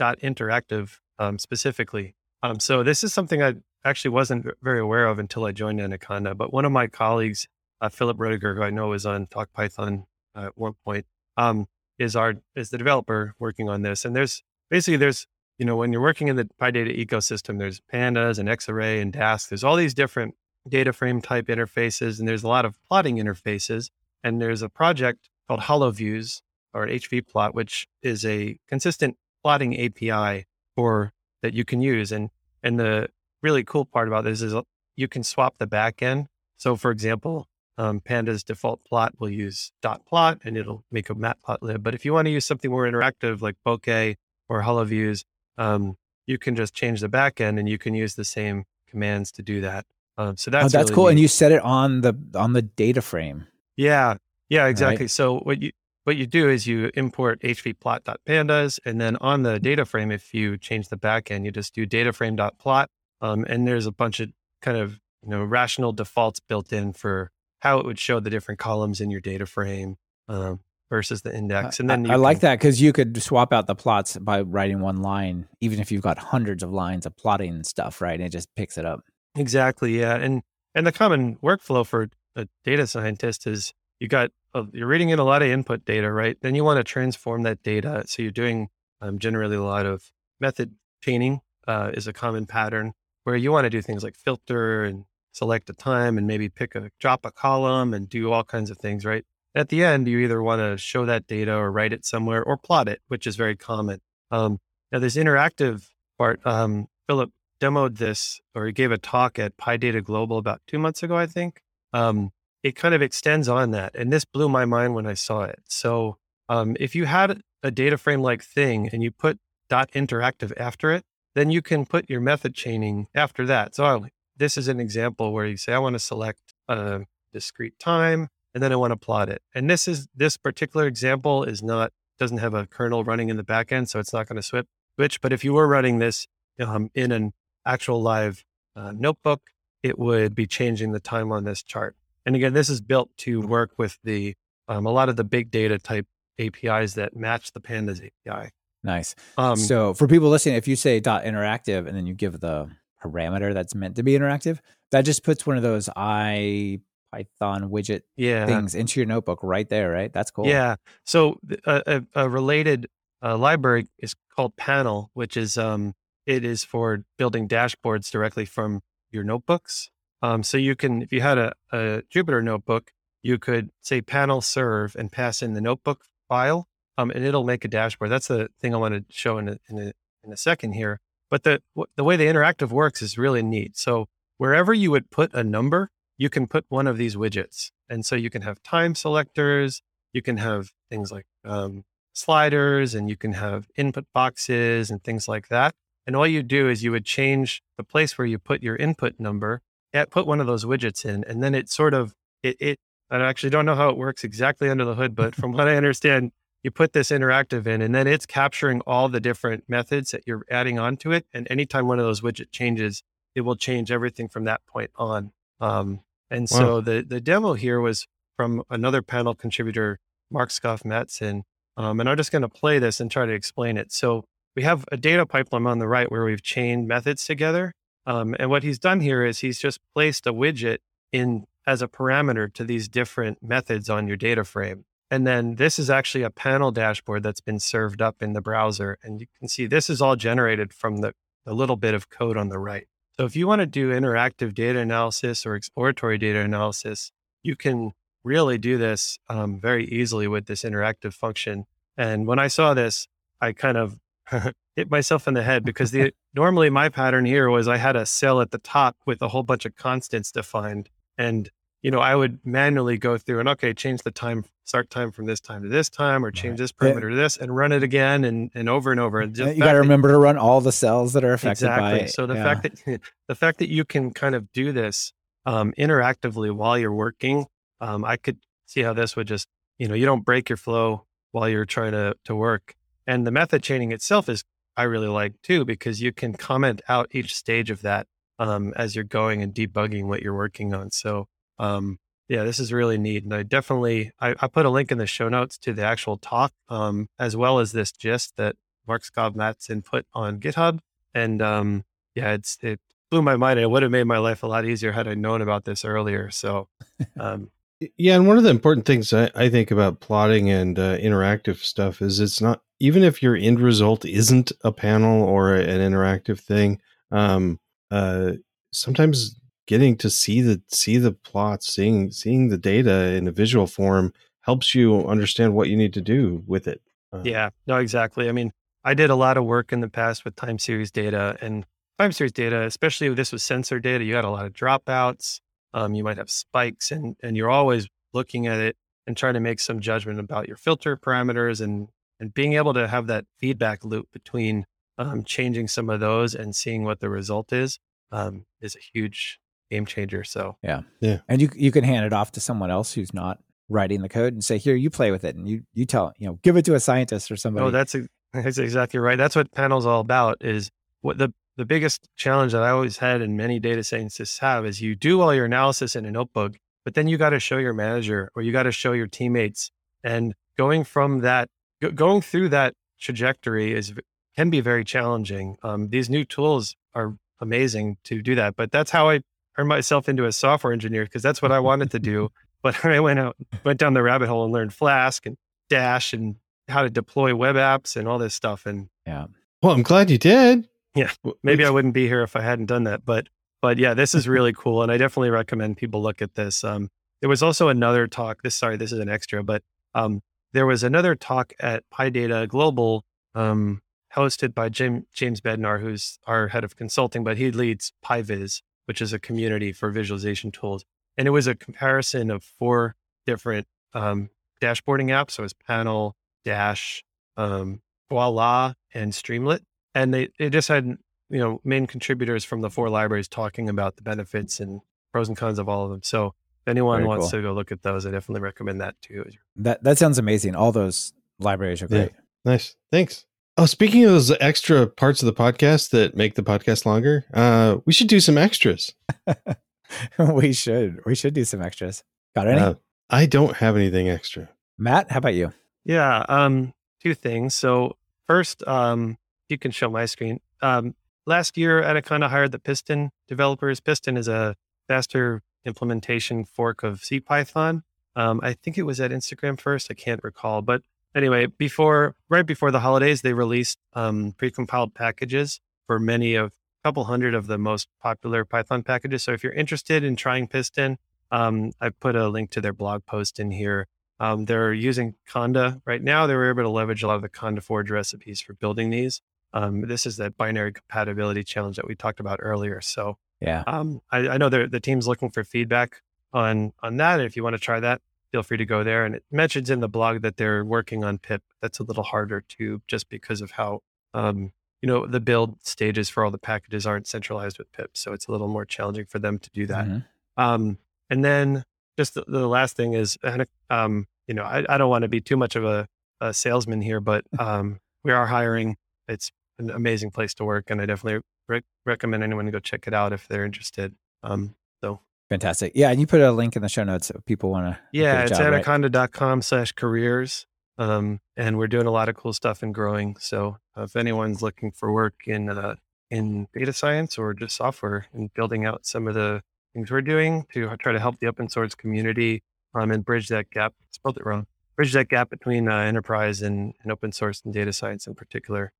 hvplot.interactive 0.00 0.98
um, 1.18 1.38
specifically. 1.38 2.14
Um, 2.42 2.60
so 2.60 2.82
this 2.82 3.04
is 3.04 3.12
something 3.12 3.42
I 3.42 3.56
actually 3.84 4.10
wasn't 4.10 4.46
very 4.62 4.80
aware 4.80 5.06
of 5.06 5.18
until 5.18 5.44
I 5.44 5.52
joined 5.52 5.80
Anaconda, 5.80 6.34
but 6.34 6.52
one 6.52 6.64
of 6.64 6.72
my 6.72 6.86
colleagues 6.86 7.46
uh, 7.80 7.88
Philip 7.88 8.18
Rudiger, 8.18 8.54
who 8.54 8.62
I 8.62 8.70
know 8.70 8.92
is 8.92 9.06
on 9.06 9.26
Talk 9.26 9.52
Python 9.52 10.04
at 10.36 10.56
one 10.56 10.74
point, 10.84 11.06
um, 11.36 11.66
is 11.98 12.16
our 12.16 12.34
is 12.54 12.70
the 12.70 12.78
developer 12.78 13.34
working 13.38 13.68
on 13.68 13.82
this. 13.82 14.04
And 14.04 14.14
there's 14.14 14.42
basically 14.70 14.96
there's 14.96 15.26
you 15.58 15.64
know 15.64 15.76
when 15.76 15.92
you're 15.92 16.02
working 16.02 16.28
in 16.28 16.36
the 16.36 16.48
PyData 16.60 17.06
ecosystem, 17.06 17.58
there's 17.58 17.80
pandas 17.92 18.38
and 18.38 18.48
Xarray 18.48 19.00
and 19.00 19.12
Dask. 19.12 19.48
There's 19.48 19.64
all 19.64 19.76
these 19.76 19.94
different 19.94 20.34
data 20.68 20.92
frame 20.92 21.22
type 21.22 21.46
interfaces, 21.46 22.18
and 22.18 22.28
there's 22.28 22.42
a 22.42 22.48
lot 22.48 22.64
of 22.64 22.76
plotting 22.88 23.16
interfaces. 23.16 23.90
And 24.22 24.40
there's 24.40 24.60
a 24.60 24.68
project 24.68 25.30
called 25.48 25.60
HoloViews 25.60 26.42
or 26.74 26.86
HVPlot, 26.86 27.54
which 27.54 27.88
is 28.02 28.24
a 28.24 28.58
consistent 28.68 29.16
plotting 29.42 29.78
API 29.78 30.46
for 30.76 31.12
that 31.42 31.54
you 31.54 31.64
can 31.64 31.80
use. 31.80 32.12
And 32.12 32.30
and 32.62 32.78
the 32.78 33.08
really 33.42 33.64
cool 33.64 33.84
part 33.84 34.08
about 34.08 34.24
this 34.24 34.42
is 34.42 34.54
you 34.96 35.08
can 35.08 35.22
swap 35.22 35.56
the 35.58 35.66
backend. 35.66 36.26
So, 36.56 36.76
for 36.76 36.90
example, 36.90 37.48
um, 37.78 38.00
Panda's 38.00 38.44
default 38.44 38.84
plot 38.84 39.14
will 39.18 39.30
use 39.30 39.72
dot 39.80 40.04
plot 40.04 40.40
and 40.44 40.56
it'll 40.56 40.84
make 40.90 41.08
a 41.08 41.14
matplotlib. 41.14 41.82
But 41.82 41.94
if 41.94 42.04
you 42.04 42.12
want 42.12 42.26
to 42.26 42.30
use 42.30 42.44
something 42.44 42.70
more 42.70 42.84
interactive 42.84 43.40
like 43.40 43.56
Bokeh 43.66 44.16
or 44.48 44.62
HoloViews, 44.62 45.24
um, 45.56 45.96
you 46.26 46.36
can 46.36 46.54
just 46.54 46.74
change 46.74 47.00
the 47.00 47.08
backend 47.08 47.58
and 47.58 47.68
you 47.68 47.78
can 47.78 47.94
use 47.94 48.14
the 48.14 48.24
same 48.24 48.64
commands 48.88 49.32
to 49.32 49.42
do 49.42 49.62
that. 49.62 49.86
Um, 50.18 50.36
so 50.36 50.50
that's 50.50 50.66
oh, 50.66 50.68
that's 50.78 50.90
really 50.90 50.94
cool. 50.94 51.04
Neat. 51.06 51.10
And 51.12 51.20
you 51.20 51.28
set 51.28 51.52
it 51.52 51.62
on 51.62 52.02
the 52.02 52.14
on 52.34 52.52
the 52.52 52.62
data 52.62 53.00
frame. 53.00 53.46
Yeah, 53.76 54.16
yeah, 54.50 54.66
exactly. 54.66 55.04
Right. 55.04 55.10
So 55.10 55.38
what 55.38 55.62
you 55.62 55.72
what 56.04 56.16
you 56.16 56.26
do 56.26 56.48
is 56.48 56.66
you 56.66 56.90
import 56.94 57.40
hvplot.pandas, 57.40 58.78
and 58.84 59.00
then 59.00 59.16
on 59.16 59.42
the 59.42 59.58
data 59.58 59.84
frame, 59.84 60.10
if 60.10 60.32
you 60.32 60.56
change 60.56 60.88
the 60.88 60.96
backend, 60.96 61.44
you 61.44 61.50
just 61.50 61.74
do 61.74 61.86
data 61.86 62.10
dataframe.plot, 62.10 62.88
um, 63.20 63.44
and 63.48 63.66
there's 63.66 63.86
a 63.86 63.92
bunch 63.92 64.20
of 64.20 64.30
kind 64.62 64.76
of 64.76 64.98
you 65.22 65.30
know 65.30 65.44
rational 65.44 65.92
defaults 65.92 66.40
built 66.40 66.72
in 66.72 66.92
for 66.92 67.30
how 67.60 67.78
it 67.78 67.86
would 67.86 67.98
show 67.98 68.20
the 68.20 68.30
different 68.30 68.58
columns 68.58 69.00
in 69.00 69.10
your 69.10 69.20
data 69.20 69.46
frame 69.46 69.96
um, 70.28 70.60
versus 70.88 71.22
the 71.22 71.34
index. 71.34 71.78
And 71.78 71.88
then 71.88 72.06
I, 72.06 72.10
I 72.10 72.12
can, 72.14 72.22
like 72.22 72.40
that 72.40 72.58
because 72.58 72.80
you 72.80 72.92
could 72.92 73.22
swap 73.22 73.52
out 73.52 73.66
the 73.66 73.74
plots 73.74 74.16
by 74.16 74.40
writing 74.40 74.80
one 74.80 75.02
line, 75.02 75.46
even 75.60 75.78
if 75.78 75.92
you've 75.92 76.02
got 76.02 76.18
hundreds 76.18 76.62
of 76.62 76.72
lines 76.72 77.06
of 77.06 77.16
plotting 77.16 77.50
and 77.50 77.66
stuff, 77.66 78.00
right? 78.00 78.14
And 78.14 78.24
it 78.24 78.30
just 78.30 78.48
picks 78.56 78.78
it 78.78 78.84
up. 78.84 79.02
Exactly. 79.36 79.98
Yeah. 79.98 80.16
And 80.16 80.42
and 80.74 80.86
the 80.86 80.92
common 80.92 81.36
workflow 81.36 81.86
for 81.86 82.08
a 82.36 82.48
data 82.64 82.86
scientist 82.86 83.46
is 83.46 83.72
you 83.98 84.08
got 84.08 84.30
you're 84.72 84.86
reading 84.86 85.10
in 85.10 85.18
a 85.18 85.24
lot 85.24 85.42
of 85.42 85.48
input 85.48 85.84
data, 85.84 86.10
right? 86.10 86.36
Then 86.40 86.54
you 86.54 86.64
want 86.64 86.78
to 86.78 86.84
transform 86.84 87.42
that 87.42 87.62
data. 87.62 88.04
So 88.06 88.22
you're 88.22 88.30
doing 88.30 88.68
um, 89.00 89.18
generally 89.18 89.56
a 89.56 89.62
lot 89.62 89.86
of 89.86 90.10
method 90.40 90.74
chaining 91.02 91.40
uh, 91.66 91.90
is 91.94 92.06
a 92.06 92.12
common 92.12 92.46
pattern 92.46 92.92
where 93.24 93.36
you 93.36 93.52
want 93.52 93.64
to 93.64 93.70
do 93.70 93.82
things 93.82 94.02
like 94.02 94.16
filter 94.16 94.84
and 94.84 95.04
select 95.32 95.70
a 95.70 95.72
time 95.72 96.18
and 96.18 96.26
maybe 96.26 96.48
pick 96.48 96.74
a 96.74 96.90
drop 96.98 97.24
a 97.24 97.30
column 97.30 97.94
and 97.94 98.08
do 98.08 98.32
all 98.32 98.44
kinds 98.44 98.70
of 98.70 98.78
things, 98.78 99.04
right? 99.04 99.24
At 99.54 99.68
the 99.68 99.84
end, 99.84 100.08
you 100.08 100.18
either 100.18 100.42
want 100.42 100.60
to 100.60 100.78
show 100.78 101.06
that 101.06 101.26
data 101.26 101.54
or 101.54 101.70
write 101.70 101.92
it 101.92 102.04
somewhere 102.04 102.42
or 102.42 102.56
plot 102.56 102.88
it, 102.88 103.00
which 103.08 103.26
is 103.26 103.36
very 103.36 103.56
common. 103.56 104.00
Um, 104.30 104.58
now, 104.92 104.98
this 104.98 105.16
interactive 105.16 105.86
part, 106.18 106.40
um, 106.44 106.86
Philip 107.08 107.30
demoed 107.60 107.98
this 107.98 108.40
or 108.54 108.66
he 108.66 108.72
gave 108.72 108.90
a 108.90 108.98
talk 108.98 109.38
at 109.38 109.56
PyData 109.56 110.02
Global 110.02 110.38
about 110.38 110.60
two 110.66 110.78
months 110.78 111.02
ago, 111.02 111.16
I 111.16 111.26
think. 111.26 111.62
Um, 111.92 112.30
it 112.62 112.76
kind 112.76 112.94
of 112.94 113.02
extends 113.02 113.48
on 113.48 113.70
that. 113.72 113.94
And 113.94 114.12
this 114.12 114.24
blew 114.24 114.48
my 114.48 114.64
mind 114.64 114.94
when 114.94 115.06
I 115.06 115.14
saw 115.14 115.42
it. 115.42 115.60
So, 115.68 116.16
um, 116.48 116.76
if 116.80 116.94
you 116.94 117.06
had 117.06 117.42
a 117.62 117.70
data 117.70 117.96
frame 117.96 118.22
like 118.22 118.42
thing 118.42 118.88
and 118.92 119.02
you 119.02 119.10
put 119.10 119.38
dot 119.68 119.90
interactive 119.92 120.52
after 120.56 120.90
it, 120.90 121.04
then 121.34 121.50
you 121.50 121.62
can 121.62 121.86
put 121.86 122.10
your 122.10 122.20
method 122.20 122.54
chaining 122.54 123.06
after 123.14 123.46
that. 123.46 123.74
So 123.74 124.06
this 124.36 124.56
is 124.56 124.68
an 124.68 124.80
example 124.80 125.32
where 125.32 125.46
you 125.46 125.56
say, 125.56 125.72
I 125.72 125.78
want 125.78 125.94
to 125.94 126.00
select 126.00 126.54
a 126.68 127.02
discrete 127.32 127.78
time 127.78 128.28
and 128.54 128.62
then 128.62 128.72
I 128.72 128.76
want 128.76 128.90
to 128.90 128.96
plot 128.96 129.28
it. 129.28 129.42
And 129.54 129.70
this 129.70 129.86
is 129.86 130.08
this 130.14 130.36
particular 130.36 130.86
example 130.86 131.44
is 131.44 131.62
not 131.62 131.92
doesn't 132.18 132.38
have 132.38 132.52
a 132.52 132.66
kernel 132.66 133.02
running 133.02 133.30
in 133.30 133.36
the 133.36 133.44
backend, 133.44 133.88
so 133.88 133.98
it's 133.98 134.12
not 134.12 134.28
going 134.28 134.36
to 134.36 134.42
switch. 134.42 135.20
But 135.22 135.32
if 135.32 135.42
you 135.42 135.54
were 135.54 135.66
running 135.66 136.00
this 136.00 136.26
um, 136.58 136.90
in 136.94 137.12
an 137.12 137.32
actual 137.64 138.02
live 138.02 138.44
uh, 138.76 138.92
notebook, 138.92 139.40
it 139.82 139.98
would 139.98 140.34
be 140.34 140.46
changing 140.46 140.92
the 140.92 141.00
time 141.00 141.32
on 141.32 141.44
this 141.44 141.62
chart. 141.62 141.96
And 142.26 142.36
again, 142.36 142.52
this 142.52 142.68
is 142.68 142.80
built 142.80 143.10
to 143.18 143.40
work 143.40 143.72
with 143.78 143.98
the 144.04 144.34
um, 144.68 144.86
a 144.86 144.90
lot 144.90 145.08
of 145.08 145.16
the 145.16 145.24
big 145.24 145.50
data 145.50 145.78
type 145.78 146.06
APIs 146.38 146.94
that 146.94 147.16
match 147.16 147.52
the 147.52 147.60
Pandas 147.60 147.98
API. 147.98 148.50
Nice. 148.82 149.14
Um, 149.36 149.56
so 149.56 149.94
for 149.94 150.06
people 150.06 150.28
listening, 150.28 150.54
if 150.54 150.66
you 150.66 150.76
say 150.76 151.00
dot 151.00 151.24
interactive 151.24 151.86
and 151.86 151.96
then 151.96 152.06
you 152.06 152.14
give 152.14 152.40
the 152.40 152.70
parameter 153.02 153.52
that's 153.52 153.74
meant 153.74 153.96
to 153.96 154.02
be 154.02 154.12
interactive, 154.12 154.58
that 154.90 155.02
just 155.02 155.22
puts 155.22 155.46
one 155.46 155.56
of 155.56 155.62
those 155.62 155.88
I 155.96 156.80
Python 157.12 157.70
widget 157.70 158.02
yeah. 158.16 158.46
things 158.46 158.74
into 158.74 159.00
your 159.00 159.06
notebook 159.06 159.40
right 159.42 159.68
there, 159.68 159.90
right? 159.90 160.12
That's 160.12 160.30
cool. 160.30 160.46
Yeah. 160.46 160.76
So 161.04 161.38
a, 161.66 162.02
a, 162.14 162.24
a 162.24 162.28
related 162.28 162.86
uh, 163.22 163.36
library 163.36 163.88
is 163.98 164.14
called 164.34 164.56
Panel, 164.56 165.10
which 165.14 165.36
is 165.36 165.58
um, 165.58 165.94
it 166.26 166.44
is 166.44 166.64
for 166.64 167.04
building 167.18 167.48
dashboards 167.48 168.10
directly 168.10 168.44
from 168.44 168.80
your 169.10 169.24
notebooks. 169.24 169.90
Um, 170.22 170.42
so 170.42 170.56
you 170.56 170.76
can, 170.76 171.02
if 171.02 171.12
you 171.12 171.20
had 171.20 171.38
a, 171.38 171.54
a 171.72 172.02
Jupyter 172.14 172.42
notebook, 172.42 172.92
you 173.22 173.38
could 173.38 173.70
say 173.80 174.00
panel 174.00 174.40
serve 174.40 174.96
and 174.96 175.10
pass 175.12 175.42
in 175.42 175.54
the 175.54 175.60
notebook 175.60 176.04
file, 176.28 176.68
um, 176.96 177.10
and 177.10 177.24
it'll 177.24 177.44
make 177.44 177.64
a 177.64 177.68
dashboard. 177.68 178.10
That's 178.10 178.28
the 178.28 178.48
thing 178.60 178.74
I 178.74 178.78
want 178.78 178.94
to 178.94 179.04
show 179.08 179.38
in 179.38 179.48
a, 179.48 179.58
in 179.68 179.78
a, 179.78 179.92
in 180.24 180.32
a 180.32 180.36
second 180.36 180.72
here. 180.72 181.00
But 181.30 181.44
the 181.44 181.62
the 181.96 182.04
way 182.04 182.16
the 182.16 182.26
interactive 182.26 182.70
works 182.70 183.02
is 183.02 183.16
really 183.16 183.42
neat. 183.42 183.76
So 183.76 184.06
wherever 184.36 184.74
you 184.74 184.90
would 184.90 185.10
put 185.10 185.32
a 185.32 185.44
number, 185.44 185.90
you 186.18 186.28
can 186.28 186.46
put 186.46 186.64
one 186.68 186.86
of 186.86 186.98
these 186.98 187.14
widgets, 187.14 187.70
and 187.88 188.04
so 188.04 188.16
you 188.16 188.30
can 188.30 188.42
have 188.42 188.62
time 188.62 188.94
selectors. 188.94 189.80
You 190.12 190.22
can 190.22 190.38
have 190.38 190.72
things 190.90 191.12
like 191.12 191.26
um, 191.44 191.84
sliders, 192.12 192.94
and 192.94 193.08
you 193.08 193.16
can 193.16 193.34
have 193.34 193.68
input 193.76 194.06
boxes 194.12 194.90
and 194.90 195.04
things 195.04 195.28
like 195.28 195.48
that. 195.48 195.74
And 196.04 196.16
all 196.16 196.26
you 196.26 196.42
do 196.42 196.68
is 196.68 196.82
you 196.82 196.90
would 196.90 197.04
change 197.04 197.62
the 197.76 197.84
place 197.84 198.18
where 198.18 198.26
you 198.26 198.38
put 198.38 198.62
your 198.62 198.74
input 198.74 199.14
number, 199.20 199.62
put 200.10 200.26
one 200.26 200.40
of 200.40 200.46
those 200.46 200.64
widgets 200.64 201.04
in, 201.04 201.24
and 201.24 201.42
then 201.42 201.54
it 201.54 201.68
sort 201.68 201.94
of 201.94 202.14
it, 202.42 202.56
it 202.60 202.78
I 203.10 203.20
actually 203.20 203.50
don't 203.50 203.66
know 203.66 203.74
how 203.74 203.88
it 203.88 203.96
works 203.96 204.22
exactly 204.22 204.70
under 204.70 204.84
the 204.84 204.94
hood, 204.94 205.16
but 205.16 205.34
from 205.34 205.52
what 205.52 205.68
I 205.68 205.76
understand, 205.76 206.32
you 206.62 206.70
put 206.70 206.92
this 206.92 207.10
interactive 207.10 207.66
in 207.66 207.82
and 207.82 207.94
then 207.94 208.06
it's 208.06 208.26
capturing 208.26 208.80
all 208.82 209.08
the 209.08 209.20
different 209.20 209.64
methods 209.68 210.10
that 210.10 210.22
you're 210.26 210.44
adding 210.50 210.78
onto 210.78 211.10
it. 211.10 211.26
And 211.32 211.46
anytime 211.50 211.88
one 211.88 211.98
of 211.98 212.04
those 212.04 212.20
widget 212.20 212.52
changes, 212.52 213.02
it 213.34 213.40
will 213.40 213.56
change 213.56 213.90
everything 213.90 214.28
from 214.28 214.44
that 214.44 214.60
point 214.66 214.90
on. 214.96 215.32
Um, 215.60 216.00
and 216.30 216.42
wow. 216.50 216.58
so 216.58 216.80
the, 216.80 217.04
the 217.06 217.20
demo 217.20 217.54
here 217.54 217.80
was 217.80 218.06
from 218.36 218.62
another 218.70 219.02
panel 219.02 219.34
contributor, 219.34 219.98
Marc 220.30 220.50
Skov 220.50 220.82
Madsen. 220.82 221.42
Um, 221.76 221.98
and 221.98 222.08
I'm 222.08 222.16
just 222.16 222.32
going 222.32 222.42
to 222.42 222.48
play 222.48 222.78
this 222.78 223.00
and 223.00 223.10
try 223.10 223.26
to 223.26 223.32
explain 223.32 223.76
it. 223.76 223.92
So 223.92 224.24
we 224.54 224.62
have 224.62 224.84
a 224.92 224.96
data 224.96 225.26
pipeline 225.26 225.66
on 225.66 225.78
the 225.78 225.88
right 225.88 226.10
where 226.10 226.24
we've 226.24 226.42
chained 226.42 226.86
methods 226.86 227.24
together. 227.24 227.72
Um, 228.06 228.34
and 228.38 228.50
what 228.50 228.62
he's 228.62 228.78
done 228.78 229.00
here 229.00 229.24
is 229.24 229.40
he's 229.40 229.58
just 229.58 229.80
placed 229.94 230.26
a 230.26 230.32
widget 230.32 230.78
in 231.12 231.44
as 231.66 231.82
a 231.82 231.88
parameter 231.88 232.52
to 232.54 232.64
these 232.64 232.88
different 232.88 233.42
methods 233.42 233.90
on 233.90 234.08
your 234.08 234.16
data 234.16 234.44
frame. 234.44 234.84
And 235.10 235.26
then 235.26 235.56
this 235.56 235.78
is 235.78 235.90
actually 235.90 236.22
a 236.22 236.30
panel 236.30 236.70
dashboard 236.70 237.22
that's 237.22 237.40
been 237.40 237.60
served 237.60 238.00
up 238.00 238.22
in 238.22 238.32
the 238.32 238.40
browser. 238.40 238.98
And 239.02 239.20
you 239.20 239.26
can 239.38 239.48
see 239.48 239.66
this 239.66 239.90
is 239.90 240.00
all 240.00 240.16
generated 240.16 240.72
from 240.72 240.98
the, 240.98 241.12
the 241.44 241.52
little 241.52 241.76
bit 241.76 241.94
of 241.94 242.08
code 242.08 242.36
on 242.36 242.48
the 242.48 242.58
right. 242.58 242.86
So 243.16 243.24
if 243.24 243.36
you 243.36 243.46
want 243.46 243.60
to 243.60 243.66
do 243.66 243.90
interactive 243.90 244.54
data 244.54 244.78
analysis 244.78 245.44
or 245.44 245.54
exploratory 245.54 246.16
data 246.16 246.40
analysis, 246.40 247.12
you 247.42 247.56
can 247.56 247.92
really 248.22 248.56
do 248.56 248.78
this 248.78 249.18
um, 249.28 249.60
very 249.60 249.84
easily 249.86 250.28
with 250.28 250.46
this 250.46 250.62
interactive 250.62 251.12
function. 251.12 251.64
And 251.96 252.26
when 252.26 252.38
I 252.38 252.48
saw 252.48 252.72
this, 252.72 253.08
I 253.40 253.52
kind 253.52 253.76
of 253.76 253.98
hit 254.80 254.90
myself 254.90 255.28
in 255.28 255.34
the 255.34 255.42
head 255.42 255.64
because 255.64 255.90
the 255.92 256.12
normally 256.34 256.70
my 256.70 256.88
pattern 256.88 257.24
here 257.24 257.48
was 257.48 257.68
I 257.68 257.76
had 257.76 257.96
a 257.96 258.06
cell 258.06 258.40
at 258.40 258.50
the 258.50 258.58
top 258.58 258.96
with 259.06 259.22
a 259.22 259.28
whole 259.28 259.42
bunch 259.42 259.64
of 259.64 259.76
constants 259.76 260.32
defined. 260.32 260.88
And 261.16 261.50
you 261.82 261.90
know, 261.90 262.00
I 262.00 262.14
would 262.14 262.40
manually 262.44 262.98
go 262.98 263.16
through 263.16 263.40
and 263.40 263.48
okay, 263.50 263.72
change 263.72 264.02
the 264.02 264.10
time, 264.10 264.44
start 264.64 264.90
time 264.90 265.10
from 265.12 265.24
this 265.24 265.40
time 265.40 265.62
to 265.62 265.68
this 265.68 265.88
time, 265.88 266.24
or 266.24 266.30
change 266.30 266.52
right. 266.52 266.58
this 266.58 266.72
parameter 266.72 267.04
yeah. 267.04 267.10
to 267.10 267.16
this, 267.16 267.36
and 267.38 267.56
run 267.56 267.72
it 267.72 267.82
again 267.82 268.24
and 268.24 268.50
and 268.54 268.68
over 268.68 268.90
and 268.90 269.00
over. 269.00 269.20
And 269.20 269.36
you 269.36 269.56
got 269.56 269.72
to 269.72 269.78
remember 269.78 270.08
to 270.08 270.18
run 270.18 270.36
all 270.36 270.60
the 270.60 270.72
cells 270.72 271.14
that 271.14 271.24
are 271.24 271.32
affected 271.32 271.64
exactly. 271.64 271.98
by 271.98 272.04
it. 272.04 272.10
So 272.10 272.26
the 272.26 272.34
yeah. 272.34 272.42
fact 272.42 272.84
that 272.84 273.00
the 273.28 273.34
fact 273.34 273.58
that 273.58 273.70
you 273.70 273.84
can 273.84 274.10
kind 274.12 274.34
of 274.34 274.52
do 274.52 274.72
this 274.72 275.12
um, 275.46 275.72
interactively 275.78 276.54
while 276.54 276.78
you're 276.78 276.92
working, 276.92 277.46
um, 277.80 278.04
I 278.04 278.16
could 278.16 278.38
see 278.66 278.82
how 278.82 278.92
this 278.92 279.16
would 279.16 279.26
just 279.26 279.48
you 279.78 279.88
know 279.88 279.94
you 279.94 280.04
don't 280.04 280.24
break 280.24 280.50
your 280.50 280.58
flow 280.58 281.06
while 281.32 281.48
you're 281.48 281.64
trying 281.64 281.92
to 281.92 282.14
to 282.24 282.34
work. 282.34 282.74
And 283.06 283.26
the 283.26 283.30
method 283.30 283.62
chaining 283.62 283.90
itself 283.90 284.28
is 284.28 284.44
I 284.76 284.84
really 284.84 285.08
like 285.08 285.40
too 285.42 285.64
because 285.64 286.00
you 286.00 286.12
can 286.12 286.34
comment 286.34 286.82
out 286.88 287.08
each 287.12 287.34
stage 287.34 287.70
of 287.70 287.82
that 287.82 288.06
um, 288.38 288.72
as 288.76 288.94
you're 288.94 289.04
going 289.04 289.42
and 289.42 289.54
debugging 289.54 290.04
what 290.04 290.22
you're 290.22 290.36
working 290.36 290.72
on. 290.74 290.90
So 290.90 291.26
um, 291.58 291.98
yeah, 292.30 292.44
this 292.44 292.60
is 292.60 292.72
really 292.72 292.96
neat. 292.96 293.24
And 293.24 293.34
I 293.34 293.42
definitely, 293.42 294.12
I, 294.20 294.36
I, 294.40 294.46
put 294.46 294.64
a 294.64 294.70
link 294.70 294.92
in 294.92 294.98
the 294.98 295.06
show 295.06 295.28
notes 295.28 295.58
to 295.58 295.72
the 295.72 295.82
actual 295.82 296.16
talk, 296.16 296.52
um, 296.68 297.08
as 297.18 297.36
well 297.36 297.58
as 297.58 297.72
this 297.72 297.90
gist 297.90 298.36
that 298.36 298.54
Marc 298.86 299.02
Skov 299.02 299.34
Madsen 299.34 299.84
put 299.84 300.06
on 300.14 300.38
GitHub. 300.38 300.78
And 301.12 301.42
um, 301.42 301.84
yeah, 302.14 302.32
it's, 302.34 302.56
it 302.62 302.78
blew 303.10 303.20
my 303.20 303.36
mind. 303.36 303.58
It 303.58 303.68
would 303.68 303.82
have 303.82 303.90
made 303.90 304.04
my 304.04 304.18
life 304.18 304.44
a 304.44 304.46
lot 304.46 304.64
easier 304.64 304.92
had 304.92 305.08
I 305.08 305.14
known 305.14 305.42
about 305.42 305.64
this 305.64 305.84
earlier. 305.84 306.30
So, 306.30 306.68
um, 307.18 307.50
yeah. 307.96 308.16
And 308.16 308.26
one 308.26 308.36
of 308.36 308.44
the 308.44 308.50
important 308.50 308.86
things 308.86 309.12
I, 309.12 309.30
I 309.34 309.48
think 309.48 309.70
about 309.70 310.00
plotting 310.00 310.50
and 310.50 310.78
uh, 310.78 310.98
interactive 310.98 311.58
stuff 311.58 312.02
is 312.02 312.20
it's 312.20 312.40
not, 312.40 312.62
even 312.78 313.02
if 313.02 313.22
your 313.22 313.36
end 313.36 313.60
result 313.60 314.04
isn't 314.04 314.52
a 314.64 314.72
panel 314.72 315.22
or 315.22 315.54
an 315.54 315.80
interactive 315.80 316.40
thing, 316.40 316.80
um, 317.10 317.58
uh, 317.90 318.32
sometimes 318.72 319.34
getting 319.66 319.96
to 319.96 320.10
see 320.10 320.40
the 320.40 320.60
see 320.68 320.98
the 320.98 321.12
plots, 321.12 321.72
seeing 321.72 322.10
seeing 322.10 322.48
the 322.48 322.58
data 322.58 323.12
in 323.12 323.28
a 323.28 323.32
visual 323.32 323.66
form 323.66 324.12
helps 324.42 324.74
you 324.74 325.06
understand 325.06 325.54
what 325.54 325.68
you 325.68 325.76
need 325.76 325.92
to 325.94 326.00
do 326.00 326.42
with 326.46 326.66
it. 326.66 326.80
Uh, 327.12 327.20
yeah, 327.24 327.50
no, 327.66 327.76
exactly. 327.76 328.28
I 328.28 328.32
mean, 328.32 328.52
I 328.84 328.94
did 328.94 329.10
a 329.10 329.14
lot 329.14 329.36
of 329.36 329.44
work 329.44 329.72
in 329.72 329.80
the 329.80 329.88
past 329.88 330.24
with 330.24 330.36
time 330.36 330.58
series 330.58 330.90
data 330.90 331.36
and 331.40 331.66
time 331.98 332.12
series 332.12 332.32
data, 332.32 332.62
especially 332.62 333.08
if 333.08 333.16
this 333.16 333.32
was 333.32 333.42
sensor 333.42 333.78
data. 333.78 334.04
You 334.04 334.14
had 334.14 334.24
a 334.24 334.30
lot 334.30 334.46
of 334.46 334.52
dropouts. 334.52 335.40
Um, 335.72 335.94
you 335.94 336.04
might 336.04 336.18
have 336.18 336.30
spikes, 336.30 336.90
and 336.90 337.16
and 337.22 337.36
you're 337.36 337.50
always 337.50 337.88
looking 338.12 338.46
at 338.46 338.58
it 338.58 338.76
and 339.06 339.16
trying 339.16 339.34
to 339.34 339.40
make 339.40 339.60
some 339.60 339.80
judgment 339.80 340.18
about 340.18 340.48
your 340.48 340.56
filter 340.56 340.96
parameters 340.96 341.60
and 341.60 341.88
and 342.18 342.34
being 342.34 342.54
able 342.54 342.74
to 342.74 342.86
have 342.86 343.06
that 343.06 343.24
feedback 343.38 343.84
loop 343.84 344.08
between 344.12 344.66
um, 344.98 345.24
changing 345.24 345.68
some 345.68 345.88
of 345.88 346.00
those 346.00 346.34
and 346.34 346.54
seeing 346.54 346.84
what 346.84 347.00
the 347.00 347.08
result 347.08 347.52
is 347.52 347.78
um, 348.12 348.44
is 348.60 348.76
a 348.76 348.98
huge 348.98 349.40
game 349.70 349.86
changer. 349.86 350.24
So 350.24 350.56
yeah, 350.62 350.82
yeah, 351.00 351.18
and 351.28 351.40
you 351.40 351.48
you 351.54 351.72
can 351.72 351.84
hand 351.84 352.06
it 352.06 352.12
off 352.12 352.32
to 352.32 352.40
someone 352.40 352.70
else 352.70 352.92
who's 352.92 353.14
not 353.14 353.38
writing 353.68 354.02
the 354.02 354.08
code 354.08 354.32
and 354.32 354.44
say, 354.44 354.58
"Here, 354.58 354.74
you 354.74 354.90
play 354.90 355.10
with 355.10 355.24
it," 355.24 355.36
and 355.36 355.48
you 355.48 355.62
you 355.72 355.86
tell 355.86 356.12
you 356.18 356.26
know, 356.26 356.38
give 356.42 356.56
it 356.56 356.64
to 356.66 356.74
a 356.74 356.80
scientist 356.80 357.30
or 357.30 357.36
somebody. 357.36 357.66
Oh, 357.66 357.70
that's 357.70 357.94
a, 357.94 358.06
that's 358.32 358.58
exactly 358.58 359.00
right. 359.00 359.16
That's 359.16 359.36
what 359.36 359.52
panel's 359.52 359.86
all 359.86 360.00
about. 360.00 360.38
Is 360.40 360.70
what 361.00 361.18
the 361.18 361.32
the 361.56 361.64
biggest 361.64 362.08
challenge 362.16 362.52
that 362.52 362.62
I 362.62 362.70
always 362.70 362.98
had 362.98 363.20
and 363.20 363.36
many 363.36 363.58
data 363.58 363.84
scientists 363.84 364.38
have 364.38 364.64
is 364.64 364.80
you 364.80 364.94
do 364.94 365.20
all 365.20 365.34
your 365.34 365.44
analysis 365.44 365.96
in 365.96 366.04
a 366.04 366.10
notebook, 366.10 366.56
but 366.84 366.94
then 366.94 367.08
you 367.08 367.18
got 367.18 367.30
to 367.30 367.40
show 367.40 367.58
your 367.58 367.72
manager 367.72 368.30
or 368.34 368.42
you 368.42 368.52
got 368.52 368.64
to 368.64 368.72
show 368.72 368.92
your 368.92 369.06
teammates, 369.06 369.70
and 370.02 370.34
going 370.56 370.84
from 370.84 371.20
that, 371.20 371.48
going 371.94 372.20
through 372.20 372.48
that 372.50 372.74
trajectory 372.98 373.72
is 373.72 373.94
can 374.36 374.50
be 374.50 374.60
very 374.60 374.84
challenging. 374.84 375.56
Um, 375.62 375.88
these 375.88 376.08
new 376.08 376.24
tools 376.24 376.76
are 376.94 377.16
amazing 377.40 377.96
to 378.04 378.22
do 378.22 378.34
that, 378.36 378.56
but 378.56 378.70
that's 378.70 378.90
how 378.90 379.08
I 379.10 379.20
turned 379.56 379.68
myself 379.68 380.08
into 380.08 380.24
a 380.24 380.32
software 380.32 380.72
engineer 380.72 381.04
because 381.04 381.22
that's 381.22 381.42
what 381.42 381.52
I 381.52 381.60
wanted 381.60 381.90
to 381.92 381.98
do. 381.98 382.30
But 382.62 382.84
I 382.84 383.00
went 383.00 383.18
out, 383.18 383.38
went 383.64 383.80
down 383.80 383.94
the 383.94 384.02
rabbit 384.02 384.28
hole 384.28 384.44
and 384.44 384.52
learned 384.52 384.74
Flask 384.74 385.24
and 385.24 385.38
Dash 385.70 386.12
and 386.12 386.36
how 386.68 386.82
to 386.82 386.90
deploy 386.90 387.34
web 387.34 387.56
apps 387.56 387.96
and 387.96 388.06
all 388.06 388.18
this 388.18 388.34
stuff. 388.34 388.66
And 388.66 388.90
yeah, 389.06 389.28
well, 389.62 389.72
I'm 389.72 389.82
glad 389.82 390.10
you 390.10 390.18
did. 390.18 390.68
Yeah, 390.94 391.10
maybe 391.42 391.64
I 391.64 391.70
wouldn't 391.70 391.94
be 391.94 392.08
here 392.08 392.22
if 392.22 392.36
I 392.36 392.40
hadn't 392.40 392.66
done 392.66 392.84
that. 392.84 393.04
But 393.04 393.28
but 393.62 393.78
yeah, 393.78 393.94
this 393.94 394.14
is 394.14 394.28
really 394.28 394.52
cool, 394.56 394.82
and 394.82 394.90
I 394.90 394.96
definitely 394.96 395.30
recommend 395.30 395.76
people 395.76 396.02
look 396.02 396.22
at 396.22 396.34
this. 396.34 396.64
Um, 396.64 396.88
there 397.20 397.28
was 397.28 397.42
also 397.42 397.68
another 397.68 398.06
talk. 398.06 398.42
This 398.42 398.54
sorry, 398.54 398.76
this 398.76 398.92
is 398.92 398.98
an 398.98 399.08
extra, 399.08 399.42
but 399.42 399.62
um, 399.94 400.20
there 400.52 400.66
was 400.66 400.82
another 400.82 401.14
talk 401.14 401.52
at 401.60 401.84
PyData 401.92 402.48
Global, 402.48 403.04
um, 403.34 403.82
hosted 404.14 404.54
by 404.54 404.68
Jim, 404.68 405.06
James 405.12 405.40
Bednar, 405.40 405.80
who's 405.80 406.18
our 406.26 406.48
head 406.48 406.64
of 406.64 406.76
consulting, 406.76 407.22
but 407.22 407.36
he 407.36 407.50
leads 407.50 407.92
PyViz, 408.04 408.62
which 408.86 409.00
is 409.00 409.12
a 409.12 409.18
community 409.18 409.72
for 409.72 409.90
visualization 409.90 410.50
tools. 410.50 410.84
And 411.16 411.28
it 411.28 411.32
was 411.32 411.46
a 411.46 411.54
comparison 411.54 412.30
of 412.30 412.42
four 412.42 412.96
different 413.26 413.66
um, 413.94 414.30
dashboarding 414.60 415.06
apps. 415.06 415.32
So 415.32 415.42
it 415.42 415.44
was 415.44 415.52
Panel, 415.52 416.16
Dash, 416.44 417.04
um, 417.36 417.80
Voila, 418.08 418.74
and 418.92 419.12
Streamlit, 419.12 419.60
and 419.94 420.12
they 420.14 420.28
they 420.38 420.50
just 420.50 420.68
had 420.68 420.84
you 420.86 421.38
know 421.38 421.60
main 421.64 421.86
contributors 421.86 422.44
from 422.44 422.60
the 422.60 422.70
four 422.70 422.88
libraries 422.88 423.28
talking 423.28 423.68
about 423.68 423.96
the 423.96 424.02
benefits 424.02 424.60
and 424.60 424.80
pros 425.12 425.28
and 425.28 425.36
cons 425.36 425.58
of 425.58 425.68
all 425.68 425.84
of 425.84 425.90
them. 425.90 426.02
So 426.02 426.34
if 426.62 426.68
anyone 426.68 426.98
Very 427.00 427.08
wants 427.08 427.24
cool. 427.30 427.40
to 427.40 427.42
go 427.42 427.52
look 427.52 427.72
at 427.72 427.82
those, 427.82 428.06
I 428.06 428.10
definitely 428.10 428.42
recommend 428.42 428.80
that 428.80 428.94
too. 429.02 429.24
That 429.56 429.82
that 429.84 429.98
sounds 429.98 430.18
amazing. 430.18 430.54
All 430.54 430.72
those 430.72 431.12
libraries 431.38 431.82
are 431.82 431.86
Yeah. 431.90 431.98
great. 431.98 432.12
Nice. 432.44 432.76
Thanks. 432.92 433.24
Oh, 433.56 433.66
speaking 433.66 434.04
of 434.04 434.12
those 434.12 434.30
extra 434.40 434.86
parts 434.86 435.22
of 435.22 435.26
the 435.26 435.32
podcast 435.34 435.90
that 435.90 436.16
make 436.16 436.34
the 436.34 436.42
podcast 436.42 436.86
longer, 436.86 437.24
uh, 437.34 437.78
we 437.84 437.92
should 437.92 438.06
do 438.08 438.20
some 438.20 438.38
extras. 438.38 438.94
we 440.18 440.52
should 440.52 441.00
we 441.04 441.14
should 441.14 441.34
do 441.34 441.44
some 441.44 441.60
extras. 441.62 442.04
Got 442.34 442.48
any? 442.48 442.60
Uh, 442.60 442.74
I 443.10 443.26
don't 443.26 443.56
have 443.56 443.76
anything 443.76 444.08
extra. 444.08 444.48
Matt, 444.78 445.10
how 445.10 445.18
about 445.18 445.34
you? 445.34 445.52
Yeah, 445.84 446.24
um, 446.28 446.72
two 447.02 447.14
things. 447.14 447.54
So 447.54 447.96
first, 448.26 448.66
um, 448.66 449.18
you 449.50 449.58
can 449.58 449.70
show 449.70 449.90
my 449.90 450.06
screen. 450.06 450.40
Um, 450.62 450.94
last 451.26 451.56
year, 451.56 451.82
Anaconda 451.82 452.28
hired 452.28 452.52
the 452.52 452.58
Pyston 452.58 453.10
developers. 453.28 453.80
Pyston 453.80 454.16
is 454.16 454.28
a 454.28 454.56
faster 454.88 455.42
implementation 455.64 456.44
fork 456.44 456.82
of 456.82 457.00
CPython. 457.00 457.82
Um, 458.16 458.40
I 458.42 458.54
think 458.54 458.76
it 458.76 458.82
was 458.82 459.00
at 459.00 459.10
Instagram 459.10 459.60
first. 459.60 459.88
I 459.90 459.94
can't 459.94 460.22
recall, 460.22 460.62
but 460.62 460.82
anyway, 461.14 461.46
before 461.46 462.16
right 462.28 462.46
before 462.46 462.70
the 462.70 462.80
holidays, 462.80 463.22
they 463.22 463.32
released 463.32 463.78
um, 463.94 464.32
precompiled 464.32 464.94
packages 464.94 465.60
for 465.86 465.98
many 465.98 466.34
of 466.34 466.48
a 466.48 466.88
couple 466.88 467.04
hundred 467.04 467.34
of 467.34 467.46
the 467.46 467.58
most 467.58 467.88
popular 468.02 468.44
Python 468.44 468.82
packages. 468.82 469.22
So 469.22 469.32
if 469.32 469.44
you're 469.44 469.52
interested 469.52 470.02
in 470.02 470.16
trying 470.16 470.48
Pyston, 470.48 470.96
um, 471.30 471.72
I 471.80 471.90
put 471.90 472.16
a 472.16 472.28
link 472.28 472.50
to 472.50 472.60
their 472.60 472.72
blog 472.72 473.04
post 473.06 473.38
in 473.38 473.50
here. 473.52 473.86
Um, 474.18 474.44
they're 474.44 474.72
using 474.72 475.14
Conda 475.28 475.80
right 475.86 476.02
now. 476.02 476.26
They 476.26 476.34
were 476.34 476.50
able 476.50 476.62
to 476.64 476.68
leverage 476.68 477.02
a 477.02 477.06
lot 477.06 477.16
of 477.16 477.22
the 477.22 477.28
Conda 477.28 477.62
Forge 477.62 477.90
recipes 477.90 478.40
for 478.40 478.52
building 478.52 478.90
these. 478.90 479.22
Um, 479.52 479.82
this 479.82 480.06
is 480.06 480.16
that 480.18 480.36
binary 480.36 480.72
compatibility 480.72 481.42
challenge 481.44 481.76
that 481.76 481.86
we 481.88 481.94
talked 481.94 482.20
about 482.20 482.38
earlier. 482.42 482.80
So 482.80 483.18
Yeah. 483.40 483.64
um, 483.66 484.00
I, 484.10 484.28
I 484.28 484.36
know 484.38 484.48
the 484.48 484.80
team's 484.80 485.08
looking 485.08 485.30
for 485.30 485.44
feedback 485.44 486.02
on 486.32 486.72
on 486.82 486.96
that. 486.98 487.20
If 487.20 487.36
you 487.36 487.42
want 487.42 487.54
to 487.54 487.60
try 487.60 487.80
that, 487.80 488.00
feel 488.30 488.42
free 488.42 488.56
to 488.58 488.64
go 488.66 488.84
there. 488.84 489.04
And 489.04 489.14
it 489.16 489.24
mentions 489.30 489.70
in 489.70 489.80
the 489.80 489.88
blog 489.88 490.22
that 490.22 490.36
they're 490.36 490.64
working 490.64 491.02
on 491.04 491.18
pip. 491.18 491.42
That's 491.60 491.78
a 491.80 491.82
little 491.82 492.04
harder 492.04 492.40
to 492.42 492.80
just 492.86 493.08
because 493.08 493.40
of 493.40 493.52
how 493.52 493.80
um, 494.14 494.52
you 494.82 494.86
know 494.86 495.06
the 495.06 495.20
build 495.20 495.62
stages 495.64 496.08
for 496.08 496.24
all 496.24 496.30
the 496.30 496.38
packages 496.38 496.86
aren't 496.86 497.06
centralized 497.08 497.58
with 497.58 497.70
pip. 497.72 497.90
So 497.94 498.12
it's 498.12 498.26
a 498.28 498.32
little 498.32 498.48
more 498.48 498.64
challenging 498.64 499.06
for 499.06 499.18
them 499.18 499.38
to 499.38 499.50
do 499.50 499.66
that. 499.66 499.86
Mhm. 499.86 500.04
Um, 500.36 500.78
and 501.10 501.24
then 501.24 501.64
just 501.98 502.14
the, 502.14 502.24
the 502.28 502.46
last 502.46 502.76
thing 502.76 502.92
is, 502.94 503.18
um, 503.70 504.06
you 504.28 504.34
know, 504.34 504.44
I, 504.44 504.64
I 504.68 504.78
don't 504.78 504.88
want 504.90 505.02
to 505.02 505.08
be 505.08 505.20
too 505.20 505.36
much 505.36 505.56
of 505.56 505.64
a, 505.64 505.88
a 506.20 506.32
salesman 506.32 506.80
here, 506.82 507.00
but 507.00 507.24
um, 507.38 507.80
we 508.04 508.12
are 508.12 508.26
hiring. 508.26 508.76
It's 509.08 509.32
an 509.60 509.70
amazing 509.70 510.10
place 510.10 510.34
to 510.34 510.44
work, 510.44 510.70
and 510.70 510.80
I 510.80 510.86
definitely 510.86 511.20
rec- 511.48 511.64
recommend 511.86 512.22
anyone 512.22 512.46
to 512.46 512.50
go 512.50 512.58
check 512.58 512.86
it 512.86 512.94
out 512.94 513.12
if 513.12 513.28
they're 513.28 513.44
interested. 513.44 513.94
Um, 514.22 514.54
so 514.82 515.00
Fantastic. 515.28 515.72
Yeah, 515.74 515.90
and 515.90 516.00
you 516.00 516.06
put 516.06 516.20
a 516.20 516.32
link 516.32 516.56
in 516.56 516.62
the 516.62 516.68
show 516.68 516.82
notes 516.84 517.10
if 517.10 517.24
people 517.24 517.50
want 517.50 517.66
to. 517.74 517.78
yeah, 517.92 518.22
it's 518.22 518.38
anaconda.com 518.38 519.42
slash 519.42 519.72
careers. 519.72 520.46
Um, 520.78 521.20
and 521.36 521.58
we're 521.58 521.66
doing 521.68 521.86
a 521.86 521.90
lot 521.90 522.08
of 522.08 522.16
cool 522.16 522.32
stuff 522.32 522.62
and 522.62 522.74
growing. 522.74 523.16
So 523.20 523.58
uh, 523.76 523.82
if 523.82 523.96
anyone's 523.96 524.40
looking 524.40 524.72
for 524.72 524.90
work 524.90 525.14
in 525.26 525.50
uh, 525.50 525.74
in 526.10 526.48
data 526.54 526.72
science 526.72 527.18
or 527.18 527.34
just 527.34 527.54
software 527.54 528.06
and 528.14 528.32
building 528.32 528.64
out 528.64 528.86
some 528.86 529.06
of 529.06 529.14
the 529.14 529.42
things 529.74 529.90
we're 529.90 530.00
doing 530.00 530.46
to 530.54 530.74
try 530.78 530.92
to 530.92 530.98
help 530.98 531.20
the 531.20 531.26
open 531.26 531.48
source 531.50 531.74
community 531.74 532.42
um, 532.74 532.90
and 532.90 533.04
bridge 533.04 533.28
that 533.28 533.50
gap. 533.50 533.74
Spelled 533.90 534.16
it 534.16 534.24
wrong. 534.26 534.46
Bridge 534.74 534.92
that 534.94 535.08
gap 535.08 535.28
between 535.28 535.68
uh, 535.68 535.76
enterprise 535.76 536.40
and, 536.40 536.72
and 536.82 536.90
open 536.90 537.12
source 537.12 537.42
and 537.44 537.52
data 537.52 537.72
science 537.72 538.06
in 538.06 538.14
particular. 538.14 538.72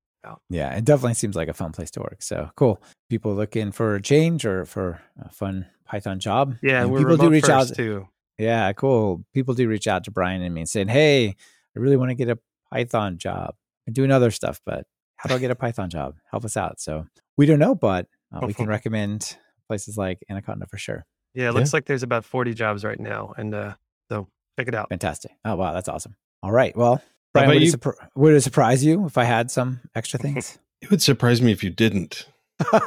Yeah, 0.48 0.76
it 0.76 0.84
definitely 0.84 1.14
seems 1.14 1.36
like 1.36 1.48
a 1.48 1.54
fun 1.54 1.72
place 1.72 1.90
to 1.92 2.00
work. 2.00 2.22
So 2.22 2.50
cool. 2.56 2.82
People 3.08 3.34
looking 3.34 3.72
for 3.72 3.94
a 3.94 4.02
change 4.02 4.44
or 4.44 4.64
for 4.64 5.00
a 5.20 5.30
fun 5.30 5.66
Python 5.86 6.20
job. 6.20 6.56
Yeah, 6.62 6.82
and 6.82 6.90
we're 6.92 6.98
people 6.98 7.16
do 7.16 7.30
reach 7.30 7.46
first 7.46 7.72
out. 7.72 7.76
too. 7.76 8.08
Yeah, 8.38 8.72
cool. 8.72 9.24
People 9.34 9.54
do 9.54 9.68
reach 9.68 9.86
out 9.86 10.04
to 10.04 10.10
Brian 10.10 10.42
and 10.42 10.54
me 10.54 10.62
and 10.62 10.68
saying, 10.68 10.88
"Hey, 10.88 11.28
I 11.28 11.78
really 11.78 11.96
want 11.96 12.10
to 12.10 12.14
get 12.14 12.28
a 12.28 12.38
Python 12.70 13.18
job. 13.18 13.54
I'm 13.86 13.92
doing 13.92 14.10
other 14.10 14.30
stuff, 14.30 14.60
but 14.64 14.86
how 15.16 15.28
do 15.28 15.34
I 15.34 15.38
get 15.38 15.50
a 15.50 15.54
Python 15.56 15.90
job? 15.90 16.14
Help 16.30 16.44
us 16.44 16.56
out." 16.56 16.80
So 16.80 17.06
we 17.36 17.46
don't 17.46 17.58
know, 17.58 17.74
but 17.74 18.06
uh, 18.34 18.46
we 18.46 18.54
can 18.54 18.66
recommend 18.66 19.36
places 19.68 19.96
like 19.98 20.24
Anaconda 20.30 20.66
for 20.66 20.78
sure. 20.78 21.06
Yeah, 21.34 21.48
it 21.48 21.54
looks 21.54 21.72
like 21.72 21.84
there's 21.86 22.02
about 22.02 22.24
40 22.24 22.54
jobs 22.54 22.84
right 22.84 22.98
now. 22.98 23.34
And 23.36 23.54
uh, 23.54 23.74
so 24.10 24.26
check 24.58 24.68
it 24.68 24.74
out. 24.74 24.88
Fantastic. 24.88 25.30
Oh 25.44 25.54
wow, 25.56 25.72
that's 25.72 25.88
awesome. 25.88 26.16
All 26.42 26.50
right, 26.50 26.76
well, 26.76 26.96
How 26.96 27.02
Brian, 27.32 27.48
about 27.48 27.54
would 27.54 27.62
it, 27.62 27.66
you? 27.66 27.72
surpri- 27.72 28.08
would 28.14 28.34
it 28.34 28.40
surprise 28.40 28.84
you 28.84 29.06
if 29.06 29.16
I 29.16 29.24
had 29.24 29.50
some 29.50 29.80
extra 29.94 30.18
things? 30.18 30.58
It 30.82 30.90
would 30.90 31.02
surprise 31.02 31.42
me 31.42 31.52
if 31.52 31.62
you 31.62 31.68
didn't. 31.68 32.26
all 32.72 32.82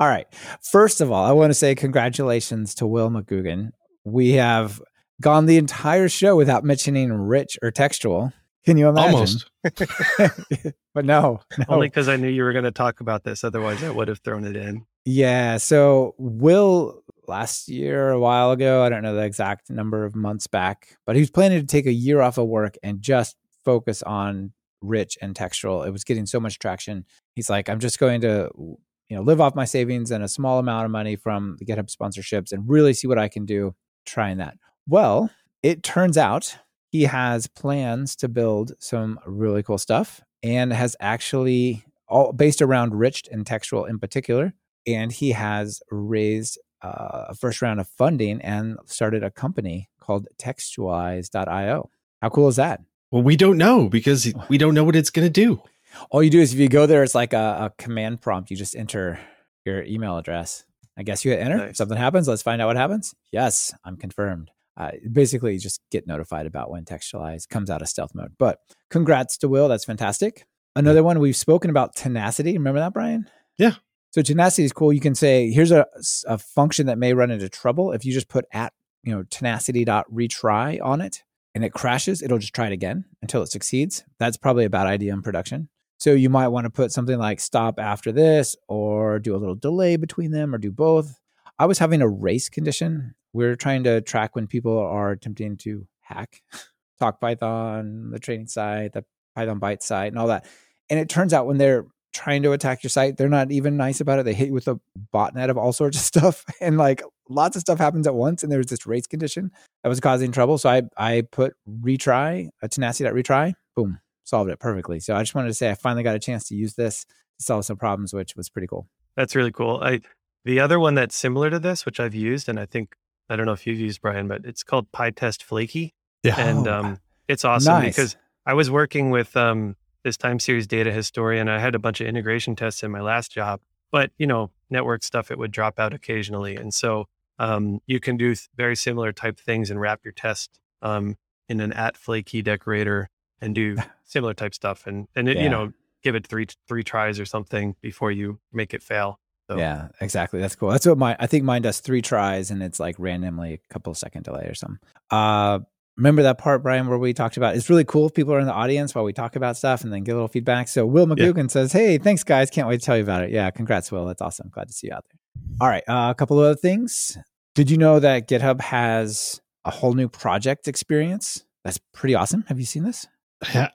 right. 0.00 0.26
First 0.60 1.00
of 1.00 1.10
all, 1.10 1.24
I 1.24 1.32
want 1.32 1.48
to 1.48 1.54
say 1.54 1.74
congratulations 1.74 2.74
to 2.74 2.86
Will 2.86 3.08
McGugan. 3.08 3.70
We 4.04 4.32
have 4.32 4.82
gone 5.18 5.46
the 5.46 5.56
entire 5.56 6.10
show 6.10 6.36
without 6.36 6.62
mentioning 6.62 7.10
rich 7.10 7.58
or 7.62 7.70
textual. 7.70 8.34
Can 8.66 8.76
you 8.76 8.88
imagine? 8.88 9.14
Almost. 9.14 9.50
but 10.94 11.04
no, 11.06 11.40
no. 11.56 11.64
Only 11.68 11.88
because 11.88 12.08
I 12.08 12.16
knew 12.16 12.28
you 12.28 12.42
were 12.44 12.52
going 12.52 12.64
to 12.64 12.70
talk 12.70 13.00
about 13.00 13.24
this. 13.24 13.44
Otherwise, 13.44 13.82
I 13.82 13.90
would 13.90 14.08
have 14.08 14.18
thrown 14.18 14.44
it 14.44 14.56
in. 14.56 14.84
Yeah. 15.04 15.58
So 15.58 16.14
Will 16.18 17.02
last 17.28 17.68
year, 17.68 18.10
a 18.10 18.20
while 18.20 18.50
ago, 18.50 18.82
I 18.82 18.88
don't 18.88 19.02
know 19.02 19.14
the 19.14 19.24
exact 19.24 19.70
number 19.70 20.04
of 20.04 20.14
months 20.14 20.46
back, 20.46 20.96
but 21.06 21.16
he 21.16 21.22
was 21.22 21.30
planning 21.30 21.60
to 21.60 21.66
take 21.66 21.86
a 21.86 21.92
year 21.92 22.20
off 22.20 22.38
of 22.38 22.48
work 22.48 22.76
and 22.82 23.00
just 23.00 23.36
focus 23.64 24.02
on 24.02 24.52
rich 24.80 25.16
and 25.20 25.34
textual. 25.34 25.82
It 25.82 25.90
was 25.90 26.04
getting 26.04 26.26
so 26.26 26.40
much 26.40 26.58
traction. 26.58 27.04
He's 27.34 27.48
like, 27.48 27.68
I'm 27.68 27.80
just 27.80 27.98
going 27.98 28.20
to, 28.22 28.50
you 28.56 29.16
know, 29.16 29.22
live 29.22 29.40
off 29.40 29.54
my 29.54 29.64
savings 29.64 30.10
and 30.10 30.22
a 30.22 30.28
small 30.28 30.58
amount 30.58 30.84
of 30.84 30.90
money 30.90 31.16
from 31.16 31.56
the 31.58 31.64
GitHub 31.64 31.94
sponsorships 31.94 32.52
and 32.52 32.68
really 32.68 32.94
see 32.94 33.06
what 33.06 33.18
I 33.18 33.28
can 33.28 33.46
do 33.46 33.74
trying 34.04 34.38
that. 34.38 34.56
Well, 34.86 35.30
it 35.62 35.82
turns 35.82 36.18
out 36.18 36.58
he 36.90 37.02
has 37.04 37.46
plans 37.46 38.14
to 38.16 38.28
build 38.28 38.72
some 38.78 39.18
really 39.26 39.62
cool 39.62 39.78
stuff 39.78 40.20
and 40.42 40.72
has 40.72 40.94
actually 41.00 41.84
all 42.06 42.32
based 42.32 42.60
around 42.60 42.94
rich 42.94 43.24
and 43.32 43.46
textual 43.46 43.86
in 43.86 43.98
particular 43.98 44.52
and 44.86 45.12
he 45.12 45.32
has 45.32 45.82
raised 45.90 46.58
uh, 46.84 47.26
a 47.30 47.34
first 47.34 47.62
round 47.62 47.80
of 47.80 47.88
funding 47.88 48.40
and 48.42 48.76
started 48.84 49.24
a 49.24 49.30
company 49.30 49.88
called 50.00 50.28
textualize.io. 50.38 51.90
How 52.20 52.28
cool 52.28 52.48
is 52.48 52.56
that? 52.56 52.80
Well, 53.10 53.22
we 53.22 53.36
don't 53.36 53.56
know 53.58 53.88
because 53.88 54.32
we 54.48 54.58
don't 54.58 54.74
know 54.74 54.84
what 54.84 54.96
it's 54.96 55.10
going 55.10 55.26
to 55.26 55.30
do. 55.30 55.62
All 56.10 56.22
you 56.22 56.30
do 56.30 56.40
is 56.40 56.52
if 56.52 56.58
you 56.58 56.68
go 56.68 56.86
there, 56.86 57.02
it's 57.02 57.14
like 57.14 57.32
a, 57.32 57.70
a 57.70 57.82
command 57.82 58.20
prompt. 58.20 58.50
You 58.50 58.56
just 58.56 58.76
enter 58.76 59.18
your 59.64 59.82
email 59.84 60.18
address. 60.18 60.64
I 60.96 61.02
guess 61.02 61.24
you 61.24 61.30
hit 61.30 61.40
enter. 61.40 61.56
Nice. 61.56 61.76
Something 61.78 61.96
happens. 61.96 62.28
Let's 62.28 62.42
find 62.42 62.60
out 62.60 62.66
what 62.66 62.76
happens. 62.76 63.14
Yes, 63.32 63.72
I'm 63.84 63.96
confirmed. 63.96 64.50
Uh, 64.76 64.90
basically, 65.10 65.54
you 65.54 65.60
just 65.60 65.80
get 65.90 66.06
notified 66.06 66.46
about 66.46 66.70
when 66.70 66.84
Textualize 66.84 67.48
comes 67.48 67.70
out 67.70 67.82
of 67.82 67.88
stealth 67.88 68.14
mode. 68.14 68.32
But 68.38 68.58
congrats 68.90 69.38
to 69.38 69.48
Will. 69.48 69.68
That's 69.68 69.84
fantastic. 69.84 70.46
Another 70.76 71.04
one 71.04 71.20
we've 71.20 71.36
spoken 71.36 71.70
about 71.70 71.94
tenacity. 71.94 72.54
Remember 72.54 72.80
that, 72.80 72.92
Brian? 72.92 73.30
Yeah. 73.56 73.74
So 74.14 74.22
tenacity 74.22 74.62
is 74.62 74.72
cool. 74.72 74.92
You 74.92 75.00
can 75.00 75.16
say, 75.16 75.50
here's 75.50 75.72
a, 75.72 75.86
a 76.28 76.38
function 76.38 76.86
that 76.86 76.98
may 76.98 77.14
run 77.14 77.32
into 77.32 77.48
trouble. 77.48 77.90
If 77.90 78.04
you 78.04 78.12
just 78.12 78.28
put 78.28 78.44
at, 78.52 78.72
you 79.02 79.12
know, 79.12 79.24
tenacity.retry 79.24 80.80
on 80.80 81.00
it 81.00 81.24
and 81.52 81.64
it 81.64 81.72
crashes, 81.72 82.22
it'll 82.22 82.38
just 82.38 82.54
try 82.54 82.68
it 82.68 82.72
again 82.72 83.06
until 83.22 83.42
it 83.42 83.48
succeeds. 83.48 84.04
That's 84.20 84.36
probably 84.36 84.66
a 84.66 84.70
bad 84.70 84.86
idea 84.86 85.12
in 85.12 85.22
production. 85.22 85.68
So 85.98 86.12
you 86.12 86.30
might 86.30 86.46
want 86.46 86.62
to 86.62 86.70
put 86.70 86.92
something 86.92 87.18
like 87.18 87.40
stop 87.40 87.80
after 87.80 88.12
this 88.12 88.54
or 88.68 89.18
do 89.18 89.34
a 89.34 89.36
little 89.36 89.56
delay 89.56 89.96
between 89.96 90.30
them 90.30 90.54
or 90.54 90.58
do 90.58 90.70
both. 90.70 91.18
I 91.58 91.66
was 91.66 91.80
having 91.80 92.00
a 92.00 92.06
race 92.06 92.48
condition. 92.48 93.16
We're 93.32 93.56
trying 93.56 93.82
to 93.82 94.00
track 94.00 94.36
when 94.36 94.46
people 94.46 94.78
are 94.78 95.10
attempting 95.10 95.56
to 95.62 95.88
hack 96.02 96.40
Talk 97.00 97.20
Python, 97.20 98.10
the 98.12 98.20
training 98.20 98.46
site, 98.46 98.92
the 98.92 99.04
Python 99.34 99.58
Byte 99.58 99.82
site, 99.82 100.12
and 100.12 100.20
all 100.20 100.28
that. 100.28 100.46
And 100.88 101.00
it 101.00 101.08
turns 101.08 101.34
out 101.34 101.48
when 101.48 101.58
they're 101.58 101.86
trying 102.14 102.42
to 102.44 102.52
attack 102.52 102.82
your 102.82 102.90
site, 102.90 103.16
they're 103.18 103.28
not 103.28 103.52
even 103.52 103.76
nice 103.76 104.00
about 104.00 104.18
it. 104.18 104.24
They 104.24 104.32
hit 104.32 104.48
you 104.48 104.54
with 104.54 104.68
a 104.68 104.80
botnet 105.12 105.50
of 105.50 105.58
all 105.58 105.72
sorts 105.72 105.98
of 105.98 106.02
stuff. 106.12 106.44
And 106.60 106.78
like 106.78 107.02
lots 107.28 107.56
of 107.56 107.60
stuff 107.60 107.78
happens 107.78 108.06
at 108.06 108.14
once. 108.14 108.42
And 108.42 108.50
there 108.50 108.58
was 108.58 108.68
this 108.68 108.86
race 108.86 109.06
condition 109.06 109.50
that 109.82 109.88
was 109.90 110.00
causing 110.00 110.32
trouble. 110.32 110.56
So 110.58 110.70
I 110.70 110.82
I 110.96 111.22
put 111.30 111.54
retry, 111.68 112.48
a 112.62 112.68
tenacity.retry, 112.68 113.52
boom, 113.76 113.98
solved 114.24 114.50
it 114.50 114.58
perfectly. 114.58 115.00
So 115.00 115.14
I 115.14 115.22
just 115.22 115.34
wanted 115.34 115.48
to 115.48 115.54
say 115.54 115.70
I 115.70 115.74
finally 115.74 116.02
got 116.02 116.14
a 116.16 116.20
chance 116.20 116.48
to 116.48 116.54
use 116.54 116.74
this 116.74 117.04
to 117.38 117.44
solve 117.44 117.64
some 117.64 117.76
problems, 117.76 118.14
which 118.14 118.36
was 118.36 118.48
pretty 118.48 118.68
cool. 118.68 118.86
That's 119.16 119.34
really 119.36 119.52
cool. 119.52 119.80
I 119.82 120.00
the 120.44 120.60
other 120.60 120.78
one 120.78 120.94
that's 120.94 121.16
similar 121.16 121.50
to 121.50 121.58
this, 121.58 121.84
which 121.86 121.98
I've 122.00 122.14
used, 122.14 122.48
and 122.48 122.58
I 122.60 122.66
think 122.66 122.94
I 123.28 123.36
don't 123.36 123.46
know 123.46 123.52
if 123.52 123.66
you've 123.66 123.80
used 123.80 124.00
Brian, 124.02 124.28
but 124.28 124.44
it's 124.44 124.62
called 124.62 124.90
PyTest 124.92 125.42
Flaky, 125.42 125.94
Yeah. 126.22 126.38
and 126.38 126.68
Oh, 126.68 126.74
um, 126.74 126.98
it's 127.28 127.44
awesome 127.44 127.72
nice. 127.80 127.94
because 127.96 128.16
I 128.44 128.52
was 128.54 128.70
working 128.70 129.08
with 129.10 129.34
um, 129.36 129.76
this 130.04 130.16
time 130.16 130.38
series 130.38 130.66
data 130.66 130.92
historian. 130.92 131.48
I 131.48 131.58
had 131.58 131.74
a 131.74 131.78
bunch 131.78 132.00
of 132.00 132.06
integration 132.06 132.54
tests 132.54 132.82
in 132.82 132.90
my 132.90 133.00
last 133.00 133.32
job, 133.32 133.60
but 133.90 134.10
you 134.18 134.26
know, 134.26 134.50
network 134.70 135.02
stuff 135.02 135.30
it 135.30 135.38
would 135.38 135.50
drop 135.50 135.78
out 135.80 135.92
occasionally, 135.94 136.56
and 136.56 136.72
so 136.72 137.06
um, 137.38 137.80
you 137.86 137.98
can 137.98 138.16
do 138.16 138.34
very 138.56 138.76
similar 138.76 139.12
type 139.12 139.38
things 139.40 139.70
and 139.70 139.80
wrap 139.80 140.00
your 140.04 140.12
test 140.12 140.60
um, 140.82 141.16
in 141.48 141.60
an 141.60 141.72
at 141.72 141.96
flaky 141.96 142.42
decorator 142.42 143.08
and 143.40 143.54
do 143.54 143.76
similar 144.04 144.34
type 144.34 144.54
stuff, 144.54 144.86
and 144.86 145.08
and 145.16 145.28
it, 145.28 145.36
Yeah. 145.38 145.42
you 145.44 145.48
know 145.48 145.72
give 146.02 146.14
it 146.14 146.26
three 146.26 146.46
three 146.68 146.84
tries 146.84 147.18
or 147.18 147.24
something 147.24 147.74
before 147.80 148.12
you 148.12 148.38
make 148.52 148.74
it 148.74 148.82
fail. 148.82 149.18
So, 149.50 149.58
Yeah, 149.58 149.88
exactly. 150.00 150.40
That's 150.40 150.54
cool. 150.56 150.70
That's 150.70 150.86
what 150.86 150.96
my 150.98 151.16
I 151.18 151.26
think 151.26 151.44
mine 151.44 151.62
does 151.62 151.80
three 151.80 152.00
tries 152.02 152.50
and 152.50 152.62
it's 152.62 152.78
like 152.80 152.94
randomly 152.98 153.54
a 153.54 153.72
couple 153.72 153.92
second 153.94 154.22
delay 154.24 154.44
or 154.46 154.54
something. 154.54 154.78
Uh 155.10 155.60
remember 155.96 156.22
that 156.22 156.38
part, 156.38 156.62
Brian, 156.62 156.86
where 156.86 156.98
we 156.98 157.12
talked 157.12 157.36
about 157.36 157.56
it's 157.56 157.70
really 157.70 157.84
cool 157.84 158.06
if 158.06 158.14
people 158.14 158.32
are 158.34 158.40
in 158.40 158.46
the 158.46 158.52
audience 158.52 158.94
while 158.94 159.04
we 159.04 159.12
talk 159.12 159.36
about 159.36 159.56
stuff 159.56 159.84
and 159.84 159.92
then 159.92 160.02
get 160.02 160.12
a 160.12 160.14
little 160.14 160.28
feedback. 160.28 160.68
So 160.68 160.84
Will 160.86 161.08
Yeah. 161.08 161.26
McGugan 161.26 161.50
says, 161.50 161.72
Hey, 161.72 161.98
thanks 161.98 162.24
guys. 162.24 162.50
Can't 162.50 162.68
wait 162.68 162.80
to 162.80 162.86
tell 162.86 162.96
you 162.96 163.02
about 163.02 163.22
it. 163.22 163.30
Yeah, 163.30 163.50
congrats, 163.50 163.90
Will. 163.92 164.04
That's 164.06 164.22
awesome. 164.22 164.48
Glad 164.48 164.68
to 164.68 164.72
see 164.72 164.88
you 164.88 164.94
out 164.94 165.04
there. 165.10 165.18
All 165.60 165.68
right. 165.68 165.82
Uh, 165.88 166.10
a 166.10 166.14
couple 166.14 166.38
of 166.38 166.44
other 166.46 166.56
things. 166.56 167.16
Did 167.54 167.70
you 167.70 167.78
know 167.78 168.00
that 168.00 168.28
GitHub 168.28 168.60
has 168.60 169.40
a 169.64 169.70
whole 169.70 169.94
new 169.94 170.08
project 170.08 170.66
experience? 170.68 171.44
That's 171.64 171.78
pretty 171.92 172.14
awesome. 172.14 172.44
Have 172.48 172.58
you 172.58 172.66
seen 172.66 172.82
this? 172.84 173.06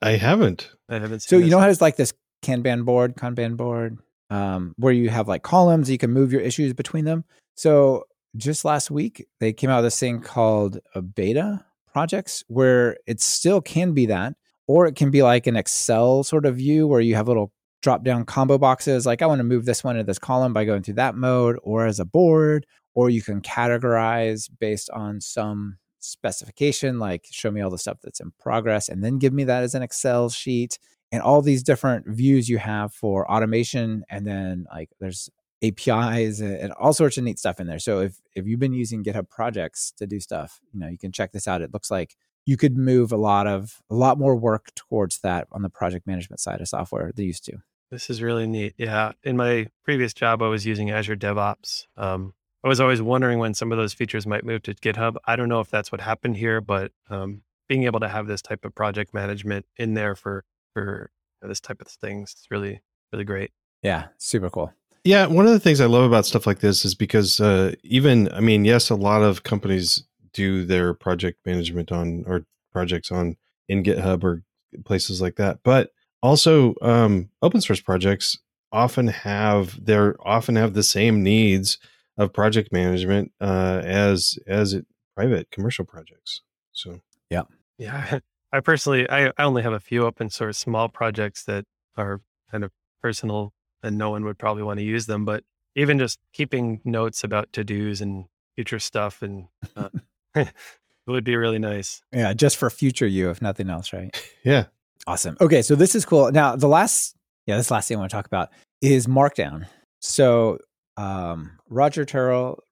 I 0.02 0.12
haven't. 0.12 0.72
I 0.90 0.96
haven't. 1.00 1.22
So 1.22 1.38
you 1.38 1.44
this. 1.44 1.52
know 1.52 1.60
how 1.60 1.70
it's 1.70 1.82
like 1.82 1.96
this 1.96 2.14
Kanban 2.44 2.86
board, 2.86 3.16
Kanban 3.16 3.56
board, 3.56 3.98
um, 4.30 4.74
where 4.78 4.94
you 4.94 5.10
have 5.10 5.28
like 5.28 5.44
columns, 5.44 5.90
you 5.90 5.98
can 5.98 6.12
move 6.12 6.32
your 6.32 6.42
issues 6.42 6.74
between 6.74 7.06
them. 7.06 7.24
So 7.56 8.06
just 8.36 8.66
last 8.66 8.92
week, 8.92 9.28
they 9.40 9.54
came 9.54 9.70
out 9.70 9.78
with 9.78 9.86
this 9.86 10.00
thing 10.00 10.22
called 10.22 10.80
a 10.94 11.02
beta 11.02 11.66
projects, 11.92 12.44
where 12.48 12.98
it 13.08 13.22
still 13.22 13.62
can 13.62 13.94
be 13.94 14.06
that, 14.08 14.34
or 14.68 14.86
it 14.86 14.96
can 14.96 15.12
be 15.12 15.24
like 15.24 15.48
an 15.48 15.56
Excel 15.56 16.24
sort 16.24 16.46
of 16.46 16.56
view 16.56 16.88
where 16.88 17.02
you 17.02 17.16
have 17.16 17.28
little 17.28 17.52
drop 17.82 18.04
down 18.04 18.26
combo 18.26 18.58
boxes. 18.58 19.06
Like 19.06 19.22
I 19.22 19.26
want 19.26 19.40
to 19.40 19.44
move 19.44 19.66
this 19.66 19.84
one 19.84 19.96
into 19.96 20.06
this 20.06 20.20
column 20.20 20.54
by 20.54 20.66
going 20.66 20.84
through 20.84 20.96
that 20.96 21.16
mode, 21.16 21.58
or 21.64 21.86
as 21.86 22.00
a 22.00 22.06
board, 22.06 22.66
or 22.94 23.10
you 23.10 23.22
can 23.22 23.42
categorize 23.42 24.50
based 24.60 24.90
on 24.92 25.22
some 25.22 25.78
specification, 26.00 27.00
like 27.00 27.26
show 27.30 27.52
me 27.52 27.62
all 27.62 27.70
the 27.70 27.78
stuff 27.78 27.98
that's 28.04 28.20
in 28.20 28.32
progress, 28.40 28.90
and 28.90 29.04
then 29.04 29.18
give 29.18 29.34
me 29.34 29.44
that 29.46 29.64
as 29.64 29.76
an 29.76 29.84
Excel 29.84 30.30
sheet 30.30 30.78
and 31.12 31.22
all 31.22 31.42
these 31.42 31.64
different 31.64 32.08
views 32.08 32.50
you 32.50 32.58
have 32.58 32.94
for 32.94 33.30
automation 33.32 34.04
and 34.10 34.28
then 34.28 34.66
like 34.72 34.90
there's 35.00 35.30
apis 35.64 36.40
and 36.40 36.72
all 36.74 36.94
sorts 36.94 37.18
of 37.18 37.24
neat 37.24 37.38
stuff 37.38 37.60
in 37.60 37.68
there 37.68 37.80
so 37.80 38.00
if 38.00 38.22
if 38.34 38.48
you've 38.48 38.60
been 38.60 38.74
using 38.74 39.04
github 39.04 39.30
projects 39.30 39.92
to 39.98 40.08
do 40.08 40.20
stuff 40.20 40.62
you 40.74 40.80
know 40.80 40.88
you 40.88 40.98
can 40.98 41.12
check 41.12 41.32
this 41.32 41.48
out 41.48 41.62
it 41.62 41.74
looks 41.74 41.92
like 41.92 42.16
you 42.46 42.58
could 42.58 42.78
move 42.78 43.12
a 43.12 43.18
lot 43.18 43.46
of 43.46 43.82
a 43.90 43.96
lot 43.96 44.18
more 44.18 44.36
work 44.36 44.74
towards 44.76 45.20
that 45.20 45.48
on 45.52 45.62
the 45.62 45.70
project 45.70 46.08
management 46.08 46.40
side 46.40 46.62
of 46.62 46.68
software 46.68 47.12
than 47.14 47.26
used 47.26 47.46
to 47.46 47.58
This 47.92 48.10
is 48.10 48.22
really 48.22 48.48
neat. 48.48 48.74
Yeah. 48.78 49.12
In 49.24 49.36
my 49.38 49.68
previous 49.84 50.14
job, 50.14 50.42
I 50.42 50.48
was 50.48 50.66
using 50.66 50.90
Azure 50.92 51.16
DevOps. 51.16 51.86
Um, 51.98 52.34
I 52.64 52.68
was 52.68 52.80
always 52.80 53.02
wondering 53.02 53.40
when 53.40 53.54
some 53.54 53.72
of 53.72 53.78
those 53.78 53.94
features 53.94 54.26
might 54.28 54.44
move 54.44 54.64
to 54.64 54.74
GitHub. 54.74 55.16
I 55.26 55.36
don't 55.36 55.50
know 55.50 55.60
if 55.60 55.70
that's 55.70 55.92
what 55.92 56.02
happened 56.02 56.38
here, 56.38 56.62
but 56.62 56.92
um, 57.10 57.42
being 57.68 57.84
able 57.84 58.00
to 58.00 58.08
have 58.10 58.28
this 58.28 58.42
type 58.42 58.66
of 58.66 58.74
project 58.76 59.14
management 59.14 59.66
in 59.78 59.94
there 59.94 60.16
for 60.16 60.44
for 60.74 61.12
you 61.42 61.46
know, 61.46 61.50
this 61.50 61.60
type 61.60 61.82
of 61.82 61.88
things 61.88 62.32
is 62.32 62.48
really 62.50 62.82
really 63.12 63.26
great. 63.26 63.52
yeah 63.84 64.08
super 64.18 64.50
cool 64.50 64.74
Yeah, 65.10 65.26
one 65.26 65.48
of 65.48 65.54
the 65.54 65.60
things 65.60 65.82
I 65.82 65.88
love 65.88 66.04
about 66.04 66.28
stuff 66.28 66.46
like 66.46 66.60
this 66.60 66.86
is 66.86 66.94
because 66.94 67.42
uh, 67.42 67.74
even, 67.82 68.32
I 68.32 68.42
mean, 68.42 68.64
yes, 68.64 68.92
a 68.92 68.96
lot 68.96 69.24
of 69.24 69.42
companies 69.42 70.04
do 70.34 70.64
their 70.64 70.94
project 70.94 71.44
management 71.48 71.92
on 71.92 72.24
or 72.28 72.46
projects 72.72 73.12
on 73.12 73.36
in 73.68 73.82
GitHub 73.82 74.24
or 74.24 74.44
places 74.86 75.20
like 75.20 75.38
that, 75.38 75.62
but 75.64 75.90
also 76.22 76.76
um, 76.84 77.32
open 77.42 77.60
source 77.60 77.82
projects 77.82 78.38
often 78.72 79.08
have 79.08 79.84
they're 79.84 80.16
often 80.24 80.56
have 80.56 80.76
the 80.76 80.84
same 80.84 81.24
needs 81.24 81.80
of 82.20 82.32
project 82.32 82.72
management 82.72 83.32
uh, 83.42 83.82
as 83.84 84.38
as 84.46 84.74
it, 84.76 84.86
private 85.16 85.50
commercial 85.50 85.86
projects. 85.86 86.42
So 86.72 87.00
yeah, 87.32 87.46
Yeah. 87.80 88.20
I 88.54 88.60
personally, 88.60 89.10
I, 89.10 89.30
I 89.30 89.44
only 89.44 89.64
have 89.64 89.74
a 89.74 89.80
few 89.80 90.06
open 90.06 90.30
source 90.30 90.60
small 90.60 90.88
projects 90.88 91.46
that 91.46 91.66
are 91.98 92.22
kind 92.52 92.64
of 92.64 92.70
personal 93.02 93.54
and 93.84 93.98
no 93.98 94.10
one 94.10 94.24
would 94.26 94.38
probably 94.38 94.64
want 94.64 94.80
to 94.80 94.86
use 94.86 95.06
them. 95.06 95.26
But 95.26 95.44
even 95.76 96.00
just 96.00 96.20
keeping 96.34 96.82
notes 96.84 97.24
about 97.24 97.52
to 97.54 97.64
dos 97.64 98.02
and 98.02 98.26
future 98.56 98.80
stuff 98.80 99.22
and 99.22 99.48
uh, 99.78 99.90
it 100.36 100.50
would 101.08 101.24
be 101.24 101.36
really 101.38 101.60
nice. 101.60 102.02
yeah 102.12 102.34
just 102.34 102.58
for 102.58 102.70
future 102.70 103.08
you 103.08 103.30
if 103.30 103.42
nothing 103.42 103.70
else 103.70 103.94
right 103.94 104.14
yeah, 104.44 104.66
Awesome. 105.08 105.38
Okay, 105.42 105.62
so 105.62 105.76
this 105.76 105.96
is 105.96 106.06
cool. 106.06 106.32
Now, 106.32 106.56
the 106.56 106.68
last, 106.68 107.16
yeah, 107.46 107.58
this 107.58 107.72
last 107.72 107.88
thing 107.88 107.98
I 107.98 108.00
want 108.00 108.12
to 108.12 108.16
talk 108.16 108.26
about 108.26 108.50
is 108.82 109.08
Markdown. 109.08 109.66
So, 110.02 110.60
um, 110.98 111.52
Roger 111.70 112.06
Terrell 112.06 112.64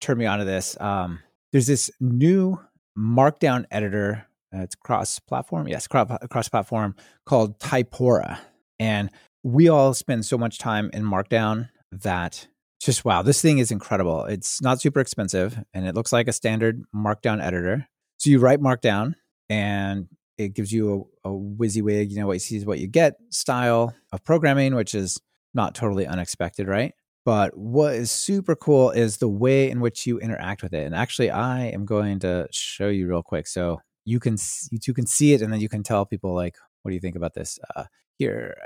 turned 0.00 0.18
me 0.18 0.26
onto 0.26 0.44
this. 0.44 0.80
Um, 0.80 1.18
there's 1.52 1.66
this 1.66 1.90
new 2.00 2.58
Markdown 2.96 3.66
editor. 3.70 4.26
Uh, 4.54 4.60
it's 4.62 4.74
cross-platform. 4.76 5.68
Yes, 5.68 5.86
cross-platform 5.86 6.94
called 7.26 7.58
Typora, 7.58 8.38
and 8.78 9.10
we 9.42 9.68
all 9.68 9.94
spend 9.94 10.24
so 10.24 10.36
much 10.36 10.58
time 10.58 10.90
in 10.92 11.04
Markdown 11.04 11.68
that 11.92 12.46
just 12.80 13.04
wow, 13.04 13.22
this 13.22 13.42
thing 13.42 13.58
is 13.58 13.70
incredible. 13.70 14.24
It's 14.24 14.62
not 14.62 14.80
super 14.80 15.00
expensive, 15.00 15.58
and 15.74 15.86
it 15.86 15.94
looks 15.94 16.12
like 16.12 16.28
a 16.28 16.32
standard 16.32 16.82
Markdown 16.94 17.42
editor. 17.42 17.88
So 18.18 18.30
you 18.30 18.38
write 18.38 18.60
Markdown, 18.60 19.14
and 19.48 20.08
it 20.36 20.54
gives 20.54 20.72
you 20.72 21.08
a, 21.24 21.30
a 21.30 21.32
WYSIWYG, 21.32 22.10
you 22.10 22.16
know, 22.16 22.26
what 22.26 22.34
you 22.34 22.38
see 22.40 22.56
is 22.56 22.66
what 22.66 22.78
you 22.78 22.86
get 22.86 23.14
style 23.30 23.94
of 24.12 24.24
programming, 24.24 24.74
which 24.74 24.94
is 24.94 25.20
not 25.54 25.74
totally 25.74 26.06
unexpected, 26.06 26.68
right? 26.68 26.94
But 27.24 27.56
what 27.58 27.94
is 27.94 28.10
super 28.10 28.54
cool 28.54 28.90
is 28.90 29.18
the 29.18 29.28
way 29.28 29.70
in 29.70 29.80
which 29.80 30.06
you 30.06 30.18
interact 30.18 30.62
with 30.62 30.72
it. 30.72 30.86
And 30.86 30.94
actually, 30.94 31.30
I 31.30 31.66
am 31.66 31.84
going 31.84 32.20
to 32.20 32.46
show 32.52 32.88
you 32.88 33.08
real 33.08 33.22
quick. 33.22 33.46
So 33.46 33.80
you 34.04 34.20
can 34.20 34.36
you 34.70 34.78
two 34.78 34.94
can 34.94 35.06
see 35.06 35.34
it, 35.34 35.42
and 35.42 35.52
then 35.52 35.60
you 35.60 35.68
can 35.68 35.82
tell 35.82 36.06
people 36.06 36.34
like, 36.34 36.56
what 36.82 36.90
do 36.90 36.94
you 36.94 37.00
think 37.00 37.16
about 37.16 37.34
this? 37.34 37.58
Uh, 37.74 37.84
here, 38.18 38.56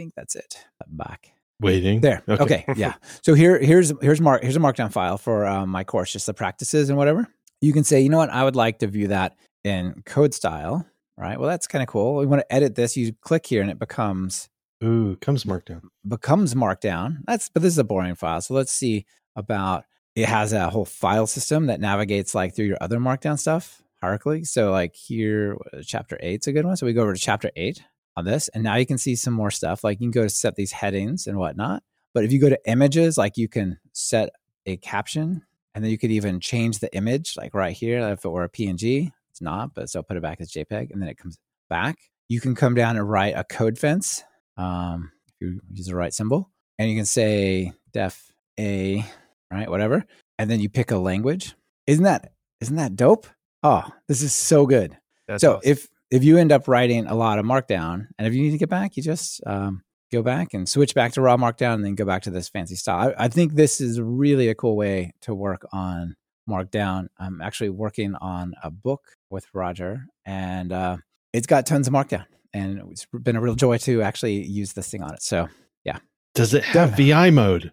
think 0.00 0.14
that's 0.14 0.34
it. 0.34 0.64
Back 0.88 1.32
waiting 1.60 2.00
there. 2.00 2.22
Okay. 2.28 2.64
yeah. 2.74 2.94
So 3.22 3.34
here, 3.34 3.58
here's 3.60 3.92
here's 4.00 4.20
mark 4.20 4.42
here's 4.42 4.56
a 4.56 4.60
markdown 4.60 4.90
file 4.90 5.18
for 5.18 5.46
um, 5.46 5.68
my 5.68 5.84
course, 5.84 6.12
just 6.12 6.26
the 6.26 6.34
practices 6.34 6.88
and 6.88 6.96
whatever. 6.96 7.28
You 7.60 7.74
can 7.74 7.84
say, 7.84 8.00
you 8.00 8.08
know 8.08 8.16
what, 8.16 8.30
I 8.30 8.42
would 8.44 8.56
like 8.56 8.78
to 8.78 8.86
view 8.86 9.08
that 9.08 9.36
in 9.62 10.02
code 10.06 10.32
style. 10.32 10.86
Right. 11.18 11.38
Well, 11.38 11.50
that's 11.50 11.66
kind 11.66 11.82
of 11.82 11.88
cool. 11.88 12.16
We 12.16 12.24
want 12.24 12.40
to 12.40 12.52
edit 12.52 12.76
this. 12.76 12.96
You 12.96 13.12
click 13.20 13.46
here, 13.46 13.60
and 13.60 13.70
it 13.70 13.78
becomes 13.78 14.48
Ooh, 14.82 15.16
comes 15.20 15.44
Markdown. 15.44 15.82
becomes 16.08 16.54
markdown. 16.54 17.18
That's 17.26 17.50
but 17.50 17.60
this 17.62 17.74
is 17.74 17.78
a 17.78 17.84
boring 17.84 18.14
file. 18.14 18.40
So 18.40 18.54
let's 18.54 18.72
see 18.72 19.04
about 19.36 19.84
it 20.16 20.26
has 20.26 20.54
a 20.54 20.70
whole 20.70 20.86
file 20.86 21.26
system 21.26 21.66
that 21.66 21.78
navigates 21.78 22.34
like 22.34 22.56
through 22.56 22.64
your 22.66 22.78
other 22.80 22.98
markdown 22.98 23.38
stuff 23.38 23.82
hierarchically. 24.02 24.46
So 24.46 24.70
like 24.70 24.96
here, 24.96 25.58
chapter 25.84 26.18
eight's 26.22 26.46
a 26.46 26.52
good 26.52 26.64
one. 26.64 26.76
So 26.78 26.86
we 26.86 26.94
go 26.94 27.02
over 27.02 27.12
to 27.12 27.20
chapter 27.20 27.50
eight 27.54 27.82
on 28.16 28.24
this, 28.24 28.48
and 28.48 28.62
now 28.62 28.76
you 28.76 28.86
can 28.86 28.98
see 28.98 29.14
some 29.16 29.34
more 29.34 29.50
stuff. 29.50 29.84
Like 29.84 30.00
you 30.00 30.06
can 30.06 30.10
go 30.10 30.24
to 30.24 30.28
set 30.28 30.56
these 30.56 30.72
headings 30.72 31.26
and 31.26 31.38
whatnot. 31.38 31.82
But 32.12 32.24
if 32.24 32.32
you 32.32 32.40
go 32.40 32.48
to 32.48 32.58
images, 32.66 33.16
like 33.16 33.36
you 33.36 33.48
can 33.48 33.78
set 33.92 34.30
a 34.66 34.76
caption, 34.78 35.42
and 35.74 35.84
then 35.84 35.90
you 35.90 35.98
could 35.98 36.10
even 36.10 36.40
change 36.40 36.80
the 36.80 36.94
image, 36.94 37.36
like 37.36 37.54
right 37.54 37.76
here. 37.76 38.00
If 38.10 38.24
it 38.24 38.28
were 38.28 38.44
a 38.44 38.48
PNG, 38.48 39.12
it's 39.30 39.40
not, 39.40 39.74
but 39.74 39.88
so 39.88 40.00
I'll 40.00 40.04
put 40.04 40.16
it 40.16 40.22
back 40.22 40.40
as 40.40 40.50
JPEG, 40.50 40.90
and 40.90 41.00
then 41.00 41.08
it 41.08 41.18
comes 41.18 41.38
back. 41.68 41.98
You 42.28 42.40
can 42.40 42.54
come 42.54 42.74
down 42.74 42.96
and 42.96 43.08
write 43.08 43.34
a 43.36 43.44
code 43.44 43.78
fence 43.78 44.22
um, 44.56 45.12
if 45.28 45.34
you 45.40 45.60
use 45.72 45.86
the 45.86 45.96
right 45.96 46.12
symbol, 46.12 46.50
and 46.78 46.90
you 46.90 46.96
can 46.96 47.06
say 47.06 47.72
def 47.92 48.32
a, 48.58 49.04
right, 49.50 49.70
whatever, 49.70 50.04
and 50.38 50.50
then 50.50 50.60
you 50.60 50.68
pick 50.68 50.90
a 50.90 50.98
language. 50.98 51.54
Isn't 51.86 52.04
that 52.04 52.32
isn't 52.60 52.76
that 52.76 52.96
dope? 52.96 53.26
Oh, 53.62 53.84
this 54.06 54.22
is 54.22 54.34
so 54.34 54.66
good. 54.66 54.96
That's 55.26 55.40
so 55.40 55.56
awesome. 55.56 55.70
if 55.70 55.88
if 56.10 56.24
you 56.24 56.38
end 56.38 56.52
up 56.52 56.68
writing 56.68 57.06
a 57.06 57.14
lot 57.14 57.38
of 57.38 57.44
Markdown, 57.44 58.08
and 58.18 58.26
if 58.26 58.34
you 58.34 58.42
need 58.42 58.50
to 58.50 58.58
get 58.58 58.68
back, 58.68 58.96
you 58.96 59.02
just 59.02 59.40
um, 59.46 59.82
go 60.12 60.22
back 60.22 60.54
and 60.54 60.68
switch 60.68 60.94
back 60.94 61.12
to 61.12 61.20
raw 61.20 61.36
Markdown, 61.36 61.74
and 61.74 61.84
then 61.84 61.94
go 61.94 62.04
back 62.04 62.22
to 62.22 62.30
this 62.30 62.48
fancy 62.48 62.76
style. 62.76 63.14
I, 63.18 63.24
I 63.24 63.28
think 63.28 63.54
this 63.54 63.80
is 63.80 64.00
really 64.00 64.48
a 64.48 64.54
cool 64.54 64.76
way 64.76 65.12
to 65.22 65.34
work 65.34 65.66
on 65.72 66.16
Markdown. 66.48 67.08
I'm 67.18 67.40
actually 67.40 67.70
working 67.70 68.14
on 68.16 68.54
a 68.62 68.70
book 68.70 69.02
with 69.30 69.46
Roger, 69.54 70.06
and 70.24 70.72
uh, 70.72 70.96
it's 71.32 71.46
got 71.46 71.66
tons 71.66 71.86
of 71.86 71.94
Markdown, 71.94 72.26
and 72.52 72.80
it's 72.90 73.06
been 73.12 73.36
a 73.36 73.40
real 73.40 73.54
joy 73.54 73.78
to 73.78 74.02
actually 74.02 74.42
use 74.44 74.72
this 74.72 74.90
thing 74.90 75.02
on 75.02 75.14
it. 75.14 75.22
So 75.22 75.48
yeah 75.84 75.98
Does 76.34 76.54
it 76.54 76.64
have 76.64 76.96
VI 76.96 77.30
mode? 77.30 77.72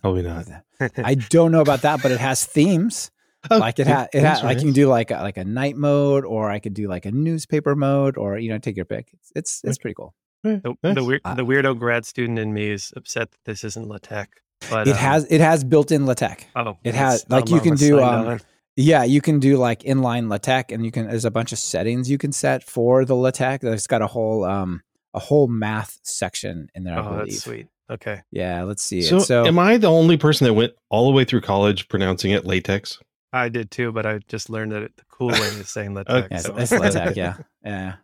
Probably 0.00 0.22
not. 0.22 0.46
I 0.98 1.14
don't 1.14 1.52
know 1.52 1.60
about 1.60 1.82
that, 1.82 2.02
but 2.02 2.12
it 2.12 2.20
has 2.20 2.44
themes. 2.44 3.10
Oh, 3.50 3.58
like 3.58 3.78
it 3.78 3.86
yeah, 3.86 3.98
has, 3.98 4.08
it 4.12 4.20
that's 4.20 4.40
has, 4.40 4.44
like 4.44 4.58
you 4.58 4.64
can 4.64 4.72
do 4.72 4.88
like 4.88 5.10
a, 5.10 5.16
like 5.16 5.36
a 5.36 5.44
night 5.44 5.76
mode, 5.76 6.24
or 6.24 6.50
I 6.50 6.58
could 6.58 6.74
do 6.74 6.88
like 6.88 7.06
a 7.06 7.12
newspaper 7.12 7.74
mode, 7.74 8.16
or 8.16 8.38
you 8.38 8.50
know, 8.50 8.58
take 8.58 8.76
your 8.76 8.84
pick. 8.84 9.08
It's 9.12 9.32
it's, 9.34 9.60
it's 9.64 9.78
pretty 9.78 9.94
cool. 9.94 10.14
The, 10.42 10.74
nice. 10.82 10.94
the, 10.94 11.04
weir- 11.04 11.20
Uh, 11.24 11.34
the 11.34 11.44
weirdo 11.44 11.78
grad 11.78 12.06
student 12.06 12.38
in 12.38 12.52
me 12.52 12.70
is 12.70 12.92
upset 12.96 13.32
that 13.32 13.38
this 13.44 13.64
isn't 13.64 13.88
LaTeX. 13.88 14.30
But 14.70 14.86
It 14.86 14.92
um, 14.92 14.96
has 14.96 15.26
it 15.30 15.40
has 15.40 15.64
built-in 15.64 16.06
LaTeX. 16.06 16.44
oh, 16.54 16.78
it 16.84 16.94
has- 16.94 17.26
like, 17.28 17.50
you 17.50 17.60
can 17.60 17.74
do, 17.74 18.02
um. 18.02 18.38
Yeah, 18.78 19.04
you 19.04 19.22
can 19.22 19.40
do 19.40 19.56
like 19.56 19.80
inline 19.80 20.28
LaTeX, 20.28 20.72
and 20.72 20.84
you 20.84 20.92
can. 20.92 21.08
There's 21.08 21.24
a 21.24 21.30
bunch 21.30 21.52
of 21.52 21.58
settings 21.58 22.10
you 22.10 22.18
can 22.18 22.30
set 22.30 22.62
for 22.62 23.06
the 23.06 23.14
LaTeX. 23.14 23.64
It's 23.64 23.86
got 23.86 24.02
a 24.02 24.06
whole 24.06 24.44
um 24.44 24.82
a 25.14 25.18
whole 25.18 25.48
math 25.48 25.98
section 26.02 26.68
in 26.74 26.84
there. 26.84 26.94
I 26.94 27.00
oh, 27.00 27.02
believe. 27.04 27.26
that's 27.28 27.42
sweet. 27.42 27.68
Okay. 27.90 28.20
Yeah, 28.30 28.64
let's 28.64 28.82
see. 28.82 29.00
So, 29.00 29.16
it. 29.16 29.20
So 29.20 29.46
am 29.46 29.58
I 29.58 29.78
the 29.78 29.90
only 29.90 30.18
person 30.18 30.46
that 30.46 30.52
went 30.52 30.74
all 30.90 31.06
the 31.06 31.12
way 31.12 31.24
through 31.24 31.40
college 31.40 31.88
pronouncing 31.88 32.32
it 32.32 32.44
latex? 32.44 32.98
I 33.36 33.48
did 33.48 33.70
too, 33.70 33.92
but 33.92 34.06
I 34.06 34.18
just 34.28 34.50
learned 34.50 34.72
that 34.72 34.82
it, 34.82 34.96
the 34.96 35.04
cool 35.10 35.28
way 35.28 35.38
is 35.38 35.68
saying 35.68 35.94
LaTeX. 35.94 36.28
yeah, 36.30 36.38
so- 36.38 36.56
it's, 36.56 36.72
it's 36.72 36.80
LaTeX. 36.94 37.16
Yeah, 37.16 37.36
yeah. 37.64 37.94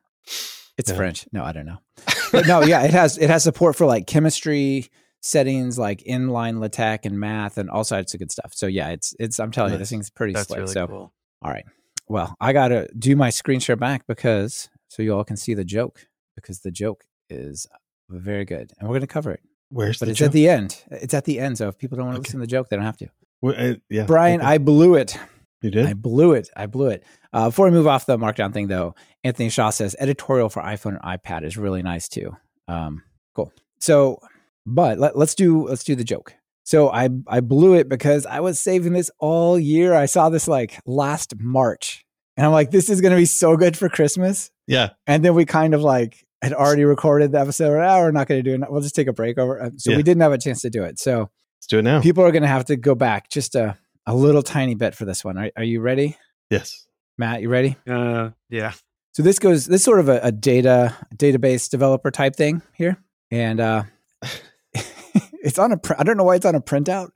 It's 0.78 0.90
Yeah. 0.90 0.96
French. 0.96 1.26
No, 1.32 1.44
I 1.44 1.52
don't 1.52 1.66
know. 1.66 1.78
But 2.32 2.46
no, 2.46 2.62
yeah, 2.62 2.82
it 2.84 2.92
has 2.92 3.18
it 3.18 3.28
has 3.28 3.42
support 3.42 3.76
for 3.76 3.84
like 3.84 4.06
chemistry 4.06 4.88
settings, 5.20 5.78
like 5.78 6.02
inline 6.04 6.60
LaTeX 6.60 7.04
and 7.06 7.20
math, 7.20 7.58
and 7.58 7.68
all 7.68 7.84
sorts 7.84 8.14
of 8.14 8.20
good 8.20 8.32
stuff. 8.32 8.52
So 8.54 8.66
yeah, 8.66 8.88
it's 8.88 9.14
it's. 9.18 9.38
I'm 9.38 9.50
telling 9.50 9.72
you, 9.72 9.78
this 9.78 9.90
thing's 9.90 10.08
pretty 10.08 10.32
That's 10.32 10.46
slick. 10.48 10.60
really 10.60 10.72
so 10.72 10.86
cool. 10.86 11.12
all 11.42 11.50
right, 11.50 11.66
well, 12.08 12.34
I 12.40 12.54
gotta 12.54 12.88
do 12.98 13.16
my 13.16 13.28
screen 13.28 13.60
share 13.60 13.76
back 13.76 14.06
because 14.06 14.70
so 14.88 15.02
you 15.02 15.14
all 15.14 15.24
can 15.24 15.36
see 15.36 15.52
the 15.52 15.64
joke 15.64 16.06
because 16.36 16.60
the 16.60 16.70
joke 16.70 17.04
is 17.28 17.66
very 18.08 18.46
good, 18.46 18.72
and 18.78 18.88
we're 18.88 18.94
gonna 18.96 19.06
cover 19.06 19.30
it. 19.32 19.40
Where's 19.68 19.98
But 19.98 20.08
it's 20.08 20.18
joke? 20.18 20.26
at 20.28 20.32
the 20.32 20.48
end. 20.48 20.82
It's 20.90 21.12
at 21.12 21.24
the 21.26 21.38
end. 21.38 21.58
So 21.58 21.68
if 21.68 21.76
people 21.76 21.96
don't 21.98 22.06
want 22.06 22.16
to 22.16 22.20
Okay. 22.20 22.28
listen 22.28 22.40
to 22.40 22.46
the 22.46 22.50
joke, 22.50 22.70
they 22.70 22.76
don't 22.76 22.84
have 22.86 22.96
to. 22.98 23.08
Well, 23.42 23.54
uh, 23.56 23.74
yeah, 23.90 24.04
Brian, 24.06 24.40
okay. 24.40 24.48
I 24.50 24.58
blew 24.58 24.94
it. 24.94 25.18
you 25.62 25.70
did. 25.70 25.86
I 25.86 25.94
blew 25.94 26.32
it. 26.32 26.48
I 26.56 26.66
blew 26.66 26.88
it. 26.88 27.04
Uh, 27.32 27.48
before 27.48 27.66
we 27.66 27.72
move 27.72 27.86
off 27.86 28.06
the 28.06 28.16
markdown 28.18 28.52
thing, 28.52 28.68
though, 28.68 28.94
Anthony 29.24 29.48
Shaw 29.50 29.70
says 29.70 29.96
editorial 29.98 30.48
for 30.48 30.62
iPhone 30.62 30.98
and 31.00 31.20
iPad 31.22 31.44
is 31.44 31.56
really 31.56 31.82
nice 31.82 32.08
too. 32.08 32.36
Um, 32.68 33.02
cool. 33.34 33.52
So, 33.80 34.18
but 34.64 34.98
let, 34.98 35.16
let's 35.18 35.34
do 35.34 35.66
let's 35.66 35.84
do 35.84 35.94
the 35.96 36.04
joke. 36.04 36.34
So 36.64 36.90
I 36.90 37.08
I 37.26 37.40
blew 37.40 37.74
it 37.74 37.88
because 37.88 38.24
I 38.26 38.40
was 38.40 38.60
saving 38.60 38.92
this 38.92 39.10
all 39.18 39.58
year. 39.58 39.94
I 39.94 40.06
saw 40.06 40.28
this 40.28 40.46
like 40.46 40.78
last 40.86 41.34
March, 41.38 42.04
and 42.36 42.46
I'm 42.46 42.52
like, 42.52 42.70
this 42.70 42.88
is 42.88 43.00
going 43.00 43.10
to 43.10 43.16
be 43.16 43.24
so 43.24 43.56
good 43.56 43.76
for 43.76 43.88
Christmas. 43.88 44.50
yeah, 44.68 44.90
And 45.08 45.24
then 45.24 45.34
we 45.34 45.44
kind 45.44 45.74
of 45.74 45.80
like 45.82 46.24
had 46.40 46.52
already 46.52 46.84
recorded 46.84 47.32
the 47.32 47.40
episode. 47.40 47.76
Ah, 47.80 47.98
we're 47.98 48.10
not 48.12 48.28
going 48.28 48.42
to 48.42 48.48
do 48.48 48.62
it. 48.62 48.70
We'll 48.70 48.80
just 48.82 48.94
take 48.94 49.08
a 49.08 49.12
break 49.12 49.38
over. 49.38 49.60
Uh, 49.62 49.70
So 49.76 49.90
Yeah. 49.90 49.96
we 49.96 50.02
didn't 50.04 50.22
have 50.22 50.32
a 50.32 50.38
chance 50.38 50.60
to 50.62 50.70
do 50.70 50.84
it. 50.84 50.98
So 51.00 51.30
let's 51.62 51.68
do 51.68 51.78
it 51.78 51.82
now. 51.82 52.00
people 52.00 52.24
are 52.24 52.32
going 52.32 52.42
to 52.42 52.48
have 52.48 52.64
to 52.64 52.76
go 52.76 52.94
back 52.94 53.30
just 53.30 53.54
a 53.54 53.78
a 54.04 54.14
little 54.14 54.42
tiny 54.42 54.74
bit 54.74 54.96
for 54.96 55.04
this 55.04 55.24
one. 55.24 55.38
Are, 55.38 55.50
are 55.56 55.62
you 55.62 55.80
ready, 55.80 56.16
yes. 56.50 56.88
Matt? 57.18 57.40
You 57.40 57.48
ready? 57.48 57.76
Uh, 57.88 58.30
yeah. 58.50 58.72
So 59.12 59.22
this 59.22 59.38
goes 59.38 59.66
this 59.66 59.80
is 59.80 59.84
sort 59.84 60.00
of 60.00 60.08
a, 60.08 60.18
a 60.22 60.32
data 60.32 60.96
database 61.14 61.70
developer 61.70 62.10
type 62.10 62.34
thing 62.34 62.62
here, 62.74 62.96
and 63.30 63.60
uh, 63.60 63.84
it's 64.74 65.58
on 65.58 65.72
a. 65.72 65.78
Pr- 65.78 65.94
I 65.98 66.02
don't 66.02 66.16
know 66.16 66.24
why 66.24 66.34
it's 66.34 66.46
on 66.46 66.56
a 66.56 66.60
printout, 66.60 67.10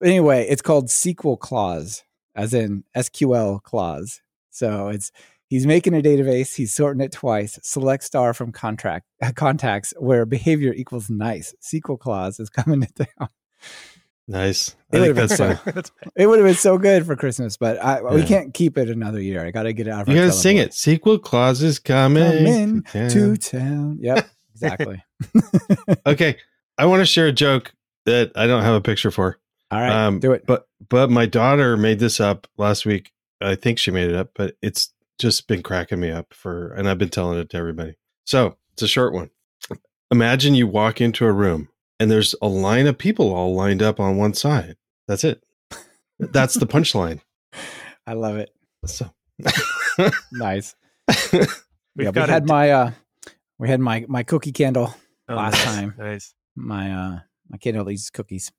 but 0.00 0.08
anyway, 0.08 0.46
it's 0.48 0.62
called 0.62 0.86
SQL 0.86 1.38
Claus, 1.38 2.02
as 2.34 2.54
in 2.54 2.82
SQL 2.96 3.62
Claus. 3.62 4.20
So 4.50 4.88
it's 4.88 5.12
he's 5.48 5.66
making 5.66 5.94
a 5.94 6.02
database, 6.02 6.56
he's 6.56 6.74
sorting 6.74 7.02
it 7.02 7.12
twice. 7.12 7.58
Select 7.62 8.02
star 8.02 8.34
from 8.34 8.50
contract 8.50 9.06
contacts 9.36 9.92
where 9.98 10.26
behavior 10.26 10.72
equals 10.72 11.08
nice. 11.10 11.54
SQL 11.62 11.98
clause 12.00 12.40
is 12.40 12.50
coming 12.50 12.80
to 12.96 13.06
town. 13.18 13.28
Nice. 14.28 14.74
It 14.92 15.00
would've 15.00 15.16
been 15.16 15.84
It 16.16 16.26
would 16.26 16.38
have 16.38 16.46
been 16.46 16.54
so 16.54 16.78
good 16.78 17.04
for 17.04 17.16
Christmas, 17.16 17.56
but 17.56 17.76
I, 17.84 18.00
we 18.02 18.22
can't 18.22 18.54
keep 18.54 18.78
it 18.78 18.88
another 18.88 19.20
year. 19.20 19.44
I 19.44 19.50
got 19.50 19.64
to 19.64 19.72
get 19.72 19.88
it 19.88 19.90
out. 19.90 20.02
Of 20.02 20.08
You 20.08 20.20
our 20.20 20.26
gotta 20.28 20.38
sing 20.38 20.56
it. 20.56 20.72
Sequel 20.72 21.18
clauses 21.18 21.78
coming. 21.80 22.82
Coming 22.82 22.82
to 22.84 23.08
to 23.10 23.36
town. 23.36 23.60
town. 23.60 23.98
Yep, 24.00 24.30
exactly. 24.54 25.04
okay, 26.06 26.36
I 26.78 26.86
want 26.86 27.00
to 27.00 27.04
share 27.06 27.26
a 27.26 27.32
joke 27.32 27.74
that 28.06 28.30
I 28.36 28.46
don't 28.46 28.62
have 28.62 28.74
a 28.74 28.80
picture 28.80 29.10
for. 29.10 29.38
All 29.70 29.80
right, 29.80 29.90
Um, 30.06 30.20
do 30.20 30.32
it. 30.32 30.46
But 30.46 30.66
but 30.88 31.10
my 31.10 31.26
daughter 31.26 31.76
made 31.76 31.98
this 31.98 32.20
up 32.20 32.46
last 32.56 32.86
week. 32.86 33.12
I 33.40 33.54
think 33.56 33.78
she 33.78 33.90
made 33.90 34.08
it 34.08 34.16
up, 34.16 34.30
but 34.34 34.54
it's 34.62 34.94
just 35.18 35.48
been 35.48 35.62
cracking 35.62 35.98
me 36.00 36.10
up 36.10 36.32
for, 36.32 36.72
and 36.74 36.88
I've 36.88 36.98
been 36.98 37.08
telling 37.10 37.38
it 37.38 37.50
to 37.50 37.56
everybody. 37.56 37.96
So 38.24 38.56
it's 38.72 38.82
a 38.82 38.88
short 38.88 39.12
one. 39.12 39.30
Imagine 40.10 40.54
you 40.54 40.68
walk 40.68 41.00
into 41.00 41.26
a 41.26 41.32
room 41.32 41.68
and 42.00 42.10
there's 42.10 42.34
a 42.42 42.48
line 42.48 42.86
of 42.86 42.98
people 42.98 43.32
all 43.34 43.54
lined 43.54 43.82
up 43.82 44.00
on 44.00 44.16
one 44.16 44.34
side. 44.34 44.76
That's 45.08 45.24
it. 45.24 45.42
That's 46.18 46.54
the 46.54 46.66
punchline. 46.66 47.20
I 48.06 48.12
love 48.14 48.36
it. 48.36 48.50
So 48.86 49.10
Nice. 50.32 50.74
We've 51.32 52.04
yeah, 52.04 52.10
we 52.10 52.20
had 52.20 52.42
a- 52.42 52.46
my 52.46 52.70
uh, 52.70 52.90
we 53.58 53.68
had 53.68 53.80
my 53.80 54.04
my 54.08 54.22
cookie 54.22 54.52
candle 54.52 54.94
oh, 55.28 55.34
last 55.34 55.52
nice, 55.54 55.64
time. 55.64 55.94
Nice. 55.98 56.34
My 56.54 56.92
uh, 56.92 57.18
my 57.48 57.56
candle 57.58 57.84
that 57.84 57.92
uses 57.92 58.10
cookies. 58.10 58.52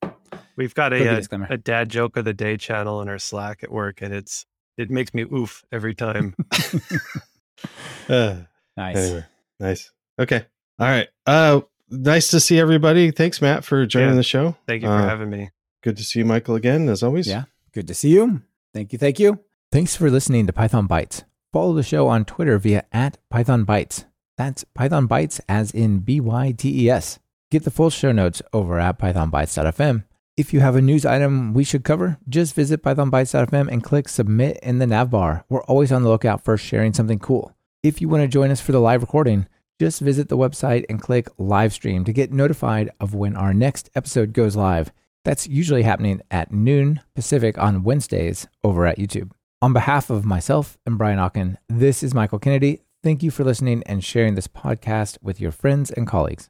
We've 0.55 0.73
got 0.73 0.91
Cookie 0.91 1.05
a, 1.05 1.13
uh, 1.13 1.15
disclaimer. 1.17 1.47
a 1.49 1.57
dad 1.57 1.89
joke 1.89 2.17
of 2.17 2.25
the 2.25 2.33
day 2.33 2.57
channel 2.57 3.01
in 3.01 3.09
our 3.09 3.19
Slack 3.19 3.63
at 3.63 3.71
work, 3.71 4.01
and 4.01 4.13
it's 4.13 4.45
it 4.77 4.89
makes 4.89 5.13
me 5.13 5.21
oof 5.23 5.63
every 5.71 5.93
time. 5.93 6.35
uh, 8.09 8.37
Nice. 8.75 8.95
anyway, 8.97 9.25
nice. 9.59 9.91
Okay. 10.19 10.45
All 10.79 10.87
right. 10.87 11.07
Uh, 11.25 11.61
nice 11.89 12.29
to 12.31 12.39
see 12.39 12.59
everybody. 12.59 13.11
Thanks, 13.11 13.41
Matt, 13.41 13.63
for 13.63 13.85
joining 13.85 14.09
Yeah. 14.09 14.15
the 14.15 14.23
show. 14.23 14.55
Thank 14.67 14.81
you 14.83 14.87
for 14.87 14.93
Uh, 14.95 15.07
having 15.07 15.29
me. 15.29 15.49
Good 15.83 15.97
to 15.97 16.03
see 16.03 16.19
you, 16.19 16.25
Michael, 16.25 16.55
again, 16.55 16.89
as 16.89 17.03
always. 17.03 17.27
Yeah. 17.27 17.43
Good 17.73 17.87
to 17.87 17.93
see 17.93 18.09
you. 18.09 18.41
Thank 18.73 18.93
you. 18.93 18.99
Thank 18.99 19.19
you. 19.19 19.39
Thanks 19.71 19.95
for 19.95 20.09
listening 20.09 20.47
to 20.47 20.53
Python 20.53 20.87
Bytes. 20.87 21.23
Follow 21.53 21.73
the 21.73 21.83
show 21.83 22.07
on 22.07 22.25
Twitter 22.25 22.57
via 22.57 22.83
at 22.91 23.17
Python 23.29 23.65
Bytes. 23.65 24.05
That's 24.37 24.63
Python 24.75 25.07
Bytes 25.07 25.39
as 25.49 25.71
in 25.71 25.99
B 25.99 26.19
Y 26.19 26.53
T 26.57 26.85
E 26.85 26.89
S. 26.89 27.19
Get 27.51 27.63
the 27.63 27.71
full 27.71 27.89
show 27.89 28.11
notes 28.11 28.41
over 28.53 28.79
at 28.79 28.99
pythonbytes.fm. 28.99 30.03
If 30.35 30.53
you 30.53 30.59
have 30.59 30.75
a 30.75 30.81
news 30.81 31.05
item 31.05 31.53
we 31.53 31.63
should 31.63 31.83
cover, 31.83 32.17
just 32.29 32.53
visit 32.53 32.83
pythonbytes.fm 32.83 33.67
and 33.71 33.83
click 33.83 34.07
submit 34.09 34.59
in 34.61 34.77
the 34.79 34.85
nav 34.87 35.09
bar. 35.09 35.45
We're 35.49 35.63
always 35.63 35.91
on 35.91 36.03
the 36.03 36.09
lookout 36.09 36.43
for 36.43 36.57
sharing 36.57 36.93
something 36.93 37.17
cool. 37.19 37.53
If 37.81 38.01
you 38.01 38.09
want 38.09 38.21
to 38.23 38.27
join 38.27 38.51
us 38.51 38.61
for 38.61 38.71
the 38.73 38.79
live 38.81 39.01
recording, 39.01 39.47
just 39.79 40.01
visit 40.01 40.29
the 40.29 40.37
website 40.37 40.85
and 40.89 41.01
click 41.01 41.27
live 41.37 41.73
stream 41.73 42.03
to 42.05 42.13
get 42.13 42.31
notified 42.31 42.89
of 42.99 43.13
when 43.13 43.35
our 43.35 43.53
next 43.53 43.89
episode 43.95 44.33
goes 44.33 44.55
live. 44.55 44.91
That's 45.23 45.47
usually 45.47 45.83
happening 45.83 46.21
at 46.31 46.51
noon 46.51 47.01
Pacific 47.15 47.57
on 47.57 47.83
Wednesdays 47.83 48.47
over 48.63 48.85
at 48.85 48.97
YouTube. 48.97 49.31
On 49.61 49.73
behalf 49.73 50.09
of 50.09 50.25
myself 50.25 50.77
and 50.85 50.97
Brian 50.97 51.19
Okken, 51.19 51.57
this 51.67 52.03
is 52.03 52.13
Michael 52.13 52.39
Kennedy. 52.39 52.81
Thank 53.03 53.23
you 53.23 53.31
for 53.31 53.43
listening 53.43 53.83
and 53.85 54.03
sharing 54.03 54.35
this 54.35 54.47
podcast 54.47 55.17
with 55.21 55.39
your 55.39 55.51
friends 55.51 55.91
and 55.91 56.07
colleagues. 56.07 56.49